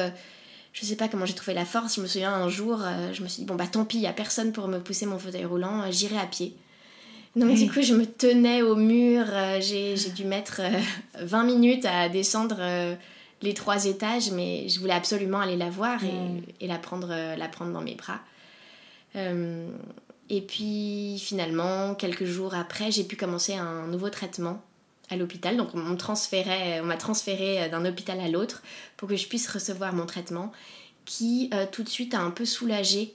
je 0.73 0.85
sais 0.85 0.97
pas 0.97 1.09
comment 1.09 1.27
j'ai 1.27 1.35
trouvé 1.35 1.55
la 1.55 1.65
force. 1.65 1.97
Je 1.97 2.01
me 2.01 2.07
souviens 2.07 2.33
un 2.33 2.49
jour, 2.49 2.83
je 3.13 3.23
me 3.23 3.29
suis 3.29 3.43
dit 3.43 3.47
bon 3.47 3.55
bah 3.55 3.67
tant 3.67 3.85
pis, 3.85 3.99
il 3.99 4.03
y 4.03 4.07
a 4.07 4.13
personne 4.13 4.53
pour 4.53 4.69
me 4.69 4.79
pousser 4.79 5.07
mon 5.07 5.19
fauteuil 5.19 5.45
roulant, 5.45 5.91
j'irai 5.91 6.19
à 6.19 6.27
pied. 6.27 6.57
Donc 7.37 7.55
du 7.55 7.71
coup, 7.71 7.83
je 7.83 7.95
me 7.95 8.07
tenais 8.07 8.63
au 8.63 8.77
mur, 8.77 9.27
j'ai 9.61 9.95
dû 10.15 10.25
mettre 10.25 10.63
20 11.21 11.45
minutes 11.45 11.85
à 11.85 12.09
descendre 12.09 12.97
les 13.43 13.55
trois 13.55 13.87
étages, 13.87 14.31
mais 14.31 14.69
je 14.69 14.81
voulais 14.81 14.95
absolument 14.95 15.41
aller 15.41 15.57
la 15.57 15.71
voir 15.71 16.03
et, 16.05 16.13
mm. 16.13 16.43
la, 16.69 16.79
prendre, 16.79 17.09
euh, 17.11 17.37
la 17.37 17.49
prendre 17.49 17.73
dans 17.73 17.83
mes 17.83 17.95
bras. 17.95 18.21
Euh, 19.15 19.69
et 20.29 20.41
puis 20.41 21.19
finalement, 21.23 21.95
quelques 21.95 22.25
jours 22.25 22.55
après, 22.55 22.91
j'ai 22.91 23.05
pu 23.05 23.17
commencer 23.17 23.55
un 23.55 23.87
nouveau 23.87 24.11
traitement 24.11 24.63
à 25.11 25.17
l'hôpital. 25.17 25.57
Donc 25.57 25.69
on 25.75 25.79
m'a 25.79 25.97
transféré, 25.97 26.81
on 26.81 26.97
transféré 26.97 27.63
euh, 27.63 27.69
d'un 27.69 27.85
hôpital 27.85 28.21
à 28.21 28.29
l'autre 28.29 28.63
pour 28.97 29.09
que 29.09 29.17
je 29.17 29.29
puisse 29.29 29.49
recevoir 29.49 29.93
mon 29.93 30.07
traitement 30.07 30.53
qui 31.05 31.51
tout 31.71 31.85
de 31.85 31.89
suite 31.89 32.15
a 32.15 32.21
un 32.21 32.33
peu 32.33 32.45
soulagé 32.45 33.15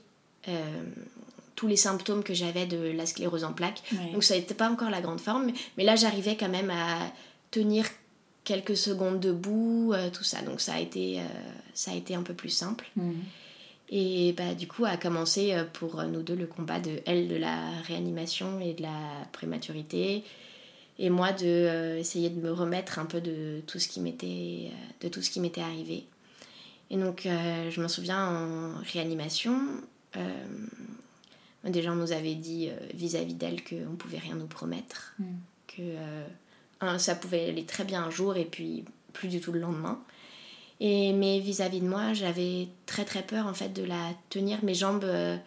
tous 1.62 1.68
les 1.68 1.76
symptômes 1.76 2.24
que 2.24 2.34
j'avais 2.34 2.66
de 2.66 2.92
la 2.92 3.06
sclérose 3.06 3.44
en 3.44 3.54
plaques. 3.54 3.84
Donc 4.14 4.24
ça 4.24 4.34
n'était 4.34 4.56
pas 4.56 4.68
encore 4.68 4.90
la 4.90 5.00
grande 5.00 5.22
forme, 5.22 5.52
mais 5.78 5.84
là 5.84 5.96
j'arrivais 5.96 6.36
quand 6.36 6.50
même 6.50 6.72
à 6.72 7.14
tenir 7.52 7.86
quelques 8.44 8.76
secondes 8.76 9.20
debout, 9.20 9.92
euh, 9.94 10.10
tout 10.10 10.24
ça. 10.24 10.42
Donc 10.42 10.60
ça 10.60 10.74
a 10.74 10.80
été, 10.80 11.20
euh, 11.20 11.24
ça 11.76 11.92
a 11.92 11.94
été 11.94 12.16
un 12.16 12.24
peu 12.24 12.34
plus 12.34 12.50
simple. 12.50 12.90
Mhm. 12.96 13.14
Et 13.92 14.34
bah, 14.36 14.56
du 14.56 14.68
coup 14.68 14.86
a 14.86 14.98
commencé 14.98 15.54
euh, 15.54 15.64
pour 15.72 16.02
nous 16.02 16.24
deux 16.24 16.34
le 16.34 16.48
combat 16.48 16.80
de 16.80 17.00
elle 17.06 17.28
de 17.28 17.36
la 17.36 17.60
réanimation 17.86 18.60
et 18.60 18.74
de 18.74 18.82
la 18.82 19.28
prématurité 19.32 20.24
et 20.98 21.12
moi 21.12 21.32
de 21.32 21.98
essayer 22.00 22.32
de 22.32 22.42
me 22.42 22.52
remettre 22.52 22.98
un 22.98 23.06
peu 23.06 23.22
de 23.22 23.62
tout 23.68 23.78
ce 23.78 23.88
qui 23.88 24.00
m'était 24.00 24.72
de 25.02 25.10
tout 25.10 25.22
ce 25.22 25.30
qui 25.30 25.40
m'était 25.40 25.62
arrivé. 25.62 26.06
Et 26.90 26.98
donc 26.98 27.22
je 27.26 27.82
me 27.82 27.88
souviens 27.88 28.28
en 28.28 28.74
réanimation 28.92 29.60
déjà 31.66 31.92
on 31.92 31.96
nous 31.96 32.12
avait 32.12 32.36
dit 32.36 32.70
vis-à-vis 32.94 33.36
d'elle 33.36 33.64
qu'on 33.64 33.96
pouvait 33.96 34.18
rien 34.18 34.36
nous 34.36 34.48
promettre, 34.48 35.14
mhm. 35.20 35.38
que 35.68 36.98
ça 36.98 37.16
pouvait 37.16 37.50
aller 37.50 37.66
très 37.66 37.84
bien 37.84 38.04
un 38.04 38.10
jour 38.10 38.36
et 38.36 38.46
puis 38.46 38.84
plus 39.14 39.28
du 39.28 39.40
tout 39.40 39.52
le 39.52 39.60
lendemain. 39.60 40.00
Et, 40.84 41.14
mais 41.14 41.40
vis-à-vis 41.40 41.80
de 41.80 41.88
moi, 41.88 42.14
j'avais 42.14 42.68
très 42.88 43.06
très 43.06 43.22
peur 43.22 43.46
en 43.46 43.54
fait 43.54 43.70
de 43.70 43.84
la 43.84 44.14
tenir. 44.30 44.64
Mes 44.64 44.74
jambes 44.74 45.04
euh, 45.04 45.38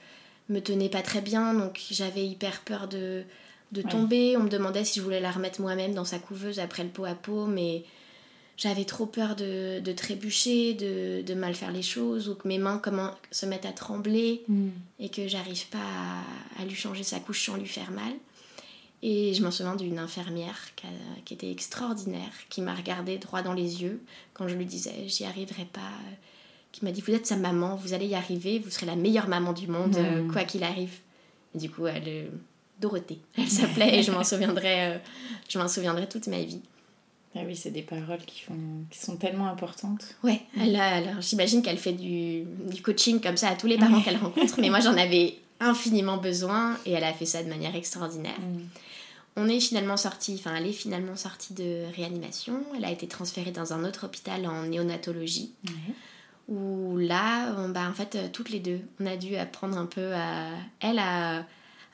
me 0.48 0.60
tenaient 0.60 0.88
pas 0.88 1.02
très 1.02 1.20
bien, 1.20 1.54
donc 1.54 1.80
j'avais 1.90 2.24
hyper 2.24 2.60
peur 2.60 2.86
de, 2.86 3.24
de 3.72 3.82
tomber. 3.82 4.36
On 4.36 4.44
me 4.44 4.48
demandait 4.48 4.84
si 4.84 5.00
je 5.00 5.04
voulais 5.04 5.18
la 5.18 5.32
remettre 5.32 5.60
moi-même 5.60 5.92
dans 5.92 6.04
sa 6.04 6.20
couveuse 6.20 6.60
après 6.60 6.84
le 6.84 6.88
pot 6.88 7.04
à 7.04 7.16
pot, 7.16 7.46
mais 7.46 7.82
j'avais 8.56 8.84
trop 8.84 9.06
peur 9.06 9.36
de, 9.36 9.80
de 9.80 9.92
trébucher, 9.92 10.74
de, 10.74 11.22
de, 11.22 11.34
mal 11.34 11.54
faire 11.54 11.72
les 11.72 11.82
choses, 11.82 12.28
ou 12.28 12.34
que 12.34 12.46
mes 12.46 12.58
mains 12.58 12.78
comment, 12.78 13.10
se 13.30 13.46
mettent 13.46 13.66
à 13.66 13.72
trembler 13.72 14.44
mm. 14.48 14.68
et 15.00 15.08
que 15.08 15.26
j'arrive 15.26 15.66
pas 15.68 15.78
à, 15.78 16.62
à, 16.62 16.64
lui 16.64 16.74
changer 16.74 17.02
sa 17.02 17.18
couche 17.20 17.46
sans 17.46 17.56
lui 17.56 17.66
faire 17.66 17.90
mal. 17.90 18.12
Et 19.02 19.34
je 19.34 19.42
m'en 19.42 19.50
souviens 19.50 19.76
d'une 19.76 19.98
infirmière 19.98 20.58
qui, 21.26 21.34
était 21.34 21.50
extraordinaire, 21.50 22.32
qui 22.48 22.62
m'a 22.62 22.74
regardé 22.74 23.18
droit 23.18 23.42
dans 23.42 23.52
les 23.52 23.82
yeux 23.82 24.00
quand 24.32 24.48
je 24.48 24.54
lui 24.54 24.64
disais 24.64 24.94
j'y 25.08 25.26
arriverai 25.26 25.66
pas, 25.66 25.92
qui 26.72 26.86
m'a 26.86 26.90
dit 26.90 27.02
vous 27.02 27.12
êtes 27.12 27.26
sa 27.26 27.36
maman, 27.36 27.76
vous 27.76 27.92
allez 27.92 28.06
y 28.06 28.14
arriver, 28.14 28.58
vous 28.58 28.70
serez 28.70 28.86
la 28.86 28.96
meilleure 28.96 29.28
maman 29.28 29.52
du 29.52 29.68
monde, 29.68 29.94
hmm. 29.94 30.32
quoi 30.32 30.44
qu'il 30.44 30.64
arrive. 30.64 31.00
Et 31.54 31.58
du 31.58 31.68
coup, 31.68 31.86
elle, 31.86 32.04
euh, 32.06 32.28
Dorothée, 32.80 33.18
elle 33.36 33.50
s'appelait 33.50 33.98
et 33.98 34.02
je 34.02 34.10
m'en 34.10 34.24
souviendrai, 34.24 34.94
euh, 34.94 34.98
je 35.50 35.58
m'en 35.58 35.68
souviendrai 35.68 36.08
toute 36.08 36.26
ma 36.26 36.42
vie. 36.42 36.62
Ah 37.36 37.40
oui, 37.44 37.56
c'est 37.56 37.70
des 37.70 37.82
paroles 37.82 38.24
qui, 38.24 38.42
font, 38.42 38.54
qui 38.90 38.98
sont 38.98 39.16
tellement 39.16 39.48
importantes. 39.48 40.14
Ouais, 40.22 40.40
elle 40.60 40.76
alors 40.76 41.20
j'imagine 41.20 41.62
qu'elle 41.62 41.78
fait 41.78 41.92
du, 41.92 42.44
du, 42.72 42.80
coaching 42.80 43.20
comme 43.20 43.36
ça 43.36 43.48
à 43.48 43.56
tous 43.56 43.66
les 43.66 43.76
parents 43.76 44.00
qu'elle 44.00 44.18
rencontre, 44.18 44.60
mais 44.60 44.70
moi 44.70 44.80
j'en 44.80 44.96
avais 44.96 45.38
infiniment 45.58 46.16
besoin 46.16 46.76
et 46.86 46.92
elle 46.92 47.04
a 47.04 47.12
fait 47.12 47.26
ça 47.26 47.42
de 47.42 47.48
manière 47.48 47.74
extraordinaire. 47.74 48.38
Hmm. 48.38 48.62
On 49.36 49.48
est 49.48 49.58
finalement 49.58 49.96
sorti, 49.96 50.36
enfin 50.38 50.54
elle 50.54 50.68
est 50.68 50.72
finalement 50.72 51.16
sortie 51.16 51.54
de 51.54 51.84
réanimation. 51.96 52.62
Elle 52.76 52.84
a 52.84 52.92
été 52.92 53.08
transférée 53.08 53.50
dans 53.50 53.72
un 53.72 53.84
autre 53.84 54.06
hôpital 54.06 54.46
en 54.46 54.62
néonatologie. 54.66 55.52
Où 56.46 56.98
là, 56.98 57.52
bah, 57.68 57.88
en 57.88 57.94
fait, 57.94 58.30
toutes 58.32 58.50
les 58.50 58.60
deux, 58.60 58.80
on 59.00 59.06
a 59.06 59.16
dû 59.16 59.34
apprendre 59.34 59.76
un 59.76 59.86
peu 59.86 60.12
à 60.12 60.50
elle 60.78 60.98
à, 60.98 61.44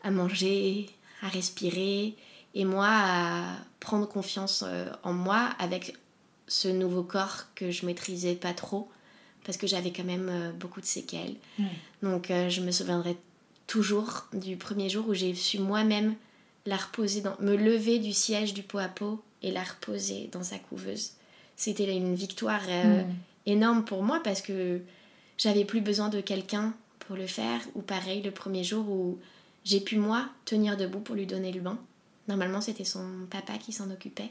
à 0.02 0.10
manger, 0.10 0.90
à 1.22 1.28
respirer, 1.28 2.14
et 2.54 2.64
moi 2.64 2.88
à 2.88 3.56
prendre 3.78 4.08
confiance 4.08 4.64
euh, 4.66 4.90
en 5.02 5.12
moi 5.12 5.50
avec 5.58 5.94
ce 6.48 6.68
nouveau 6.68 7.02
corps 7.02 7.46
que 7.54 7.70
je 7.70 7.86
maîtrisais 7.86 8.34
pas 8.34 8.52
trop 8.52 8.90
parce 9.44 9.56
que 9.56 9.66
j'avais 9.66 9.92
quand 9.92 10.04
même 10.04 10.28
euh, 10.28 10.52
beaucoup 10.52 10.80
de 10.80 10.86
séquelles. 10.86 11.34
Donc 12.02 12.30
euh, 12.30 12.48
je 12.48 12.60
me 12.60 12.70
souviendrai 12.70 13.16
toujours 13.66 14.26
du 14.32 14.56
premier 14.56 14.88
jour 14.88 15.08
où 15.08 15.14
j'ai 15.14 15.34
su 15.34 15.58
moi-même 15.58 16.14
la 16.66 16.76
reposer 16.76 17.20
dans, 17.20 17.36
me 17.40 17.56
lever 17.56 17.98
du 17.98 18.12
siège 18.12 18.52
du 18.52 18.62
pot 18.62 18.78
à 18.78 18.88
pot 18.88 19.22
et 19.42 19.50
la 19.50 19.62
reposer 19.62 20.28
dans 20.32 20.42
sa 20.42 20.58
couveuse. 20.58 21.12
C'était 21.56 21.96
une 21.96 22.14
victoire 22.14 22.62
euh, 22.68 23.02
énorme 23.46 23.84
pour 23.84 24.02
moi 24.02 24.20
parce 24.22 24.42
que 24.42 24.80
j'avais 25.38 25.64
plus 25.64 25.80
besoin 25.80 26.08
de 26.08 26.20
quelqu'un 26.20 26.74
pour 27.00 27.16
le 27.16 27.26
faire. 27.26 27.60
Ou 27.74 27.82
pareil, 27.82 28.22
le 28.22 28.30
premier 28.30 28.64
jour 28.64 28.88
où 28.88 29.18
j'ai 29.64 29.80
pu 29.80 29.96
moi 29.96 30.28
tenir 30.44 30.76
debout 30.76 31.00
pour 31.00 31.14
lui 31.14 31.26
donner 31.26 31.52
le 31.52 31.60
bain. 31.60 31.78
Normalement, 32.30 32.60
c'était 32.60 32.84
son 32.84 33.04
papa 33.28 33.54
qui 33.58 33.72
s'en 33.72 33.90
occupait. 33.90 34.30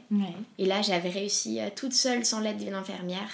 Et 0.58 0.64
là, 0.64 0.80
j'avais 0.80 1.10
réussi 1.10 1.60
euh, 1.60 1.68
toute 1.74 1.92
seule 1.92 2.24
sans 2.24 2.40
l'aide 2.40 2.56
d'une 2.56 2.74
infirmière. 2.74 3.30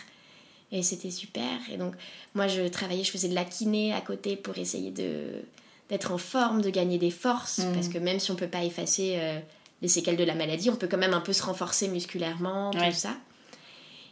Et 0.73 0.83
c'était 0.83 1.13
super. 1.13 1.61
Et 1.73 1.77
donc, 1.77 1.95
moi, 2.35 2.49
je 2.49 2.67
travaillais, 2.67 3.05
je 3.05 3.13
faisais 3.13 3.29
de 3.29 3.35
la 3.35 3.45
kiné 3.45 3.95
à 3.95 4.01
côté 4.01 4.37
pour 4.37 4.59
essayer 4.59 4.91
de 4.91 5.45
d'être 5.89 6.11
en 6.11 6.19
forme, 6.19 6.63
de 6.63 6.71
gagner 6.71 6.99
des 6.99 7.13
forces, 7.13 7.59
mm. 7.59 7.73
parce 7.73 7.89
que 7.89 7.99
même 7.99 8.19
si 8.19 8.33
on 8.33 8.35
peut 8.35 8.49
pas 8.49 8.65
effacer 8.65 9.19
euh, 9.21 9.39
les 9.83 9.87
séquelles 9.87 10.17
de 10.17 10.25
la 10.25 10.35
maladie, 10.35 10.69
on 10.69 10.75
peut 10.75 10.89
quand 10.89 10.99
même 10.99 11.15
un 11.15 11.21
peu 11.21 11.33
se 11.33 11.45
renforcer 11.45 11.87
musculairement, 11.87 12.73
tout 12.73 12.93
ça. 12.93 13.15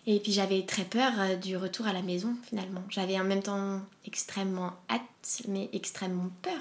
Et 0.06 0.20
puis 0.20 0.30
j'avais 0.30 0.62
très 0.62 0.84
peur 0.84 1.12
euh, 1.18 1.34
du 1.34 1.56
retour 1.56 1.88
à 1.88 1.92
la 1.92 2.02
maison 2.02 2.36
finalement. 2.48 2.82
J'avais 2.90 3.18
en 3.18 3.24
même 3.24 3.42
temps 3.42 3.80
extrêmement 4.06 4.74
hâte, 4.88 5.00
mais 5.48 5.68
extrêmement 5.72 6.30
peur, 6.42 6.60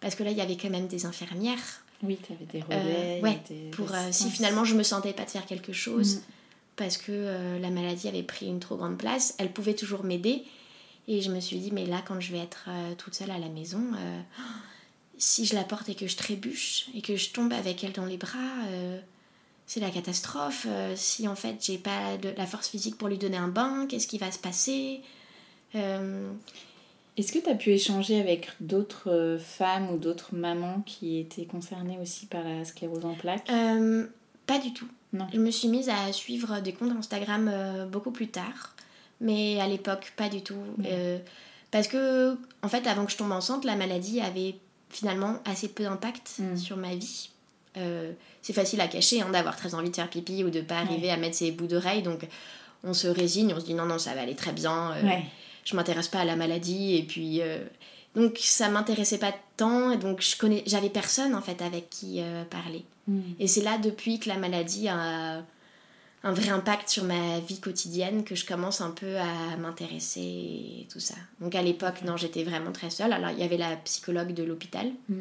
parce 0.00 0.14
que 0.14 0.22
là 0.22 0.30
il 0.30 0.38
y 0.38 0.40
avait 0.40 0.56
quand 0.56 0.70
même 0.70 0.86
des 0.86 1.04
infirmières. 1.04 1.83
Oui, 2.02 2.18
tu 2.24 2.32
avais 2.32 2.44
des 2.44 2.60
relais. 2.60 3.18
Euh, 3.18 3.22
ouais, 3.22 3.40
pour 3.72 3.90
si 4.10 4.30
finalement 4.30 4.64
je 4.64 4.74
me 4.74 4.82
sentais 4.82 5.12
pas 5.12 5.24
de 5.24 5.30
faire 5.30 5.46
quelque 5.46 5.72
chose, 5.72 6.16
mm. 6.16 6.20
parce 6.76 6.96
que 6.96 7.58
la 7.60 7.70
maladie 7.70 8.08
avait 8.08 8.22
pris 8.22 8.46
une 8.46 8.60
trop 8.60 8.76
grande 8.76 8.98
place, 8.98 9.34
elles 9.38 9.52
pouvaient 9.52 9.74
toujours 9.74 10.04
m'aider, 10.04 10.44
et 11.06 11.20
je 11.20 11.30
me 11.30 11.40
suis 11.40 11.58
dit, 11.58 11.70
mais 11.70 11.86
là, 11.86 12.02
quand 12.06 12.20
je 12.20 12.32
vais 12.32 12.38
être 12.38 12.66
euh, 12.68 12.94
toute 12.94 13.14
seule 13.14 13.30
à 13.30 13.38
la 13.38 13.48
maison, 13.48 13.82
euh, 13.94 14.20
si 15.18 15.44
je 15.44 15.54
la 15.54 15.64
porte 15.64 15.88
et 15.88 15.94
que 15.94 16.06
je 16.06 16.16
trébuche 16.16 16.86
et 16.94 17.02
que 17.02 17.16
je 17.16 17.30
tombe 17.30 17.52
avec 17.52 17.84
elle 17.84 17.92
dans 17.92 18.06
les 18.06 18.16
bras, 18.16 18.38
euh, 18.68 18.98
c'est 19.66 19.80
la 19.80 19.90
catastrophe. 19.90 20.66
si 20.94 21.28
en 21.28 21.36
fait, 21.36 21.56
j'ai 21.64 21.78
pas 21.78 22.16
de, 22.16 22.30
la 22.36 22.46
force 22.46 22.68
physique 22.68 22.96
pour 22.96 23.08
lui 23.08 23.18
donner 23.18 23.36
un 23.36 23.48
bain, 23.48 23.86
qu'est-ce 23.88 24.06
qui 24.06 24.18
va 24.18 24.30
se 24.30 24.38
passer? 24.38 25.00
Est-ce 27.16 27.32
que 27.32 27.38
tu 27.38 27.48
as 27.48 27.54
pu 27.54 27.70
échanger 27.70 28.18
avec 28.20 28.48
d'autres 28.60 29.10
euh, 29.10 29.38
femmes 29.38 29.88
ou 29.90 29.98
d'autres 29.98 30.34
mamans 30.34 30.82
qui 30.84 31.18
étaient 31.20 31.44
concernées 31.44 31.98
aussi 32.02 32.26
par 32.26 32.42
la 32.42 32.64
sclérose 32.64 33.04
en 33.04 33.14
plaques? 33.14 33.48
Euh, 33.50 34.06
Pas 34.46 34.58
du 34.58 34.72
tout. 34.72 34.88
Non. 35.12 35.26
Je 35.32 35.38
me 35.38 35.50
suis 35.52 35.68
mise 35.68 35.88
à 35.90 36.12
suivre 36.12 36.60
des 36.60 36.72
comptes 36.72 36.90
Instagram 36.96 37.48
euh, 37.52 37.86
beaucoup 37.86 38.10
plus 38.10 38.26
tard, 38.28 38.74
mais 39.20 39.60
à 39.60 39.68
l'époque, 39.68 40.12
pas 40.16 40.28
du 40.28 40.42
tout. 40.42 40.56
Euh, 40.86 41.18
parce 41.70 41.86
que, 41.86 42.36
en 42.62 42.68
fait, 42.68 42.84
avant 42.88 43.04
que 43.04 43.12
je 43.12 43.16
tombe 43.16 43.30
enceinte, 43.30 43.64
la 43.64 43.76
maladie 43.76 44.20
avait 44.20 44.56
finalement 44.90 45.38
assez 45.44 45.68
peu 45.68 45.84
d'impact 45.84 46.38
Mm. 46.40 46.56
sur 46.56 46.76
ma 46.76 46.94
vie. 46.96 47.30
C'est 48.42 48.52
facile 48.52 48.80
à 48.80 48.86
cacher 48.86 49.20
hein, 49.20 49.30
d'avoir 49.32 49.56
très 49.56 49.74
envie 49.74 49.90
de 49.90 49.96
faire 49.96 50.08
pipi 50.08 50.44
ou 50.44 50.50
de 50.50 50.60
pas 50.60 50.76
arriver 50.78 51.10
à 51.10 51.16
mettre 51.16 51.34
ses 51.36 51.50
bouts 51.50 51.66
d'oreilles, 51.66 52.02
donc 52.02 52.26
on 52.84 52.92
se 52.94 53.08
résigne, 53.08 53.52
on 53.52 53.58
se 53.58 53.64
dit 53.64 53.74
non, 53.74 53.84
non, 53.86 53.98
ça 53.98 54.14
va 54.14 54.20
aller 54.20 54.36
très 54.36 54.52
bien. 54.52 54.92
Ouais. 55.02 55.24
Je 55.64 55.74
m'intéresse 55.76 56.08
pas 56.08 56.20
à 56.20 56.24
la 56.24 56.36
maladie 56.36 56.96
et 56.96 57.02
puis 57.02 57.40
euh, 57.40 57.58
donc 58.14 58.38
ça 58.40 58.68
m'intéressait 58.68 59.18
pas 59.18 59.34
tant 59.56 59.90
et 59.92 59.96
donc 59.96 60.20
je 60.22 60.36
connais 60.36 60.62
j'avais 60.66 60.90
personne 60.90 61.34
en 61.34 61.40
fait 61.42 61.60
avec 61.62 61.90
qui 61.90 62.20
euh, 62.20 62.44
parler 62.44 62.84
Mm. 63.06 63.20
et 63.38 63.46
c'est 63.48 63.60
là 63.60 63.76
depuis 63.76 64.18
que 64.18 64.30
la 64.30 64.38
maladie 64.38 64.88
a 64.88 65.42
un 66.22 66.32
vrai 66.32 66.48
impact 66.48 66.88
sur 66.88 67.04
ma 67.04 67.38
vie 67.40 67.60
quotidienne 67.60 68.24
que 68.24 68.34
je 68.34 68.46
commence 68.46 68.80
un 68.80 68.92
peu 68.92 69.18
à 69.18 69.58
m'intéresser 69.58 70.20
et 70.22 70.86
tout 70.90 71.00
ça 71.00 71.14
donc 71.38 71.54
à 71.54 71.60
l'époque 71.60 72.00
non 72.02 72.16
j'étais 72.16 72.44
vraiment 72.44 72.72
très 72.72 72.88
seule 72.88 73.12
alors 73.12 73.28
il 73.30 73.38
y 73.38 73.42
avait 73.42 73.58
la 73.58 73.76
psychologue 73.76 74.32
de 74.32 74.42
l'hôpital 74.42 74.90
Mm. 75.10 75.20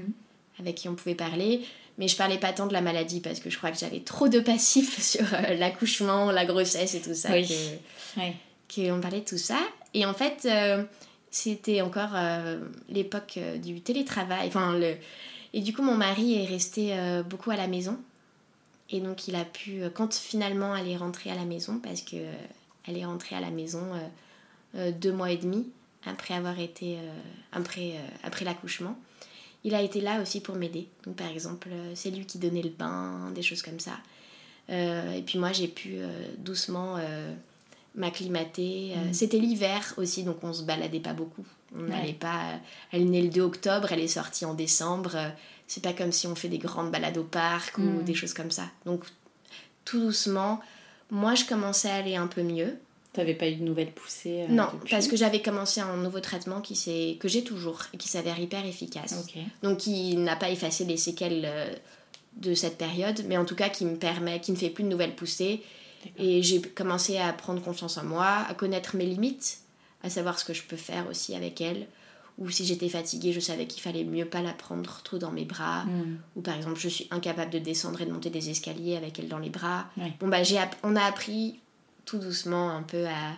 avec 0.62 0.76
qui 0.76 0.88
on 0.88 0.96
pouvait 0.96 1.14
parler 1.14 1.66
mais 1.98 2.08
je 2.08 2.16
parlais 2.16 2.38
pas 2.38 2.54
tant 2.54 2.68
de 2.68 2.74
la 2.74 2.80
maladie 2.80 3.20
parce 3.20 3.42
que 3.42 3.50
je 3.50 3.58
crois 3.58 3.70
que 3.72 3.78
j'avais 3.78 4.00
trop 4.00 4.30
de 4.30 4.40
passifs 4.40 5.02
sur 5.12 5.26
euh, 5.34 5.56
l'accouchement 5.56 6.32
la 6.32 6.46
grossesse 6.46 6.96
et 6.96 7.02
tout 7.02 7.14
ça 7.14 7.32
Oui. 7.34 7.46
que- 8.74 8.90
qu'on 8.94 9.02
parlait 9.02 9.20
de 9.20 9.26
tout 9.26 9.38
ça. 9.38 9.58
Et 9.94 10.06
en 10.06 10.14
fait, 10.14 10.46
euh, 10.46 10.84
c'était 11.30 11.82
encore 11.82 12.12
euh, 12.16 12.60
l'époque 12.90 13.36
euh, 13.38 13.58
du 13.58 13.82
télétravail. 13.82 14.52
Et 15.54 15.62
du 15.62 15.74
coup, 15.74 15.84
mon 15.84 15.96
mari 15.96 16.42
est 16.42 16.46
resté 16.46 16.98
beaucoup 17.30 17.52
à 17.52 17.56
la 17.56 17.68
maison. 17.68 18.00
Et 18.90 19.00
donc, 19.00 19.28
il 19.28 19.36
a 19.36 19.46
pu, 19.46 19.84
quand 19.94 20.16
finalement 20.16 20.76
elle 20.76 20.90
est 20.90 20.98
rentrée 20.98 21.30
à 21.30 21.36
la 21.36 21.46
maison, 21.46 21.78
parce 21.78 22.02
que 22.02 22.16
elle 22.88 22.98
est 22.98 23.06
rentrée 23.06 23.36
à 23.36 23.40
la 23.40 23.52
maison 23.52 23.84
deux 24.74 25.12
mois 25.12 25.30
et 25.30 25.38
demi 25.38 25.70
après 26.08 26.34
avoir 26.34 26.60
été 26.60 26.98
après, 27.52 27.94
après 28.24 28.46
l'accouchement, 28.46 28.98
il 29.64 29.76
a 29.76 29.82
été 29.84 30.02
là 30.02 30.20
aussi 30.24 30.42
pour 30.42 30.56
m'aider. 30.56 30.88
Donc, 31.06 31.18
par 31.18 31.28
exemple, 31.28 31.70
c'est 31.94 32.10
lui 32.10 32.26
qui 32.26 32.40
donnait 32.40 32.64
le 32.64 32.70
bain, 32.70 33.30
des 33.36 33.44
choses 33.44 33.62
comme 33.62 33.80
ça. 33.80 34.00
Et 34.70 35.22
puis 35.24 35.38
moi, 35.38 35.52
j'ai 35.52 35.68
pu 35.68 35.98
doucement 36.40 36.98
m'acclimater. 37.96 38.94
Euh, 38.96 39.10
C'était 39.12 39.38
l'hiver 39.40 39.94
aussi, 39.98 40.24
donc 40.24 40.38
on 40.44 40.54
se 40.54 40.64
baladait 40.64 41.00
pas 41.00 41.14
beaucoup. 41.14 41.46
On 41.76 41.82
n'allait 41.84 42.14
pas. 42.14 42.60
Elle 42.92 43.02
est 43.02 43.06
née 43.06 43.22
le 43.22 43.30
2 43.30 43.42
octobre, 43.42 43.92
elle 43.92 44.00
est 44.00 44.08
sortie 44.08 44.46
en 44.46 44.54
décembre. 44.54 45.12
Euh, 45.16 45.30
C'est 45.68 45.82
pas 45.84 45.94
comme 45.94 46.12
si 46.12 46.28
on 46.28 46.36
fait 46.36 46.50
des 46.50 46.60
grandes 46.60 46.92
balades 46.92 47.18
au 47.18 47.24
parc 47.24 47.78
ou 47.78 47.82
Mm. 47.82 48.04
des 48.04 48.14
choses 48.14 48.34
comme 48.34 48.52
ça. 48.52 48.66
Donc 48.86 49.06
tout 49.86 50.00
doucement, 50.00 50.60
moi 51.10 51.36
je 51.36 51.46
commençais 51.46 51.90
à 51.90 51.96
aller 51.96 52.16
un 52.16 52.28
peu 52.28 52.44
mieux. 52.44 52.78
T'avais 53.14 53.34
pas 53.36 53.48
eu 53.48 53.56
de 53.56 53.64
nouvelles 53.64 53.92
poussées 53.92 54.42
euh, 54.44 54.48
non, 54.50 54.68
depuis 54.74 54.90
parce 54.92 55.08
que 55.08 55.16
j'avais 55.16 55.42
commencé 55.42 55.82
un 55.82 55.98
nouveau 55.98 56.20
traitement 56.20 56.62
qui 56.62 57.18
que 57.20 57.28
j'ai 57.28 57.44
toujours 57.44 57.84
et 57.94 57.98
qui 57.98 58.08
s'avère 58.08 58.40
hyper 58.40 58.66
efficace. 58.66 59.26
Donc 59.62 59.78
qui 59.80 60.16
n'a 60.18 60.36
pas 60.36 60.50
effacé 60.50 60.84
les 60.84 60.98
séquelles 60.98 61.44
euh, 61.46 61.74
de 62.38 62.54
cette 62.56 62.78
période, 62.78 63.24
mais 63.28 63.38
en 63.38 63.46
tout 63.46 63.56
cas 63.56 63.70
qui 63.70 63.86
me 63.86 63.96
permet, 63.98 64.40
qui 64.42 64.52
ne 64.52 64.58
fait 64.58 64.70
plus 64.72 64.84
de 64.84 64.90
nouvelles 64.90 65.16
poussées. 65.16 65.62
Et 66.18 66.44
j'ai 66.44 66.62
commencé 66.62 67.18
à 67.18 67.32
prendre 67.34 67.62
confiance 67.62 67.98
en 67.98 68.04
moi, 68.04 68.46
à 68.48 68.54
connaître 68.54 68.96
mes 68.96 69.06
limites, 69.06 69.60
à 70.04 70.10
savoir 70.10 70.40
ce 70.40 70.46
que 70.46 70.54
je 70.54 70.64
peux 70.64 70.78
faire 70.78 71.08
aussi 71.10 71.36
avec 71.36 71.62
elle. 71.62 71.88
Ou 72.40 72.50
si 72.50 72.66
j'étais 72.66 72.90
fatiguée, 72.90 73.32
je 73.32 73.40
savais 73.40 73.68
qu'il 73.68 73.82
fallait 73.82 74.04
mieux 74.04 74.26
pas 74.26 74.42
la 74.42 74.54
prendre 74.54 75.02
trop 75.04 75.20
dans 75.20 75.32
mes 75.32 75.46
bras. 75.46 75.84
Mm. 75.86 76.18
Ou 76.36 76.42
par 76.42 76.56
exemple, 76.56 76.80
je 76.80 76.90
suis 76.90 77.08
incapable 77.12 77.52
de 77.52 77.60
descendre 77.60 78.02
et 78.02 78.06
de 78.06 78.12
monter 78.12 78.32
des 78.32 78.50
escaliers 78.50 78.98
avec 78.98 79.20
elle 79.20 79.28
dans 79.28 79.38
les 79.38 79.52
bras. 79.52 79.86
Bon 80.20 80.28
bah 80.28 80.42
j'ai 80.42 80.60
on 80.82 80.96
a 80.96 81.04
appris 81.04 81.60
tout 82.06 82.18
doucement 82.18 82.72
un 82.72 82.82
peu 82.82 83.06
à, 83.06 83.38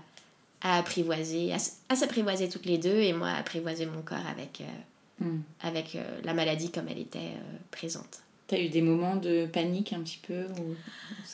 à 0.62 0.78
apprivoiser, 0.78 1.54
à, 1.54 1.96
s'apprivoiser 1.96 2.48
toutes 2.48 2.66
les 2.66 2.78
deux 2.78 2.98
et 2.98 3.12
moi 3.12 3.28
à 3.28 3.38
apprivoiser 3.38 3.86
mon 3.86 4.02
corps 4.02 4.26
avec, 4.32 4.62
euh, 4.62 4.82
Mm. 5.20 5.40
avec 5.62 5.96
euh, 5.96 6.20
la 6.24 6.34
maladie 6.34 6.72
comme 6.72 6.88
elle 6.90 7.00
était 7.00 7.20
euh, 7.20 7.58
présente. 7.72 8.20
T'as 8.48 8.60
eu 8.60 8.70
des 8.70 8.82
moments 8.82 9.16
de 9.16 9.48
panique 9.48 9.94
un 9.94 10.02
petit 10.02 10.20
peu 10.26 10.46
ou 10.60 10.76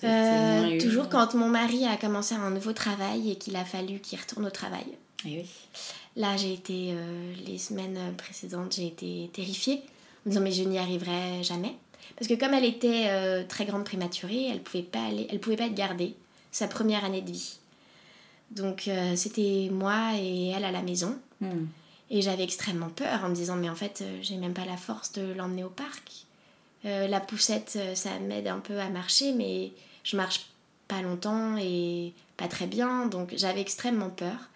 Euh, 0.04 0.70
eu 0.70 0.78
toujours 0.78 1.10
quand 1.10 1.34
mon 1.34 1.50
mari 1.50 1.86
a 1.86 1.98
commencé 1.98 2.34
un 2.36 2.50
nouveau 2.52 2.74
travail 2.74 3.32
et 3.32 3.36
qu'il 3.36 3.56
a 3.56 3.66
fallu 3.66 4.00
qu'il 4.00 4.20
retourne 4.20 4.46
au 4.46 4.50
travail. 4.50 4.86
Oui. 5.26 5.46
Là, 6.16 6.38
j'ai 6.38 6.54
été, 6.54 6.92
euh, 6.94 7.34
les 7.46 7.58
semaines 7.58 8.00
précédentes, 8.18 8.76
j'ai 8.76 8.88
été 8.88 9.30
terrifiée, 9.34 9.82
en 10.26 10.30
me 10.30 10.32
disant 10.32 10.42
mais 10.42 10.52
je 10.52 10.64
n'y 10.64 10.80
arriverai 10.80 11.44
jamais. 11.44 11.76
Parce 12.16 12.28
que 12.28 12.34
comme 12.34 12.54
elle 12.54 12.66
était 12.66 13.06
euh, 13.08 13.44
très 13.48 13.66
grande 13.66 13.84
prématurée, 13.84 14.48
elle 14.50 14.62
pouvait 14.62 14.84
pas 14.84 15.04
aller, 15.04 15.28
elle 15.30 15.40
pouvait 15.40 15.56
pas 15.56 15.66
être 15.66 15.76
gardée 15.76 16.16
sa 16.52 16.68
première 16.68 17.06
année 17.06 17.22
de 17.22 17.32
vie. 17.32 17.58
Donc 18.52 18.88
euh, 18.88 19.16
c'était 19.16 19.70
moi 19.72 20.12
et 20.16 20.50
elle 20.50 20.66
à 20.66 20.72
la 20.72 20.82
maison. 20.82 21.18
Mm. 21.40 21.66
Et 22.10 22.22
j'avais 22.22 22.44
extrêmement 22.44 22.90
peur 22.90 23.24
en 23.24 23.30
me 23.30 23.36
disant 23.36 23.56
mais 23.56 23.70
en 23.70 23.76
fait 23.76 24.02
euh, 24.02 24.20
j'ai 24.22 24.36
même 24.36 24.54
pas 24.54 24.66
la 24.66 24.78
force 24.78 25.14
de 25.14 25.34
l'emmener 25.34 25.64
au 25.64 25.70
parc. 25.70 26.26
Euh, 26.86 27.08
la 27.08 27.20
poussette 27.20 27.74
euh, 27.76 27.94
ça 27.94 28.18
m'aide 28.18 28.48
un 28.48 28.60
peu 28.60 28.80
à 28.80 28.90
marcher 28.90 29.34
mais 29.34 29.72
je 30.04 30.18
marche 30.18 30.48
pas 30.88 31.04
longtemps 31.04 31.56
et 31.58 32.12
pas 32.38 32.48
très 32.48 32.66
bien 32.66 33.06
donc 33.06 33.34
j'avais 33.36 33.62
extrêmement 33.62 34.10
peur. 34.10 34.50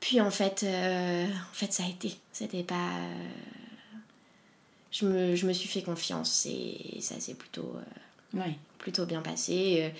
Puis 0.00 0.20
en 0.20 0.32
fait, 0.32 0.64
euh, 0.64 1.26
en 1.26 1.54
fait 1.54 1.72
ça 1.72 1.84
a 1.84 1.88
été. 1.88 2.16
C'était 2.32 2.64
pas. 2.64 2.74
euh, 2.74 3.28
je, 4.90 5.06
me, 5.06 5.36
je 5.36 5.46
me 5.46 5.52
suis 5.52 5.68
fait 5.68 5.82
confiance 5.82 6.44
et 6.46 6.98
ça 7.00 7.20
s'est 7.20 7.34
plutôt, 7.34 7.76
bien 9.06 9.22
passé. 9.22 9.92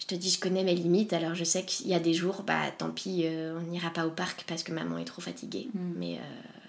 Je 0.00 0.06
te 0.06 0.16
dis, 0.16 0.30
je 0.30 0.40
connais 0.40 0.64
mes 0.64 0.74
limites, 0.74 1.12
alors 1.12 1.36
je 1.36 1.44
sais 1.44 1.64
qu'il 1.64 1.86
y 1.86 1.94
a 1.94 2.00
des 2.00 2.12
jours, 2.12 2.42
bah 2.42 2.72
tant 2.76 2.90
pis, 2.90 3.24
on 3.28 3.60
n'ira 3.60 3.90
pas 3.90 4.04
au 4.04 4.10
parc 4.10 4.44
parce 4.48 4.64
que 4.64 4.72
maman 4.72 4.98
est 4.98 5.04
trop 5.04 5.22
fatiguée. 5.22 5.68
Mm. 5.72 5.92
Mais 5.96 6.14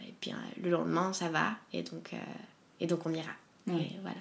et 0.08 0.14
puis 0.22 0.32
le 0.62 0.70
lendemain, 0.70 1.14
ça 1.14 1.30
va 1.30 1.56
et 1.74 1.82
donc, 1.82 2.12
et 2.80 2.86
donc 2.86 3.08
on 3.08 3.14
ira. 3.14 3.32
Ouais. 3.68 3.82
Et 3.82 4.00
voilà. 4.02 4.16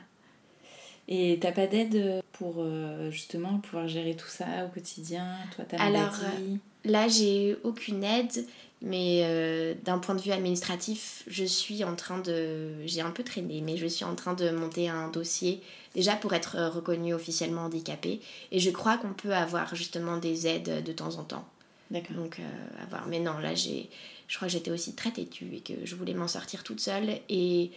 Et 1.07 1.38
t'as 1.40 1.53
pas 1.53 1.66
d'aide 1.66 2.22
pour 2.32 2.57
euh, 2.59 3.11
justement 3.11 3.59
pouvoir 3.59 3.88
gérer 3.88 4.16
tout 4.16 4.28
ça 4.28 4.64
au 4.64 4.68
quotidien 4.68 5.36
Toi, 5.55 5.64
ta 5.64 5.76
Alors, 5.76 6.12
maladie 6.12 6.61
Là, 6.84 7.09
j'ai 7.09 7.57
aucune 7.64 8.05
aide, 8.05 8.47
mais 8.82 9.22
euh, 9.24 9.74
d'un 9.84 9.99
point 9.99 10.14
de 10.14 10.20
vue 10.20 10.32
administratif, 10.32 11.24
je 11.26 11.45
suis 11.45 11.82
en 11.82 11.97
train 11.97 12.18
de. 12.18 12.86
J'ai 12.86 13.01
un 13.01 13.11
peu 13.11 13.22
traîné, 13.24 13.62
mais 13.62 13.78
je 13.78 13.86
suis 13.86 14.05
en 14.05 14.14
train 14.14 14.34
de 14.34 14.51
monter 14.51 14.90
un 14.90 15.09
dossier 15.09 15.62
déjà 15.95 16.14
pour 16.14 16.34
être 16.34 16.57
euh, 16.57 16.68
reconnue 16.68 17.14
officiellement 17.14 17.62
handicapée. 17.62 18.20
Et 18.53 18.61
je 18.61 18.70
crois 18.70 18.99
qu'on 18.99 19.14
peut 19.14 19.34
avoir 19.34 19.74
justement 19.74 20.18
des 20.18 20.47
aides 20.47 20.84
de 20.84 20.92
temps 20.92 21.16
en 21.16 21.24
temps. 21.24 21.49
D'accord. 21.90 22.16
Donc, 22.16 22.38
euh, 22.38 22.82
à 22.82 22.86
voir. 22.86 23.07
Mais 23.09 23.18
non, 23.18 23.38
là, 23.38 23.55
j'ai. 23.55 23.88
Je 24.28 24.36
crois 24.36 24.49
que 24.49 24.53
j'étais 24.53 24.70
aussi 24.70 24.95
très 24.95 25.11
têtue 25.11 25.55
et 25.55 25.61
que 25.61 25.72
je 25.84 25.95
voulais 25.95 26.14
m'en 26.14 26.28
sortir 26.28 26.64
toute 26.64 26.80
seule. 26.80 27.18
Et 27.30 27.70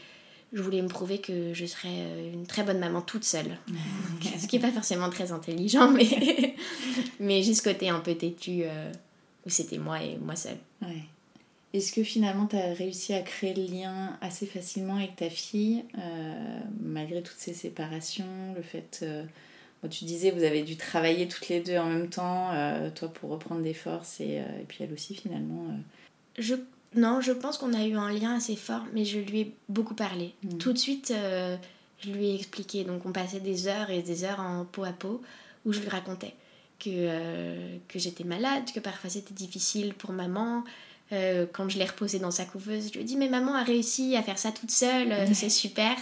je 0.53 0.61
voulais 0.61 0.81
me 0.81 0.87
prouver 0.87 1.19
que 1.19 1.53
je 1.53 1.65
serais 1.65 1.89
euh, 1.89 2.33
une 2.33 2.45
très 2.45 2.63
bonne 2.63 2.79
maman 2.79 3.01
toute 3.01 3.23
seule. 3.23 3.57
Ce 4.39 4.47
qui 4.47 4.57
n'est 4.57 4.61
pas 4.61 4.71
forcément 4.71 5.09
très 5.09 5.31
intelligent, 5.31 5.91
mais, 5.91 6.55
mais 7.19 7.43
juste 7.43 7.63
côté 7.63 7.89
un 7.89 7.99
peu 7.99 8.15
têtu 8.15 8.61
euh, 8.63 8.91
où 9.45 9.49
c'était 9.49 9.77
moi 9.77 10.01
et 10.01 10.17
moi 10.17 10.35
seule. 10.35 10.57
Ouais. 10.81 11.03
Est-ce 11.73 11.91
que 11.91 12.03
finalement 12.03 12.47
tu 12.47 12.55
as 12.55 12.73
réussi 12.73 13.13
à 13.13 13.21
créer 13.21 13.53
le 13.53 13.63
lien 13.63 14.17
assez 14.21 14.45
facilement 14.45 14.95
avec 14.95 15.17
ta 15.17 15.29
fille, 15.29 15.83
euh, 15.97 16.59
malgré 16.79 17.21
toutes 17.21 17.39
ces 17.39 17.53
séparations, 17.53 18.53
le 18.55 18.61
fait... 18.61 19.01
euh, 19.03 19.23
bon, 19.83 19.89
tu 19.89 20.05
disais 20.05 20.31
vous 20.31 20.43
avez 20.43 20.63
dû 20.63 20.77
travailler 20.77 21.27
toutes 21.27 21.49
les 21.49 21.59
deux 21.59 21.77
en 21.77 21.87
même 21.87 22.09
temps, 22.09 22.51
toi 22.95 23.09
pour 23.09 23.31
reprendre 23.31 23.61
des 23.61 23.73
forces 23.73 24.21
et, 24.21 24.35
et 24.37 24.65
puis 24.65 24.77
elle 24.81 24.93
aussi 24.93 25.13
finalement. 25.13 25.67
Je, 26.37 26.55
non, 26.95 27.21
je 27.21 27.31
pense 27.31 27.57
qu'on 27.57 27.73
a 27.73 27.85
eu 27.85 27.95
un 27.95 28.11
lien 28.11 28.35
assez 28.35 28.55
fort, 28.55 28.83
mais 28.93 29.05
je 29.05 29.19
lui 29.19 29.39
ai 29.41 29.53
beaucoup 29.69 29.93
parlé. 29.93 30.33
Mm. 30.43 30.57
Tout 30.57 30.73
de 30.73 30.77
suite, 30.77 31.11
euh, 31.11 31.57
je 31.99 32.11
lui 32.11 32.27
ai 32.27 32.35
expliqué. 32.35 32.83
Donc, 32.83 33.05
on 33.05 33.11
passait 33.11 33.39
des 33.39 33.67
heures 33.67 33.89
et 33.89 34.01
des 34.01 34.23
heures 34.23 34.39
en 34.39 34.65
peau 34.65 34.83
à 34.83 34.91
peau 34.93 35.21
où 35.65 35.73
je 35.73 35.79
lui 35.81 35.89
racontais 35.89 36.33
que, 36.79 36.89
euh, 36.93 37.77
que 37.87 37.99
j'étais 37.99 38.23
malade, 38.23 38.63
que 38.73 38.79
parfois 38.79 39.09
c'était 39.09 39.33
difficile 39.33 39.93
pour 39.93 40.11
maman. 40.11 40.63
Euh, 41.11 41.45
quand 41.51 41.67
je 41.69 41.77
l'ai 41.77 41.85
reposée 41.85 42.19
dans 42.19 42.31
sa 42.31 42.45
couveuse, 42.45 42.87
je 42.87 42.93
lui 42.93 43.01
ai 43.01 43.03
dit 43.03 43.17
Mais 43.17 43.29
maman 43.29 43.55
a 43.55 43.63
réussi 43.63 44.15
à 44.15 44.23
faire 44.23 44.37
ça 44.37 44.51
toute 44.51 44.71
seule, 44.71 45.13
c'est 45.33 45.49
super. 45.63 45.95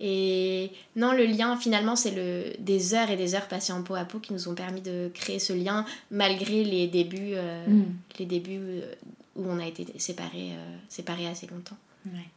Et 0.00 0.70
non, 0.94 1.12
le 1.12 1.24
lien, 1.26 1.56
finalement, 1.56 1.96
c'est 1.96 2.12
le, 2.12 2.52
des 2.60 2.94
heures 2.94 3.10
et 3.10 3.16
des 3.16 3.34
heures 3.34 3.48
passées 3.48 3.72
en 3.72 3.82
peau 3.82 3.96
à 3.96 4.04
peau 4.04 4.20
qui 4.20 4.32
nous 4.32 4.48
ont 4.48 4.54
permis 4.54 4.80
de 4.80 5.10
créer 5.12 5.40
ce 5.40 5.52
lien 5.52 5.84
malgré 6.12 6.62
les 6.62 6.86
débuts, 6.86 7.32
euh, 7.34 7.66
Mm. 7.66 7.84
les 8.20 8.26
débuts 8.26 8.80
où 9.38 9.46
on 9.48 9.58
a 9.58 9.66
été 9.66 9.86
séparés, 9.98 10.52
euh, 10.52 10.76
séparés 10.90 11.26
assez 11.26 11.46
longtemps. 11.46 11.78
ouais. 12.06 12.28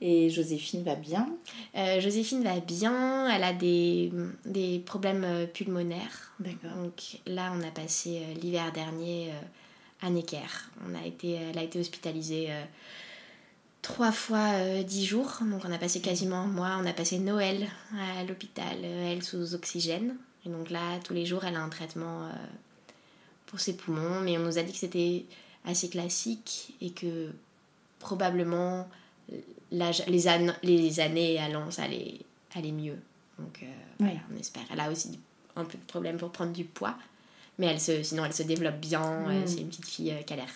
Et 0.00 0.28
Joséphine 0.28 0.82
va 0.82 0.96
bien? 0.96 1.28
Euh, 1.76 2.00
Joséphine 2.00 2.42
va 2.42 2.58
bien, 2.60 3.30
elle 3.30 3.44
a 3.44 3.52
des, 3.54 4.12
des 4.44 4.80
problèmes 4.80 5.24
euh, 5.24 5.46
pulmonaires. 5.46 6.32
D'accord. 6.40 6.76
Donc 6.82 7.20
là, 7.26 7.52
on 7.54 7.62
a 7.62 7.70
passé 7.70 8.20
euh, 8.20 8.34
l'hiver 8.34 8.72
dernier 8.72 9.30
euh, 9.30 10.06
à 10.06 10.10
Necker. 10.10 10.68
On 10.86 10.94
a 11.00 11.06
été, 11.06 11.34
elle 11.34 11.58
a 11.58 11.62
été 11.62 11.78
hospitalisée 11.78 12.48
trois 13.80 14.12
fois 14.12 14.82
dix 14.82 15.06
jours. 15.06 15.38
Donc 15.40 15.62
on 15.64 15.72
a 15.72 15.78
passé 15.78 16.00
quasiment 16.00 16.40
un 16.40 16.46
mois. 16.48 16.76
On 16.82 16.86
a 16.86 16.92
passé 16.92 17.18
Noël 17.18 17.66
à 18.18 18.24
l'hôpital, 18.24 18.84
elle 18.84 19.22
sous 19.22 19.54
oxygène. 19.54 20.16
Et 20.44 20.50
donc 20.50 20.68
là, 20.68 20.98
tous 21.04 21.14
les 21.14 21.24
jours, 21.24 21.44
elle 21.44 21.56
a 21.56 21.62
un 21.62 21.70
traitement 21.70 22.28
pour 23.46 23.60
ses 23.60 23.74
poumons. 23.74 24.20
Mais 24.20 24.36
on 24.36 24.42
nous 24.42 24.58
a 24.58 24.62
dit 24.62 24.72
que 24.72 24.78
c'était 24.78 25.24
assez 25.64 25.88
classique 25.88 26.74
et 26.80 26.90
que 26.90 27.32
probablement 27.98 28.86
les, 29.70 29.90
les 30.62 31.00
années 31.00 31.38
allant, 31.38 31.70
ça 31.70 31.84
allait, 31.84 32.18
allait 32.54 32.72
mieux. 32.72 32.98
Donc 33.38 33.62
euh, 33.62 34.06
on 34.32 34.38
espère. 34.38 34.62
Elle 34.72 34.80
a 34.80 34.90
aussi 34.90 35.18
un 35.56 35.64
peu 35.64 35.78
de 35.78 35.84
problème 35.84 36.16
pour 36.16 36.30
prendre 36.30 36.52
du 36.52 36.64
poids, 36.64 36.96
mais 37.58 37.66
elle 37.66 37.80
se, 37.80 38.02
sinon 38.02 38.24
elle 38.24 38.32
se 38.32 38.42
développe 38.42 38.78
bien. 38.78 39.28
Euh, 39.28 39.42
mm. 39.42 39.46
c'est 39.46 39.60
une 39.60 39.68
petite 39.68 39.86
fille 39.86 40.10
euh, 40.12 40.22
qui 40.22 40.32
a 40.32 40.36
l'air 40.36 40.50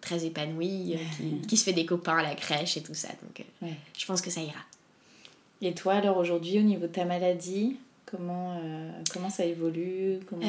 très 0.00 0.24
épanouie, 0.24 0.96
qui, 1.16 1.46
qui, 1.46 1.56
se 1.56 1.62
fait 1.62 1.72
des 1.72 1.86
copains 1.86 2.16
à 2.16 2.22
la 2.22 2.34
crèche 2.34 2.76
et 2.76 2.82
tout 2.82 2.94
ça. 2.94 3.08
Donc 3.22 3.44
je 3.62 4.06
pense 4.06 4.20
que 4.20 4.30
ça 4.30 4.40
ira. 4.40 4.58
Et 5.60 5.74
toi 5.74 5.94
alors 5.94 6.16
aujourd'hui 6.16 6.58
au 6.58 6.62
niveau 6.62 6.88
de 6.88 6.92
ta 6.92 7.04
maladie 7.04 7.76
Comment, 8.12 8.60
comment 9.10 9.30
ça 9.30 9.44
évolue 9.44 10.20
comment 10.28 10.42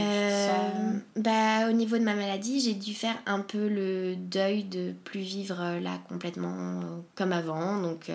bah, 1.15 1.69
Au 1.69 1.71
niveau 1.71 1.97
de 1.97 2.03
ma 2.03 2.13
maladie, 2.13 2.59
j'ai 2.59 2.73
dû 2.73 2.93
faire 2.93 3.15
un 3.25 3.39
peu 3.39 3.69
le 3.69 4.17
deuil 4.17 4.65
de 4.65 4.93
plus 5.05 5.21
vivre 5.21 5.79
là 5.79 5.97
complètement 6.09 6.81
comme 7.15 7.31
avant. 7.31 7.81
Donc, 7.81 8.11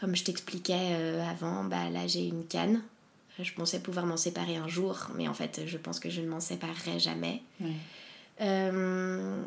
comme 0.00 0.16
je 0.16 0.24
t'expliquais 0.24 1.20
avant, 1.30 1.62
bah, 1.62 1.88
là 1.88 2.08
j'ai 2.08 2.26
une 2.26 2.44
canne 2.44 2.82
je 3.42 3.52
pensais 3.52 3.80
pouvoir 3.80 4.06
m'en 4.06 4.16
séparer 4.16 4.56
un 4.56 4.68
jour, 4.68 5.08
mais 5.16 5.26
en 5.26 5.34
fait, 5.34 5.62
je 5.66 5.76
pense 5.76 5.98
que 5.98 6.08
je 6.08 6.20
ne 6.20 6.28
m'en 6.28 6.40
séparerai 6.40 7.00
jamais. 7.00 7.42
Euh, 8.40 9.42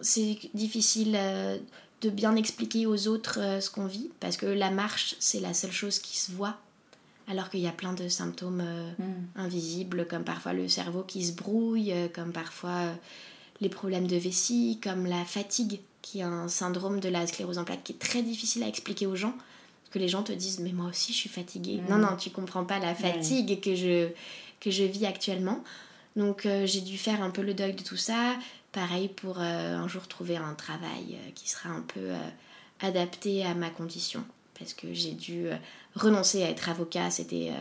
c'est 0.00 0.38
difficile 0.52 1.14
euh, 1.16 1.58
de 2.02 2.10
bien 2.10 2.36
expliquer 2.36 2.86
aux 2.86 3.08
autres 3.08 3.38
euh, 3.40 3.60
ce 3.60 3.70
qu'on 3.70 3.86
vit, 3.86 4.10
parce 4.20 4.36
que 4.36 4.46
la 4.46 4.70
marche, 4.70 5.16
c'est 5.20 5.40
la 5.40 5.54
seule 5.54 5.72
chose 5.72 5.98
qui 5.98 6.18
se 6.18 6.32
voit, 6.32 6.58
alors 7.28 7.50
qu'il 7.50 7.60
y 7.60 7.66
a 7.66 7.72
plein 7.72 7.92
de 7.92 8.08
symptômes 8.08 8.62
mm. 8.98 9.04
invisibles, 9.36 10.06
comme 10.06 10.24
parfois 10.24 10.52
le 10.52 10.68
cerveau 10.68 11.02
qui 11.02 11.24
se 11.24 11.32
brouille, 11.32 11.94
comme 12.14 12.32
parfois 12.32 12.92
les 13.60 13.68
problèmes 13.68 14.06
de 14.06 14.16
vessie, 14.16 14.78
comme 14.82 15.06
la 15.06 15.24
fatigue, 15.24 15.80
qui 16.02 16.20
est 16.20 16.22
un 16.22 16.48
syndrome 16.48 17.00
de 17.00 17.08
la 17.08 17.26
sclérose 17.26 17.58
en 17.58 17.64
plaques 17.64 17.84
qui 17.84 17.92
est 17.92 17.98
très 17.98 18.22
difficile 18.22 18.62
à 18.62 18.68
expliquer 18.68 19.06
aux 19.06 19.16
gens 19.16 19.34
que 19.94 20.00
les 20.00 20.08
gens 20.08 20.24
te 20.24 20.32
disent 20.32 20.58
mais 20.58 20.72
moi 20.72 20.86
aussi 20.86 21.12
je 21.12 21.18
suis 21.18 21.28
fatiguée. 21.28 21.80
Non, 21.88 21.98
non, 21.98 22.16
tu 22.16 22.28
comprends 22.30 22.64
pas 22.64 22.80
la 22.80 22.96
fatigue 22.96 23.60
que, 23.60 23.76
je, 23.76 24.08
que 24.60 24.70
je 24.72 24.82
vis 24.82 25.06
actuellement. 25.06 25.62
Donc 26.16 26.46
euh, 26.46 26.66
j'ai 26.66 26.80
dû 26.80 26.98
faire 26.98 27.22
un 27.22 27.30
peu 27.30 27.42
le 27.42 27.54
deuil 27.54 27.74
de 27.74 27.82
tout 27.82 27.96
ça. 27.96 28.34
Pareil 28.72 29.06
pour 29.06 29.38
euh, 29.38 29.76
un 29.76 29.86
jour 29.86 30.08
trouver 30.08 30.36
un 30.36 30.54
travail 30.54 31.12
euh, 31.14 31.30
qui 31.36 31.48
sera 31.48 31.70
un 31.70 31.82
peu 31.82 32.10
adapté 32.80 33.44
à 33.44 33.54
ma 33.54 33.70
condition. 33.70 34.24
Parce 34.58 34.74
que 34.74 34.92
j'ai 34.92 35.12
dû 35.12 35.46
renoncer 35.94 36.42
à 36.42 36.50
être 36.50 36.68
avocat, 36.68 37.10
c'était 37.10 37.52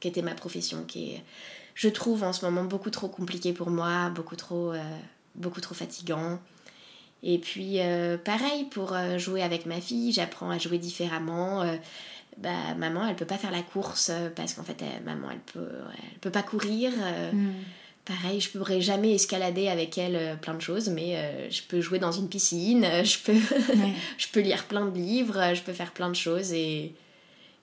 qui 0.00 0.08
était 0.08 0.22
ma 0.22 0.34
profession, 0.34 0.84
qui 0.84 1.12
est, 1.12 1.24
je 1.74 1.88
trouve 1.88 2.24
en 2.24 2.32
ce 2.32 2.44
moment 2.44 2.64
beaucoup 2.64 2.90
trop 2.90 3.08
compliqué 3.08 3.52
pour 3.52 3.70
moi, 3.70 4.10
beaucoup 4.10 4.36
trop, 4.36 4.72
beaucoup 5.34 5.60
trop 5.60 5.74
fatigant. 5.74 6.38
Et 7.22 7.38
puis, 7.38 7.80
euh, 7.80 8.16
pareil, 8.18 8.64
pour 8.64 8.94
euh, 8.94 9.16
jouer 9.16 9.42
avec 9.42 9.66
ma 9.66 9.80
fille, 9.80 10.12
j'apprends 10.12 10.50
à 10.50 10.58
jouer 10.58 10.78
différemment. 10.78 11.62
Euh, 11.62 11.76
bah, 12.36 12.74
maman, 12.76 13.06
elle 13.06 13.14
peut 13.14 13.26
pas 13.26 13.38
faire 13.38 13.52
la 13.52 13.62
course 13.62 14.10
parce 14.34 14.54
qu'en 14.54 14.64
fait, 14.64 14.82
maman, 15.04 15.28
elle 15.30 15.38
peut, 15.52 15.68
elle 16.02 16.18
peut 16.18 16.30
pas 16.30 16.42
courir. 16.42 16.90
Hmm. 17.32 17.52
Pareil, 18.04 18.40
je 18.40 18.50
pourrais 18.50 18.80
jamais 18.80 19.14
escalader 19.14 19.68
avec 19.68 19.96
elle 19.98 20.38
plein 20.40 20.54
de 20.54 20.60
choses, 20.60 20.88
mais 20.88 21.48
je 21.50 21.62
peux 21.62 21.80
jouer 21.80 21.98
dans 21.98 22.10
une 22.10 22.28
piscine, 22.28 22.84
je 23.04 23.18
peux, 23.18 23.38
je 24.18 24.26
peux 24.32 24.40
lire 24.40 24.64
plein 24.64 24.86
de 24.86 24.98
livres, 24.98 25.54
je 25.54 25.62
peux 25.62 25.74
faire 25.74 25.92
plein 25.92 26.08
de 26.08 26.16
choses. 26.16 26.52
Et, 26.52 26.94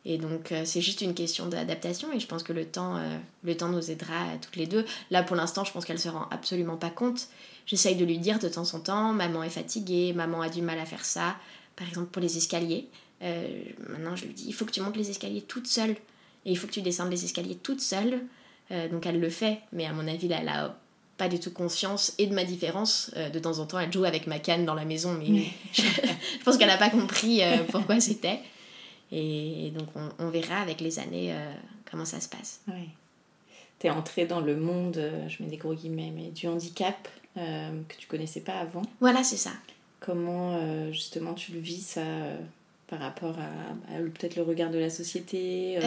et 0.05 0.17
donc, 0.17 0.53
c'est 0.63 0.81
juste 0.81 1.01
une 1.01 1.13
question 1.13 1.47
d'adaptation. 1.47 2.11
Et 2.13 2.19
je 2.19 2.25
pense 2.25 2.41
que 2.41 2.53
le 2.53 2.65
temps, 2.65 2.99
le 3.43 3.57
temps 3.57 3.67
nous 3.67 3.91
aidera 3.91 4.37
toutes 4.41 4.55
les 4.55 4.65
deux. 4.65 4.85
Là, 5.11 5.23
pour 5.23 5.35
l'instant, 5.35 5.65
je 5.65 5.73
pense 5.73 5.83
qu'elle 5.83 5.99
se 5.99 6.07
rend 6.07 6.25
absolument 6.31 6.77
pas 6.77 6.89
compte. 6.89 7.27
J'essaye 7.69 7.95
de 7.95 8.03
lui 8.03 8.17
dire 8.17 8.39
de 8.39 8.49
temps 8.49 8.73
en 8.73 8.79
temps, 8.79 9.13
maman 9.13 9.43
est 9.43 9.49
fatiguée, 9.51 10.11
maman 10.11 10.41
a 10.41 10.49
du 10.49 10.63
mal 10.63 10.79
à 10.79 10.85
faire 10.85 11.05
ça. 11.05 11.35
Par 11.75 11.87
exemple 11.87 12.07
pour 12.07 12.19
les 12.19 12.35
escaliers. 12.35 12.87
Euh, 13.21 13.47
maintenant 13.87 14.15
je 14.15 14.25
lui 14.25 14.33
dis, 14.33 14.45
il 14.47 14.53
faut 14.53 14.65
que 14.65 14.71
tu 14.71 14.81
montes 14.81 14.97
les 14.97 15.11
escaliers 15.11 15.43
toute 15.43 15.67
seule. 15.67 15.91
Et 16.45 16.51
il 16.51 16.57
faut 16.57 16.65
que 16.65 16.71
tu 16.71 16.81
descendes 16.81 17.11
les 17.11 17.23
escaliers 17.23 17.57
toute 17.57 17.79
seule. 17.79 18.21
Euh, 18.71 18.89
donc 18.89 19.05
elle 19.05 19.19
le 19.19 19.29
fait, 19.29 19.59
mais 19.71 19.85
à 19.85 19.93
mon 19.93 20.07
avis, 20.07 20.27
là, 20.27 20.39
elle 20.41 20.49
a 20.49 20.79
pas 21.17 21.27
du 21.27 21.39
tout 21.39 21.51
conscience 21.51 22.15
et 22.17 22.25
de 22.25 22.33
ma 22.33 22.43
différence. 22.43 23.11
Euh, 23.17 23.29
de 23.29 23.37
temps 23.37 23.59
en 23.59 23.67
temps, 23.67 23.77
elle 23.77 23.93
joue 23.93 24.03
avec 24.03 24.25
ma 24.25 24.39
canne 24.39 24.65
dans 24.65 24.73
la 24.73 24.85
maison, 24.85 25.13
mais 25.13 25.43
je, 25.73 25.83
pense 26.43 26.57
qu'elle 26.57 26.69
n'a 26.69 26.77
pas 26.77 26.89
compris 26.89 27.41
pourquoi 27.69 27.99
c'était. 27.99 28.39
Et 29.11 29.71
donc 29.75 29.87
on, 29.95 30.25
on, 30.25 30.29
verra 30.29 30.57
avec 30.57 30.81
les 30.81 30.99
années 30.99 31.35
comment 31.89 32.05
ça 32.05 32.19
se 32.19 32.29
passe. 32.29 32.61
Oui. 32.67 32.89
Tu 33.79 33.87
es 33.87 33.89
entrée 33.89 34.25
dans 34.25 34.41
le 34.41 34.55
monde, 34.55 35.01
je 35.27 35.41
mets 35.41 35.49
des 35.49 35.57
gros 35.57 35.73
guillemets, 35.73 36.11
mais 36.15 36.29
du 36.29 36.47
handicap 36.47 37.07
euh, 37.37 37.81
que 37.87 37.95
tu 37.95 38.07
connaissais 38.07 38.41
pas 38.41 38.59
avant. 38.59 38.81
Voilà, 38.99 39.23
c'est 39.23 39.37
ça. 39.37 39.51
Comment 39.99 40.55
euh, 40.55 40.91
justement 40.91 41.33
tu 41.33 41.51
le 41.51 41.59
vis 41.59 41.81
ça 41.81 42.01
euh, 42.01 42.37
par 42.87 42.99
rapport 42.99 43.37
à, 43.37 43.97
peut-être 43.97 44.35
le 44.35 44.41
regard 44.41 44.71
de 44.71 44.79
la 44.79 44.89
société 44.89 45.77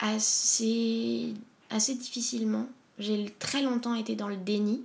assez, 0.00 1.34
assez 1.70 1.94
difficilement. 1.94 2.66
J'ai 2.98 3.34
très 3.38 3.62
longtemps 3.62 3.94
été 3.94 4.16
dans 4.16 4.28
le 4.28 4.36
déni. 4.36 4.82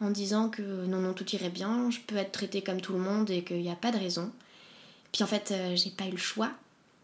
En 0.00 0.10
disant 0.10 0.48
que 0.48 0.62
non, 0.86 0.98
non, 0.98 1.12
tout 1.12 1.28
irait 1.34 1.50
bien, 1.50 1.90
je 1.90 1.98
peux 2.00 2.16
être 2.16 2.32
traitée 2.32 2.62
comme 2.62 2.80
tout 2.80 2.92
le 2.92 2.98
monde 2.98 3.30
et 3.30 3.42
qu'il 3.42 3.60
n'y 3.60 3.70
a 3.70 3.76
pas 3.76 3.90
de 3.90 3.96
raison. 3.96 4.30
Puis 5.14 5.22
en 5.22 5.26
fait, 5.26 5.54
j'ai 5.76 5.90
pas 5.90 6.04
eu 6.04 6.10
le 6.10 6.18
choix. 6.18 6.50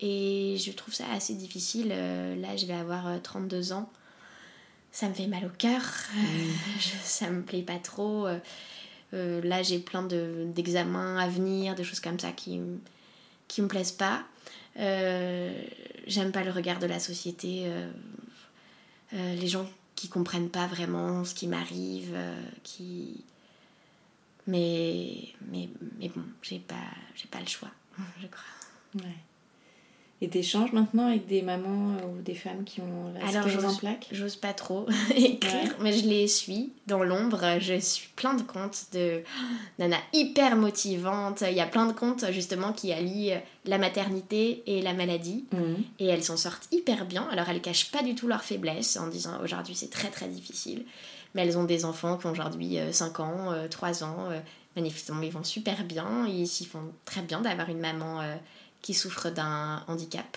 Et 0.01 0.57
je 0.59 0.73
trouve 0.73 0.93
ça 0.93 1.05
assez 1.13 1.35
difficile. 1.35 1.89
là, 1.89 2.57
je 2.57 2.67
vais 2.67 2.75
avoir 2.75 3.23
32 3.23 3.73
ans 3.73 3.89
ça 4.93 5.09
me 5.09 5.15
fait 5.15 5.27
mal 5.27 5.45
au 5.45 5.51
cœur, 5.57 5.83
ça 7.03 7.31
me 7.31 7.43
plaît 7.43 7.63
pas 7.63 7.79
trop. 7.79 8.27
Euh, 8.27 8.39
euh, 9.15 9.41
là, 9.43 9.63
j'ai 9.63 9.79
plein 9.79 10.03
d'examens 10.03 11.17
à 11.17 11.29
venir, 11.29 11.75
des 11.75 11.85
choses 11.85 12.01
comme 12.01 12.19
ça 12.19 12.33
qui, 12.33 12.61
qui 13.49 13.63
me 13.63 13.69
plaisent 13.69 13.93
pas. 13.93 14.23
Euh, 14.79 15.63
j'aime 16.07 16.33
pas 16.33 16.45
le 16.45 16.51
regard 16.51 16.79
de 16.79 16.87
la 16.87 17.01
société, 17.01 17.71
les 19.13 19.49
gens 19.49 19.69
qui 19.97 20.09
comprennent 20.09 20.49
pas 20.49 20.67
vraiment 20.67 21.25
ce 21.25 21.35
qui 21.35 21.47
m'arrive, 21.47 22.17
qui. 22.63 23.25
Mais, 24.47 25.29
mais, 25.53 25.69
mais 25.99 26.09
bon, 26.09 26.25
j'ai 26.43 26.59
pas, 26.59 26.75
pas 27.31 27.41
le 27.41 27.47
choix, 27.47 27.71
je 28.21 28.27
crois. 28.27 29.07
Ouais. 29.07 29.17
Et 30.23 30.29
t'échanges 30.29 30.73
maintenant 30.73 31.07
avec 31.07 31.27
des 31.27 31.41
mamans 31.41 31.97
euh, 31.97 32.07
ou 32.07 32.21
des 32.21 32.35
femmes 32.35 32.65
qui 32.65 32.83
ont 32.83 33.11
la 33.15 33.27
Alors, 33.27 33.65
en 33.65 33.75
plaques? 33.75 34.07
J'ose 34.13 34.37
pas 34.37 34.53
trop 34.53 34.87
écrire, 35.17 35.75
mais 35.81 35.95
je 35.95 36.07
les 36.07 36.29
suis 36.29 36.73
dans 36.87 37.03
l'ombre. 37.03 37.59
Je 37.59 37.81
suis 37.81 38.09
plein 38.17 38.35
de 38.35 38.43
comptes 38.43 38.89
de 38.93 39.23
nana 39.79 39.97
hyper 40.13 40.57
motivantes. 40.57 41.43
Il 41.49 41.57
y 41.57 41.61
a 41.61 41.67
plein 41.67 41.87
de 41.87 41.95
comptes 41.95 42.31
justement 42.33 42.75
qui 42.75 42.93
allient 42.93 43.33
la 43.65 43.79
maternité 43.79 44.63
et 44.67 44.83
la 44.83 44.93
maladie. 44.93 45.47
Mhm. 45.53 45.83
Et 45.99 46.07
elles 46.07 46.25
s'en 46.25 46.37
sortent 46.37 46.69
hyper 46.71 47.07
bien. 47.07 47.27
Alors 47.31 47.49
elles 47.49 47.63
cachent 47.63 47.91
pas 47.91 48.03
du 48.03 48.15
tout 48.15 48.29
leur 48.29 48.45
faiblesse 48.45 48.99
en 48.99 49.07
disant 49.07 49.41
aujourd'hui 49.43 49.75
c'est 49.75 49.91
très 49.91 50.09
très 50.09 50.29
difficile. 50.29 50.85
Mais 51.35 51.47
elles 51.47 51.57
ont 51.57 51.65
des 51.65 51.87
enfants 51.87 52.19
qui 52.19 52.27
ont 52.27 52.33
aujourd'hui 52.33 52.77
5 52.91 53.21
euh, 53.21 53.23
ans, 53.23 53.69
3 53.71 54.03
euh, 54.03 54.07
ans. 54.07 54.29
Manifestement, 54.77 55.23
ils 55.23 55.33
vont 55.33 55.45
super 55.45 55.83
bien. 55.85 56.27
Ils 56.27 56.47
s'y 56.47 56.67
font 56.67 56.93
très 57.07 57.23
bien 57.23 57.41
d'avoir 57.41 57.71
une 57.71 57.81
maman 57.81 58.21
qui 58.83 58.95
souffrent 58.95 59.31
d'un 59.31 59.85
handicap. 59.89 60.37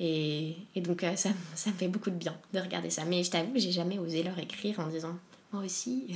Et, 0.00 0.56
et, 0.74 0.80
donc 0.80 1.04
euh, 1.04 1.14
ça, 1.16 1.30
ça, 1.54 1.70
me 1.70 1.76
fait 1.76 1.88
beaucoup 1.88 2.10
de 2.10 2.16
bien 2.16 2.36
de 2.52 2.60
regarder 2.60 2.90
ça. 2.90 3.04
Mais 3.04 3.22
je 3.22 3.30
t'avoue 3.30 3.52
que 3.52 3.60
j'ai 3.60 3.72
jamais 3.72 3.98
osé 3.98 4.22
leur 4.22 4.38
écrire 4.38 4.80
en 4.80 4.86
disant 4.88 5.16
moi 5.52 5.62
aussi, 5.62 6.06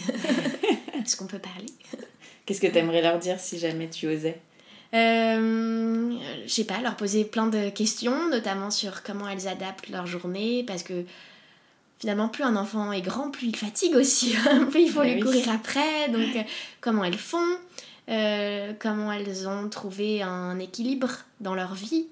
est-ce 1.00 1.16
qu'on 1.16 1.26
peut 1.26 1.38
parler? 1.38 1.68
Qu'est-ce 2.44 2.60
que 2.60 2.66
tu 2.66 2.78
aimerais 2.78 3.02
leur 3.02 3.18
dire 3.18 3.38
si 3.38 3.58
jamais 3.58 3.88
tu 3.88 4.08
osais? 4.08 4.40
Euh, 4.94 6.16
Je 6.44 6.50
sais 6.50 6.64
pas, 6.64 6.80
leur 6.80 6.96
poser 6.96 7.24
plein 7.24 7.46
de 7.46 7.68
questions, 7.68 8.28
notamment 8.30 8.70
sur 8.70 9.02
comment 9.02 9.28
elles 9.28 9.46
adaptent 9.46 9.90
leur 9.90 10.06
journée, 10.06 10.64
parce 10.66 10.82
que 10.82 11.04
finalement, 12.00 12.28
plus 12.28 12.42
un 12.42 12.56
enfant 12.56 12.90
est 12.90 13.02
grand, 13.02 13.30
plus 13.30 13.48
il 13.48 13.56
fatigue 13.56 13.94
aussi, 13.94 14.34
plus 14.70 14.82
il 14.82 14.90
faut 14.90 15.02
lui 15.02 15.20
courir 15.20 15.50
après, 15.50 16.08
donc 16.08 16.34
euh, 16.36 16.42
comment 16.80 17.04
elles 17.04 17.18
font? 17.18 17.58
Euh, 18.08 18.72
comment 18.78 19.12
elles 19.12 19.48
ont 19.48 19.68
trouvé 19.68 20.22
un 20.22 20.58
équilibre 20.58 21.10
dans 21.40 21.54
leur 21.54 21.74
vie. 21.74 22.06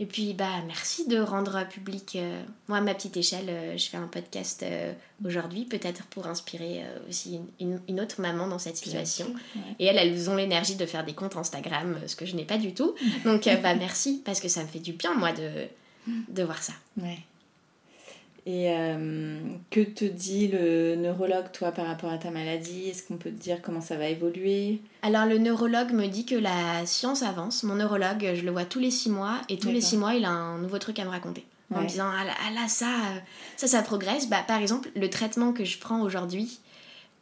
Et 0.00 0.06
puis, 0.06 0.32
bah, 0.32 0.62
merci 0.66 1.08
de 1.08 1.18
rendre 1.18 1.66
public. 1.68 2.16
Euh, 2.16 2.42
moi, 2.68 2.78
à 2.78 2.80
ma 2.80 2.94
petite 2.94 3.16
échelle, 3.16 3.48
euh, 3.48 3.76
je 3.76 3.88
fais 3.88 3.96
un 3.96 4.06
podcast 4.06 4.64
aujourd'hui, 5.24 5.64
peut-être 5.64 6.04
pour 6.04 6.28
inspirer 6.28 6.84
aussi 7.08 7.40
une, 7.58 8.00
autre 8.00 8.20
maman 8.20 8.46
dans 8.46 8.60
cette 8.60 8.76
situation. 8.76 9.34
Et 9.80 9.86
elles, 9.86 9.96
elles 9.96 10.30
ont 10.30 10.36
l'énergie 10.36 10.76
de 10.76 10.86
faire 10.86 11.04
des 11.04 11.14
comptes 11.14 11.36
Instagram, 11.36 11.98
ce 12.06 12.14
que 12.14 12.26
je 12.26 12.36
n'ai 12.36 12.44
pas 12.44 12.58
du 12.58 12.74
tout. 12.74 12.94
Donc, 13.24 13.48
bah, 13.62 13.74
merci, 13.74 14.22
parce 14.24 14.40
que 14.40 14.48
ça 14.48 14.62
me 14.62 14.68
fait 14.68 14.78
du 14.78 14.92
bien, 14.92 15.14
moi, 15.14 15.32
de, 15.32 15.66
de 16.28 16.42
voir 16.44 16.62
ça. 16.62 16.74
Et 18.48 18.72
que 19.70 19.78
que 19.78 19.90
te 19.90 20.04
dit 20.06 20.48
le 20.48 20.96
neurologue, 20.96 21.52
toi, 21.52 21.70
par 21.70 21.86
rapport 21.86 22.10
à 22.10 22.16
ta 22.16 22.30
maladie? 22.30 22.88
Est-ce 22.88 23.02
qu'on 23.02 23.18
peut 23.18 23.30
te 23.30 23.38
dire 23.38 23.60
comment 23.60 23.82
ça 23.82 23.96
va 23.96 24.08
évoluer? 24.08 24.80
Alors, 25.02 25.26
le 25.26 25.36
neurologue 25.36 25.92
me 25.92 26.06
dit 26.06 26.24
que 26.24 26.34
la 26.34 26.86
science 26.86 27.22
avance. 27.22 27.62
Mon 27.62 27.74
neurologue, 27.74 28.26
je 28.34 28.42
le 28.42 28.50
vois 28.50 28.64
tous 28.64 28.78
les 28.78 28.90
six 28.90 29.10
mois, 29.10 29.42
et 29.50 29.58
tous 29.58 29.68
les 29.68 29.82
six 29.82 29.98
mois, 29.98 30.14
il 30.14 30.24
a 30.24 30.30
un 30.30 30.58
nouveau 30.58 30.78
truc 30.78 30.98
à 30.98 31.04
me 31.04 31.10
raconter. 31.10 31.44
En 31.74 31.82
me 31.82 31.86
disant, 31.86 32.10
ah 32.10 32.24
là, 32.24 32.32
ah 32.40 32.68
ça, 32.68 32.86
ça, 33.58 33.66
ça 33.66 33.82
progresse. 33.82 34.30
Bah, 34.30 34.42
par 34.46 34.62
exemple, 34.62 34.88
le 34.96 35.10
traitement 35.10 35.52
que 35.52 35.66
je 35.66 35.78
prends 35.78 36.00
aujourd'hui, 36.00 36.58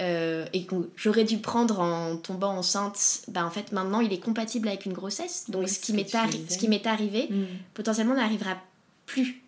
euh, 0.03 0.45
et 0.53 0.67
que 0.67 0.75
j'aurais 0.95 1.25
dû 1.25 1.39
prendre 1.39 1.81
en 1.81 2.19
tombant 2.19 2.55
enceinte, 2.55 3.23
bah 3.29 3.47
en 3.47 3.51
fait 3.51 3.73
maintenant 3.73 4.01
il 4.01 4.13
est 4.13 4.19
compatible 4.19 4.69
avec 4.69 4.85
une 4.85 4.93
grossesse. 4.93 5.49
Donc 5.49 5.71
ce, 5.71 5.81
qui 5.81 5.95
m'est 5.95 6.07
ce 6.07 6.59
qui 6.59 6.69
m'est 6.69 6.87
arrivé, 6.87 7.29
mm. 7.31 7.45
potentiellement 7.73 8.15
n'arrivera 8.15 8.59
plus. 9.07 9.43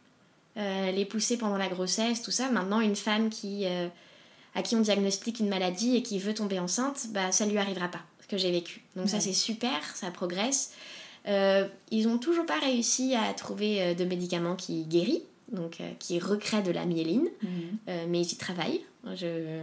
Euh, 0.59 0.91
les 0.91 1.05
pousser 1.05 1.37
pendant 1.37 1.57
la 1.57 1.69
grossesse, 1.69 2.23
tout 2.23 2.31
ça. 2.31 2.51
Maintenant 2.51 2.81
une 2.81 2.97
femme 2.97 3.31
qui, 3.31 3.65
euh, 3.65 3.89
à 4.55 4.63
qui 4.63 4.75
on 4.75 4.81
diagnostique 4.81 5.39
une 5.39 5.49
maladie 5.49 5.97
et 5.97 6.03
qui 6.03 6.19
veut 6.19 6.35
tomber 6.35 6.59
enceinte, 6.59 7.07
bah 7.11 7.31
ça 7.31 7.47
lui 7.47 7.59
arrivera 7.59 7.89
pas, 7.89 8.01
ce 8.21 8.27
que 8.27 8.37
j'ai 8.37 8.51
vécu. 8.51 8.83
Donc 8.97 9.09
ça 9.09 9.21
c'est 9.21 9.33
super, 9.33 9.85
ça 9.95 10.11
progresse. 10.11 10.73
ils 11.27 12.09
ont 12.09 12.19
toujours 12.19 12.47
pas 12.47 12.59
réussi 12.59 13.15
à 13.15 13.33
trouver 13.35 13.95
de 13.95 14.05
médicaments 14.05 14.57
qui 14.57 14.85
guérit, 14.85 15.23
donc 15.53 15.79
qui 16.01 16.19
recrée 16.19 16.63
de 16.63 16.73
la 16.73 16.87
myéline, 16.87 17.29
mm. 17.43 18.07
mais 18.09 18.21
ils 18.21 18.33
y 18.33 18.37
travaillent. 18.37 18.81
Je 19.15 19.61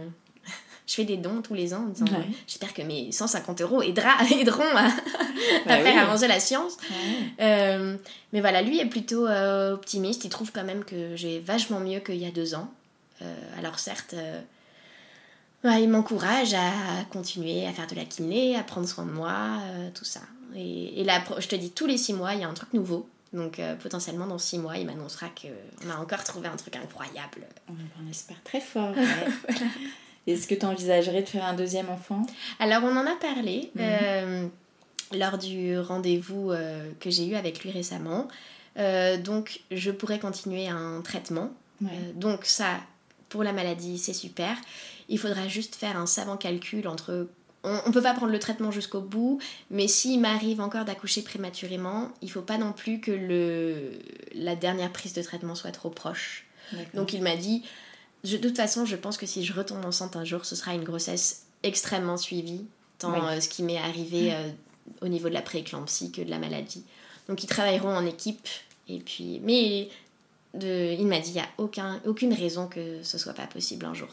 je 0.86 0.94
fais 0.94 1.04
des 1.04 1.16
dons 1.16 1.42
tous 1.42 1.54
les 1.54 1.74
ans 1.74 1.82
en 1.82 1.88
disant 1.88 2.06
j'espère 2.46 2.72
que 2.72 2.82
mes 2.82 3.10
150 3.10 3.60
euros 3.60 3.82
aideront 3.82 4.62
à, 4.76 4.88
bah 5.66 5.80
faire 5.80 6.00
avancer 6.00 6.28
la 6.28 6.38
science. 6.38 6.76
Euh, 7.40 7.96
mais 8.32 8.40
voilà, 8.40 8.62
lui 8.62 8.78
est 8.78 8.86
plutôt 8.86 9.26
euh, 9.26 9.74
optimiste. 9.74 10.24
Il 10.24 10.30
trouve 10.30 10.52
quand 10.52 10.64
même 10.64 10.84
que 10.84 11.16
j'ai 11.16 11.40
vachement 11.40 11.80
mieux 11.80 11.98
qu'il 11.98 12.16
y 12.16 12.26
a 12.26 12.30
deux 12.30 12.54
ans. 12.54 12.70
Euh, 13.20 13.34
alors 13.58 13.80
certes, 13.80 14.14
il 15.64 15.88
m'encourage 15.88 16.54
à 16.54 16.70
continuer 17.10 17.66
à 17.66 17.72
faire 17.72 17.88
de 17.88 17.96
la 17.96 18.04
kiné, 18.04 18.54
à 18.56 18.62
prendre 18.62 18.86
soin 18.86 19.04
de 19.04 19.10
moi, 19.10 19.58
tout 19.94 20.04
ça. 20.04 20.20
Et, 20.54 21.02
là, 21.04 21.20
je 21.38 21.48
te 21.48 21.56
dis, 21.56 21.72
tous 21.72 21.86
les 21.86 21.98
six 21.98 22.12
mois, 22.12 22.34
il 22.34 22.40
y 22.40 22.44
a 22.44 22.48
un 22.48 22.54
truc 22.54 22.72
nouveau. 22.72 23.08
Donc 23.32 23.60
potentiellement 23.82 24.28
dans 24.28 24.38
six 24.38 24.56
mois, 24.56 24.78
il 24.78 24.86
m'annoncera 24.86 25.26
qu'on 25.30 25.90
a 25.90 25.96
encore 25.96 26.22
trouvé 26.22 26.46
un 26.46 26.56
truc 26.56 26.76
incroyable. 26.76 27.44
On 27.68 28.08
espère 28.08 28.40
très 28.44 28.60
fort. 28.60 28.92
voilà. 29.48 29.66
Est-ce 30.26 30.46
que 30.46 30.54
tu 30.54 30.66
envisagerais 30.66 31.22
de 31.22 31.28
faire 31.28 31.44
un 31.44 31.54
deuxième 31.54 31.88
enfant? 31.88 32.22
Alors, 32.58 32.82
on 32.84 32.96
en 32.96 33.06
a 33.06 33.16
parlé 33.16 33.70
mhm. 33.74 33.82
euh, 33.82 34.46
lors 35.12 35.38
du 35.38 35.78
rendez-vous 35.78 36.50
euh, 36.50 36.90
que 37.00 37.10
j'ai 37.10 37.26
eu 37.26 37.34
avec 37.34 37.62
lui 37.62 37.70
récemment. 37.70 38.28
Euh, 38.78 39.16
donc, 39.16 39.60
je 39.70 39.90
pourrais 39.90 40.18
continuer 40.18 40.68
un 40.68 41.00
traitement. 41.02 41.50
donc, 42.14 42.44
ça, 42.44 42.80
pour 43.28 43.44
la 43.44 43.52
maladie, 43.52 43.98
c'est 43.98 44.14
super. 44.14 44.56
Il 45.08 45.18
faudra 45.18 45.46
juste 45.46 45.76
faire 45.76 45.96
un 45.96 46.06
savant 46.06 46.36
calcul 46.36 46.88
entre 46.88 47.28
on 47.66 47.88
ne 47.88 47.92
peut 47.92 48.02
pas 48.02 48.14
prendre 48.14 48.30
le 48.30 48.38
traitement 48.38 48.70
jusqu'au 48.70 49.00
bout, 49.00 49.40
mais 49.70 49.88
s'il 49.88 50.20
m'arrive 50.20 50.60
encore 50.60 50.84
d'accoucher 50.84 51.22
prématurément, 51.22 52.12
il 52.22 52.30
faut 52.30 52.42
pas 52.42 52.58
non 52.58 52.72
plus 52.72 53.00
que 53.00 53.10
le, 53.10 53.90
la 54.34 54.54
dernière 54.54 54.92
prise 54.92 55.14
de 55.14 55.22
traitement 55.22 55.56
soit 55.56 55.72
trop 55.72 55.90
proche. 55.90 56.46
Donc 56.94 57.12
il 57.12 57.22
m'a 57.22 57.36
dit, 57.36 57.64
de 58.26 58.36
toute 58.38 58.56
façon, 58.56 58.84
je 58.84 58.96
pense 58.96 59.16
que 59.16 59.26
si 59.26 59.44
je 59.44 59.52
retombe 59.52 59.84
enceinte 59.84 60.16
un 60.16 60.24
jour, 60.24 60.44
ce 60.44 60.56
sera 60.56 60.74
une 60.74 60.84
grossesse 60.84 61.46
extrêmement 61.62 62.16
suivie, 62.16 62.66
tant 62.98 63.12
euh, 63.26 63.40
ce 63.40 63.48
qui 63.48 63.62
m'est 63.62 63.78
arrivé 63.78 64.32
euh, 64.32 64.50
au 65.02 65.08
niveau 65.08 65.28
de 65.28 65.34
la 65.34 65.42
prééclampsie 65.42 66.12
que 66.12 66.22
de 66.22 66.30
la 66.30 66.38
maladie. 66.38 66.84
Donc 67.28 67.42
ils 67.42 67.48
travailleront 67.48 67.94
en 67.94 68.06
équipe. 68.06 68.48
Et 68.88 68.98
puis, 69.00 69.40
mais 69.42 69.88
de, 70.54 70.94
il 70.98 71.06
m'a 71.06 71.18
dit 71.18 71.30
il 71.30 71.34
n'y 71.34 71.40
a 71.40 71.48
aucun, 71.58 72.00
aucune 72.06 72.32
raison 72.32 72.68
que 72.68 73.02
ce 73.02 73.18
soit 73.18 73.34
pas 73.34 73.46
possible 73.46 73.84
un 73.84 73.94
jour. 73.94 74.08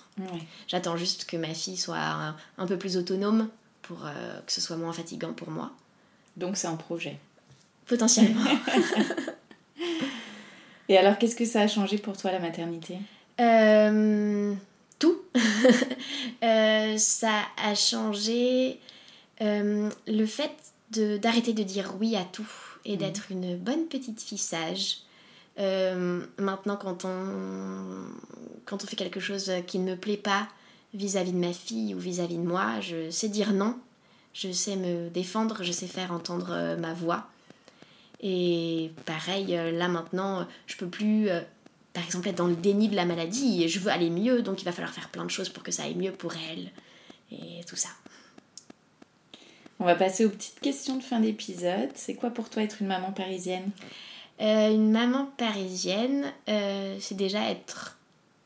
J'attends 0.68 0.97
juste 0.97 1.26
que 1.26 1.38
ma 1.38 1.53
fille 1.53 1.78
soit 1.78 2.36
un, 2.57 2.68
peu 2.68 2.78
plus 2.78 2.97
autonome 2.97 3.49
pour 3.82 4.05
euh, 4.05 4.39
que 4.45 4.51
ce 4.51 4.61
soit 4.61 4.78
moins 4.78 4.93
fatigant 4.93 5.34
pour 5.34 5.49
moi. 5.49 5.72
Donc 6.38 6.57
c'est 6.57 6.68
un 6.68 6.76
projet. 6.76 7.20
Potentiellement. 7.86 8.45
Et 10.89 10.97
alors, 10.97 11.18
qu'est-ce 11.18 11.36
que 11.36 11.45
ça 11.45 11.61
a 11.61 11.68
changé 11.68 11.97
pour 11.97 12.18
toi 12.18 12.32
la 12.32 12.39
maternité? 12.39 12.97
Euh, 13.40 14.54
tout. 15.00 15.22
Euh, 16.44 16.98
ça 16.98 17.44
a 17.56 17.74
changé 17.74 18.78
euh, 19.42 19.90
le 20.08 20.26
fait 20.26 20.52
d'arrêter 20.92 21.54
de, 21.54 21.64
dire 21.64 21.94
oui 21.98 22.18
à 22.18 22.26
tout 22.26 22.50
et 22.84 22.98
d'être 22.98 23.32
mhm. 23.32 23.44
une 23.44 23.58
bonne 23.58 23.86
petite 23.86 24.22
fille 24.22 24.38
sage. 24.38 24.98
maintenant, 25.58 26.76
quand 26.76 27.06
on, 27.06 28.10
quand 28.66 28.84
on 28.84 28.88
fait 28.88 28.98
quelque 28.98 29.22
chose 29.22 29.50
qui 29.68 29.80
ne 29.80 29.92
me 29.92 29.96
plaît 29.96 30.18
pas 30.18 30.50
vis-à-vis 30.94 31.32
de 31.32 31.38
ma 31.38 31.54
fille 31.54 31.96
ou 31.96 32.00
vis-à-vis 32.00 32.38
de 32.38 32.44
moi, 32.46 32.82
je 32.82 33.10
sais 33.10 33.30
dire 33.30 33.54
non, 33.54 33.80
je 34.34 34.52
sais 34.52 34.76
me 34.76 35.10
défendre, 35.10 35.64
je 35.64 35.72
sais 35.72 35.88
faire 35.88 36.12
entendre 36.12 36.76
ma 36.78 36.94
voix. 36.94 37.30
Et 38.20 38.92
pareil, 39.06 39.48
là 39.48 39.88
maintenant, 39.88 40.46
je 40.68 40.76
peux 40.76 40.88
plus 40.88 41.30
par 41.94 42.04
exemple, 42.04 42.28
être 42.28 42.38
dans 42.38 42.48
le 42.48 42.56
déni 42.56 42.89
de 42.89 42.96
la 42.96 43.06
maladie 43.06 43.64
et 43.64 43.68
je 43.68 43.80
veux 43.80 43.91
aller 43.91 44.10
mieux, 44.10 44.41
donc 44.41 44.62
il 44.62 44.66
va 44.66 44.72
falloir 44.72 44.94
faire 44.94 45.10
plein 45.10 45.26
de 45.26 45.30
choses 45.30 45.50
pour 45.50 45.64
que 45.64 45.72
ça 45.72 45.84
aille 45.84 45.96
mieux 45.96 46.12
pour 46.12 46.34
elle 46.52 46.72
et 47.32 47.64
tout 47.66 47.76
ça. 47.76 47.89
On 49.80 49.86
va 49.86 49.96
passer 49.96 50.26
aux 50.26 50.30
petites 50.30 50.60
questions 50.60 50.98
de 50.98 51.04
fin 51.04 51.20
d'épisode. 51.20 51.89
C'est 51.96 52.16
quoi 52.16 52.30
pour 52.30 52.50
toi 52.50 52.64
être 52.64 52.78
une 52.82 52.88
maman 52.88 53.12
parisienne? 53.12 53.70
Euh, 54.41 54.74
Une 54.74 54.91
maman 54.91 55.30
parisienne, 55.38 56.32
euh, 56.50 56.96
c'est 57.00 57.18
déjà 57.18 57.50
être 57.50 57.98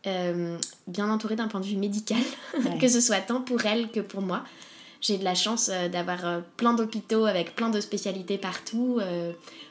euh, 0.06 0.58
bien 0.88 1.10
entourée 1.10 1.36
d'un 1.36 1.48
point 1.48 1.60
de 1.60 1.66
vue 1.66 1.78
médical, 1.78 2.22
que 2.82 2.88
ce 2.88 3.00
soit 3.00 3.22
tant 3.22 3.42
pour 3.42 3.66
elle 3.66 3.90
que 3.90 4.00
pour 4.00 4.22
moi. 4.22 4.44
J'ai 5.00 5.18
de 5.18 5.24
la 5.24 5.36
chance 5.36 5.70
d'avoir 5.70 6.42
plein 6.58 6.74
d'hôpitaux 6.74 7.26
avec 7.26 7.56
plein 7.56 7.70
de 7.70 7.80
spécialités 7.80 8.40
partout, 8.40 9.00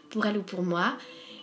pour 0.08 0.24
elle 0.24 0.38
ou 0.38 0.42
pour 0.42 0.62
moi. 0.62 0.96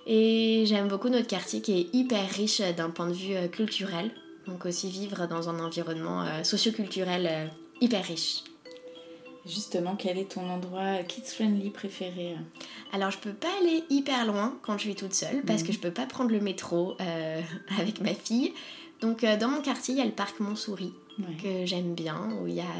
Et 0.05 0.63
j'aime 0.65 0.87
beaucoup 0.87 1.09
notre 1.09 1.27
quartier 1.27 1.61
qui 1.61 1.79
est 1.79 1.95
hyper 1.95 2.29
riche 2.29 2.61
d'un 2.75 2.89
point 2.89 3.07
de 3.07 3.13
vue 3.13 3.35
euh, 3.35 3.47
culturel. 3.47 4.11
Donc 4.47 4.65
aussi 4.65 4.89
vivre 4.89 5.25
dans 5.27 5.49
un 5.49 5.59
environnement 5.59 6.23
euh, 6.23 6.43
socioculturel 6.43 7.27
euh, 7.29 7.47
hyper 7.79 8.03
riche. 8.03 8.43
Justement, 9.45 9.95
quel 9.95 10.17
est 10.17 10.31
ton 10.31 10.49
endroit 10.49 11.03
kids-friendly 11.03 11.69
préféré 11.69 12.35
Alors, 12.93 13.11
je 13.11 13.17
peux 13.17 13.33
pas 13.33 13.49
aller 13.61 13.83
hyper 13.89 14.25
loin 14.25 14.57
quand 14.61 14.77
je 14.77 14.83
suis 14.83 14.95
toute 14.95 15.13
seule 15.13 15.41
parce 15.41 15.61
mhm. 15.61 15.67
que 15.67 15.73
je 15.73 15.79
peux 15.79 15.91
pas 15.91 16.05
prendre 16.05 16.31
le 16.31 16.39
métro 16.39 16.95
avec 17.77 17.99
ma 17.99 18.13
fille. 18.13 18.53
Donc, 19.01 19.25
dans 19.25 19.49
mon 19.49 19.61
quartier, 19.61 19.95
il 19.95 19.97
y 19.97 20.01
a 20.01 20.05
le 20.05 20.11
parc 20.11 20.39
Montsouris 20.39 20.93
que 21.43 21.65
j'aime 21.65 21.93
bien 21.93 22.29
où 22.39 22.47
il 22.47 22.53
y 22.53 22.61
a. 22.61 22.73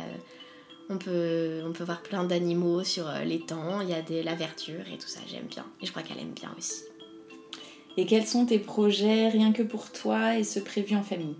on 0.90 0.98
peut, 0.98 1.62
on 1.66 1.74
peut 1.74 1.84
voir 1.84 2.02
plein 2.02 2.24
d'animaux 2.24 2.86
sur 2.86 3.12
l'étang, 3.26 3.82
il 3.82 3.90
y 3.90 3.94
a 3.94 4.02
de 4.02 4.24
la 4.24 4.34
verdure 4.34 4.88
et 4.88 4.98
tout 4.98 5.08
ça, 5.10 5.20
j'aime 5.28 5.48
bien. 5.48 5.66
Et 5.82 5.86
je 5.86 5.92
crois 5.92 6.02
qu'elle 6.02 6.20
aime 6.20 6.32
bien 6.32 6.56
aussi. 6.58 6.84
Et 7.98 8.06
quels 8.06 8.26
sont 8.26 8.46
tes 8.46 8.60
projets 8.60 9.30
rien 9.30 9.52
que 9.52 9.64
pour 9.64 9.92
toi 9.92 10.38
et 10.38 10.44
ce 10.44 10.60
prévu 10.60 10.96
en 10.96 11.04
famille? 11.04 11.36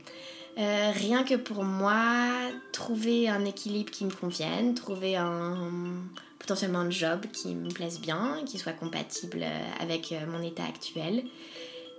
Euh, 0.58 0.92
rien 0.94 1.24
que 1.24 1.34
pour 1.36 1.64
moi, 1.64 2.28
trouver 2.72 3.28
un 3.28 3.44
équilibre 3.46 3.92
qui 3.92 4.06
me 4.06 4.12
convienne, 4.12 4.76
trouver 4.76 5.16
un 5.16 5.72
potentiellement 6.38 6.80
un 6.80 6.90
job 6.90 7.22
qui 7.32 7.56
me 7.56 7.70
plaise 7.70 8.00
bien, 8.00 8.42
qui 8.46 8.60
soit 8.60 8.74
compatible 8.74 9.44
avec 9.80 10.12
euh, 10.12 10.26
mon 10.28 10.44
état 10.44 10.64
actuel. 10.64 11.24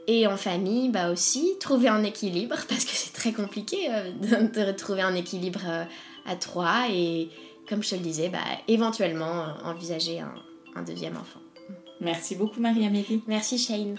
Et 0.06 0.26
en 0.26 0.36
famille, 0.36 0.90
bah 0.90 1.10
aussi, 1.10 1.54
trouver 1.58 1.88
un 1.88 2.04
équilibre, 2.04 2.56
parce 2.68 2.84
que 2.84 2.92
c'est 2.92 3.12
très 3.12 3.32
compliqué 3.32 3.88
euh, 3.90 4.46
de, 4.46 4.72
trouver 4.72 5.02
un 5.02 5.14
équilibre 5.14 5.62
à 6.26 6.36
trois. 6.36 6.86
Et 6.90 7.30
comme 7.68 7.82
je 7.82 7.90
te 7.90 7.94
le 7.96 8.02
disais, 8.02 8.28
bah, 8.28 8.38
éventuellement 8.68 9.46
envisager 9.64 10.20
un, 10.20 10.34
un 10.76 10.82
deuxième 10.82 11.16
enfant. 11.16 11.40
Merci 12.00 12.36
beaucoup 12.36 12.60
Marie-Amélie. 12.60 13.22
Merci 13.26 13.58
Shane. 13.58 13.98